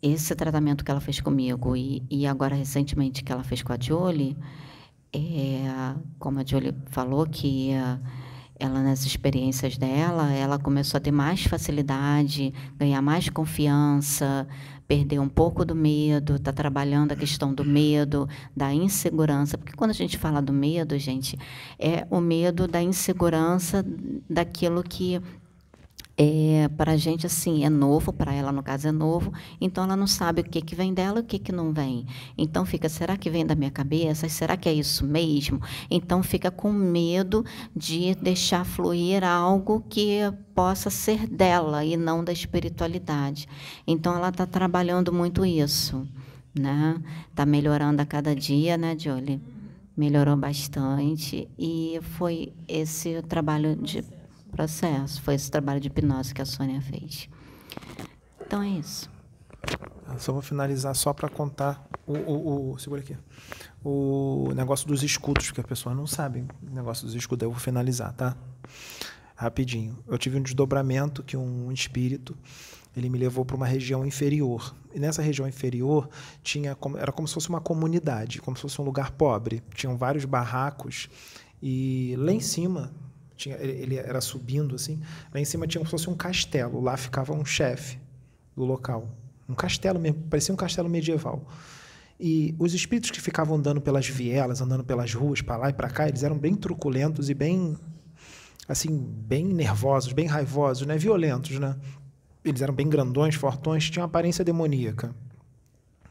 esse 0.02 0.36
tratamento 0.36 0.84
que 0.84 0.92
ela 0.92 1.02
fez 1.02 1.20
comigo 1.20 1.76
e, 1.76 2.04
e 2.10 2.26
agora 2.26 2.56
recentemente 2.56 3.24
que 3.24 3.32
ela 3.32 3.44
fez 3.44 3.62
com 3.62 3.72
a 3.74 3.78
Jolie, 3.80 4.36
é, 5.14 5.96
como 6.18 6.40
a 6.40 6.46
Jolie 6.46 6.74
falou 6.88 7.26
que 7.26 7.72
ela 8.62 8.82
nas 8.84 9.06
experiências 9.06 9.76
dela, 9.78 10.32
ela 10.32 10.60
começou 10.60 10.98
a 11.00 11.02
ter 11.02 11.12
mais 11.12 11.44
facilidade, 11.44 12.54
ganhar 12.78 13.02
mais 13.02 13.28
confiança, 13.28 14.48
perder 14.88 15.20
um 15.20 15.28
pouco 15.28 15.66
do 15.66 15.74
medo, 15.74 16.36
está 16.36 16.54
trabalhando 16.54 17.12
a 17.12 17.16
questão 17.16 17.54
do 17.54 17.66
medo, 17.66 18.30
da 18.56 18.72
insegurança, 18.74 19.58
porque 19.58 19.74
quando 19.74 19.92
a 19.92 19.96
gente 19.96 20.18
fala 20.18 20.42
do 20.42 20.54
medo, 20.54 20.98
gente, 21.00 21.40
é 21.80 22.06
o 22.12 22.20
medo 22.22 22.68
da 22.68 22.82
insegurança 22.82 23.84
daquilo 24.30 24.84
que 24.84 25.20
é, 26.18 26.68
para 26.78 26.92
a 26.94 26.98
gente 26.98 27.26
assim 27.26 27.64
é 27.64 27.70
novo, 27.70 28.12
para 28.12 28.34
ela 28.34 28.52
no 28.52 28.62
caso 28.62 28.88
é 28.88 28.92
novo, 28.92 29.32
então 29.60 29.84
ela 29.84 29.96
não 29.96 30.08
sabe 30.08 30.42
o 30.42 30.44
que 30.44 30.62
que 30.62 30.76
vem 30.76 30.94
dela, 30.94 31.20
e 31.20 31.22
o 31.22 31.26
que 31.26 31.40
que 31.40 31.52
não 31.52 31.74
vem. 31.74 32.06
Então 32.38 32.66
fica, 32.66 32.90
será 32.90 33.18
que 33.18 33.30
vem 33.30 33.46
da 33.46 33.56
minha 33.56 33.72
cabeça? 33.72 34.28
Será 34.30 34.58
que 34.58 34.68
é 34.68 34.74
isso 34.74 35.06
mesmo? 35.06 35.62
Então 35.90 36.22
fica 36.22 36.52
com 36.52 36.72
medo 36.72 37.46
de 37.76 38.16
deixar 38.16 38.66
fluir 38.66 39.24
algo 39.24 39.84
que 39.90 40.20
possa 40.54 40.90
ser 40.90 41.28
dela 41.28 41.84
e 41.84 41.96
não 41.96 42.24
da 42.24 42.32
espiritualidade. 42.32 43.48
Então 43.88 44.16
ela 44.16 44.30
está 44.30 44.46
trabalhando 44.46 45.12
muito 45.14 45.46
isso, 45.46 46.08
né? 46.54 47.02
Está 47.30 47.46
melhorando 47.46 48.02
a 48.02 48.06
cada 48.06 48.36
dia, 48.36 48.78
né, 48.78 48.96
Jolie? 48.98 49.42
Melhorou 49.96 50.38
bastante 50.38 51.50
e 51.58 52.00
foi 52.02 52.54
esse 52.68 53.22
trabalho 53.24 53.76
de 53.76 54.04
processo. 54.52 55.22
Foi 55.22 55.36
esse 55.36 55.50
trabalho 55.50 55.80
de 55.80 55.88
hipnose 55.88 56.34
que 56.34 56.42
a 56.42 56.46
Sônia 56.46 56.82
fez. 56.82 57.30
Então 58.46 58.62
é 58.62 58.70
isso. 58.70 59.10
Eu 60.12 60.20
só 60.20 60.34
vou 60.34 60.42
finalizar 60.42 60.94
só 60.96 61.14
para 61.14 61.30
contar 61.30 61.88
o, 62.06 62.14
o, 62.14 62.72
o, 62.72 62.80
segura 62.80 63.02
aqui. 63.02 63.18
O 63.84 64.52
negócio 64.56 64.88
dos 64.88 65.04
escudos, 65.04 65.48
porque 65.48 65.62
as 65.62 65.68
pessoas 65.68 65.96
não 65.96 66.06
sabem 66.06 66.48
o 66.62 66.76
negócio 66.76 67.06
dos 67.06 67.16
escudos. 67.16 67.44
Eu 67.44 67.52
vou 67.52 67.60
finalizar, 67.60 68.14
tá? 68.14 68.36
Rapidinho. 69.36 69.98
Eu 70.08 70.18
tive 70.18 70.38
um 70.38 70.42
desdobramento 70.42 71.24
que 71.24 71.38
um 71.38 71.72
espírito 71.72 72.38
ele 72.96 73.10
me 73.10 73.18
levou 73.18 73.46
para 73.46 73.56
uma 73.56 73.66
região 73.66 74.06
inferior. 74.06 74.76
E 74.94 75.00
nessa 75.00 75.22
região 75.22 75.48
inferior 75.48 76.10
tinha 76.44 76.78
era 76.98 77.12
como 77.12 77.28
se 77.28 77.34
fosse 77.34 77.50
uma 77.50 77.62
comunidade, 77.62 78.42
como 78.42 78.58
se 78.58 78.62
fosse 78.62 78.82
um 78.82 78.84
lugar 78.84 79.12
pobre. 79.12 79.64
Tinham 79.74 79.98
vários 79.98 80.26
barracos 80.26 81.10
e 81.62 82.16
lá 82.18 82.32
em 82.32 82.40
cima 82.40 82.92
tinha, 83.42 83.58
ele 83.58 83.96
era 83.96 84.22
subindo 84.22 84.76
assim. 84.76 85.00
Lá 85.34 85.40
em 85.40 85.46
cima 85.46 85.66
tinha 85.66 85.80
como 85.80 85.88
se 85.88 85.92
fosse 85.92 86.10
um 86.10 86.16
castelo. 86.16 86.80
Lá 86.80 86.96
ficava 86.96 87.34
um 87.34 87.44
chefe 87.44 87.98
do 88.56 88.64
local. 88.64 89.10
Um 89.50 89.56
castelo 89.56 90.00
mesmo, 90.00 90.22
parecia 90.30 90.54
um 90.54 90.58
castelo 90.58 90.88
medieval. 90.88 91.46
E 92.20 92.56
os 92.60 92.74
espíritos 92.74 93.10
que 93.10 93.20
ficavam 93.20 93.58
andando 93.58 93.82
pelas 93.82 94.08
vielas, 94.08 94.62
andando 94.62 94.84
pelas 94.84 95.14
ruas, 95.14 95.42
para 95.42 95.58
lá 95.58 95.70
e 95.70 95.74
para 95.74 95.90
cá, 95.90 96.08
eles 96.08 96.22
eram 96.22 96.38
bem 96.38 96.54
truculentos 96.56 97.30
e 97.30 97.34
bem 97.34 97.76
assim, 98.68 98.96
bem 98.96 99.44
nervosos, 99.46 100.14
bem 100.14 100.28
raivosos, 100.28 100.86
né, 100.86 100.98
violentos, 100.98 101.60
né? 101.60 101.76
Eles 102.46 102.62
eram 102.62 102.74
bem 102.74 102.88
grandões, 102.88 103.36
fortões, 103.36 103.90
tinham 103.90 104.06
aparência 104.06 104.46
demoníaca, 104.46 105.14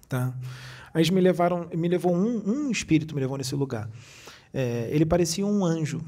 tá? 0.08 0.34
Aí 0.92 1.08
me 1.10 1.20
levaram, 1.20 1.68
me 1.72 1.88
levou 1.88 2.14
um, 2.14 2.42
um 2.44 2.70
espírito 2.70 3.14
me 3.14 3.20
levou 3.20 3.38
nesse 3.38 3.54
lugar. 3.54 3.88
É, 4.52 4.88
ele 4.90 5.06
parecia 5.06 5.46
um 5.46 5.64
anjo, 5.64 6.02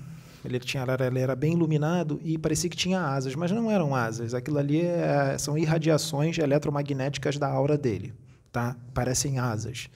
ele, 0.44 0.58
tinha, 0.58 0.84
ele 1.06 1.18
era 1.18 1.36
bem 1.36 1.52
iluminado 1.52 2.20
e 2.24 2.36
parecia 2.36 2.68
que 2.68 2.76
tinha 2.76 3.00
asas, 3.00 3.34
mas 3.34 3.50
não 3.50 3.70
eram 3.70 3.94
asas. 3.94 4.34
Aquilo 4.34 4.58
ali 4.58 4.80
é, 4.80 5.36
são 5.38 5.56
irradiações 5.56 6.38
eletromagnéticas 6.38 7.38
da 7.38 7.48
aura 7.48 7.78
dele. 7.78 8.12
Tá? 8.50 8.76
Parecem 8.92 9.38
asas. 9.38 9.88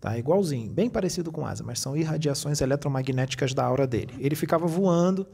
Tá? 0.00 0.18
Igualzinho, 0.18 0.70
bem 0.70 0.90
parecido 0.90 1.30
com 1.30 1.46
asa, 1.46 1.62
mas 1.62 1.80
são 1.80 1.96
irradiações 1.96 2.60
eletromagnéticas 2.60 3.54
da 3.54 3.64
aura 3.64 3.86
dele. 3.86 4.14
Ele 4.18 4.34
ficava 4.34 4.66
voando, 4.66 5.26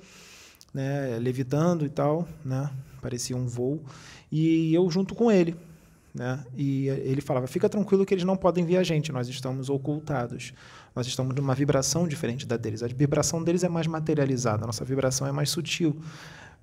né, 0.72 1.18
levitando 1.18 1.85
e 1.85 1.89
tal, 1.89 2.28
né? 2.44 2.70
parecia 3.01 3.36
um 3.36 3.47
voo, 3.47 3.82
e 4.31 4.72
eu 4.74 4.89
junto 4.90 5.14
com 5.14 5.31
ele. 5.31 5.56
Né? 6.14 6.44
E 6.56 6.89
ele 6.89 7.20
falava: 7.20 7.47
fica 7.47 7.68
tranquilo 7.68 8.05
que 8.05 8.14
eles 8.14 8.24
não 8.24 8.36
podem 8.36 8.64
ver 8.64 8.77
a 8.77 8.82
gente, 8.82 9.12
nós 9.12 9.28
estamos 9.28 9.68
ocultados. 9.68 10.52
Nós 10.95 11.07
estamos 11.07 11.35
numa 11.35 11.55
vibração 11.55 12.07
diferente 12.07 12.47
da 12.47 12.57
deles. 12.57 12.83
A 12.83 12.87
vibração 12.87 13.43
deles 13.43 13.62
é 13.62 13.69
mais 13.69 13.87
materializada, 13.87 14.65
a 14.65 14.67
nossa 14.67 14.85
vibração 14.85 15.27
é 15.27 15.33
mais 15.33 15.51
sutil 15.51 15.97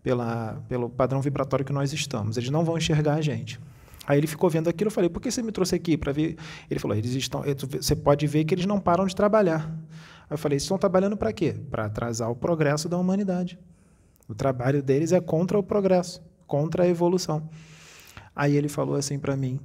pela, 0.03 0.61
pelo 0.67 0.89
padrão 0.89 1.21
vibratório 1.21 1.65
que 1.65 1.73
nós 1.73 1.93
estamos. 1.93 2.37
Eles 2.37 2.49
não 2.49 2.63
vão 2.63 2.77
enxergar 2.77 3.15
a 3.15 3.21
gente. 3.21 3.59
Aí 4.05 4.17
ele 4.17 4.27
ficou 4.27 4.49
vendo 4.49 4.69
aquilo, 4.69 4.87
eu 4.87 4.91
falei: 4.91 5.09
por 5.09 5.21
que 5.21 5.29
você 5.29 5.41
me 5.41 5.51
trouxe 5.51 5.75
aqui 5.75 5.97
para 5.97 6.11
ver? 6.11 6.37
Ele 6.69 6.79
falou: 6.79 6.95
eles 6.95 7.11
estão. 7.13 7.43
Você 7.71 7.95
pode 7.95 8.25
ver 8.27 8.45
que 8.45 8.53
eles 8.53 8.65
não 8.65 8.79
param 8.79 9.05
de 9.05 9.15
trabalhar. 9.15 9.69
Aí 10.29 10.31
eu 10.31 10.37
falei: 10.37 10.55
eles 10.55 10.63
estão 10.63 10.77
trabalhando 10.77 11.17
para 11.17 11.33
quê? 11.33 11.55
Para 11.69 11.85
atrasar 11.85 12.29
o 12.29 12.35
progresso 12.35 12.87
da 12.87 12.97
humanidade. 12.97 13.59
O 14.27 14.35
trabalho 14.35 14.81
deles 14.81 15.11
é 15.11 15.21
contra 15.21 15.57
o 15.57 15.63
progresso, 15.63 16.21
contra 16.45 16.83
a 16.83 16.87
evolução. 16.87 17.49
Aí 18.35 18.55
ele 18.55 18.69
falou 18.69 18.95
assim 18.95 19.17
para 19.17 19.35
mim, 19.35 19.59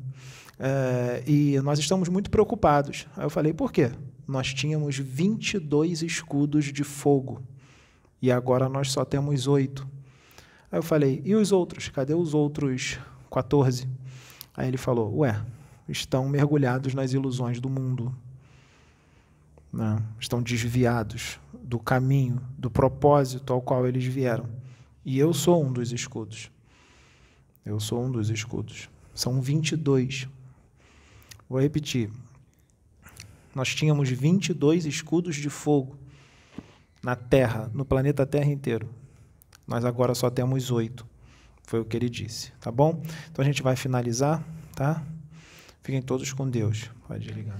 é, 0.58 1.22
e 1.26 1.60
nós 1.60 1.78
estamos 1.78 2.08
muito 2.08 2.30
preocupados. 2.30 3.06
Aí 3.16 3.24
eu 3.24 3.30
falei, 3.30 3.52
por 3.52 3.72
quê? 3.72 3.90
Nós 4.26 4.52
tínhamos 4.54 4.96
22 4.98 6.02
escudos 6.02 6.66
de 6.66 6.84
fogo 6.84 7.42
e 8.20 8.30
agora 8.30 8.68
nós 8.68 8.92
só 8.92 9.04
temos 9.04 9.46
oito. 9.48 9.86
Aí 10.70 10.78
eu 10.78 10.82
falei, 10.82 11.20
e 11.24 11.34
os 11.34 11.50
outros? 11.50 11.88
Cadê 11.88 12.14
os 12.14 12.34
outros 12.34 12.98
14? 13.30 13.88
Aí 14.56 14.68
ele 14.68 14.76
falou, 14.76 15.18
ué, 15.18 15.44
estão 15.88 16.28
mergulhados 16.28 16.94
nas 16.94 17.12
ilusões 17.12 17.60
do 17.60 17.68
mundo. 17.68 18.14
Né? 19.72 20.02
estão 20.20 20.42
desviados 20.42 21.40
do 21.54 21.78
caminho, 21.78 22.42
do 22.58 22.70
propósito 22.70 23.54
ao 23.54 23.62
qual 23.62 23.86
eles 23.86 24.04
vieram. 24.04 24.46
E 25.04 25.18
eu 25.18 25.32
sou 25.32 25.64
um 25.64 25.72
dos 25.72 25.92
escudos. 25.92 26.50
Eu 27.64 27.80
sou 27.80 28.04
um 28.04 28.10
dos 28.10 28.28
escudos. 28.28 28.90
São 29.14 29.40
22. 29.40 30.28
Vou 31.48 31.60
repetir. 31.60 32.10
Nós 33.54 33.74
tínhamos 33.74 34.08
22 34.08 34.86
escudos 34.86 35.36
de 35.36 35.50
fogo 35.50 35.98
na 37.02 37.16
Terra, 37.16 37.70
no 37.74 37.84
planeta 37.84 38.24
Terra 38.24 38.50
inteiro. 38.50 38.88
Nós 39.66 39.84
agora 39.84 40.14
só 40.14 40.30
temos 40.30 40.70
oito. 40.70 41.06
Foi 41.64 41.80
o 41.80 41.84
que 41.84 41.96
ele 41.96 42.08
disse, 42.08 42.52
tá 42.60 42.70
bom? 42.70 43.02
Então 43.30 43.42
a 43.42 43.44
gente 43.44 43.62
vai 43.62 43.76
finalizar, 43.76 44.42
tá? 44.74 45.02
Fiquem 45.82 46.02
todos 46.02 46.32
com 46.32 46.48
Deus. 46.48 46.90
Pode 47.06 47.28
ligar. 47.28 47.58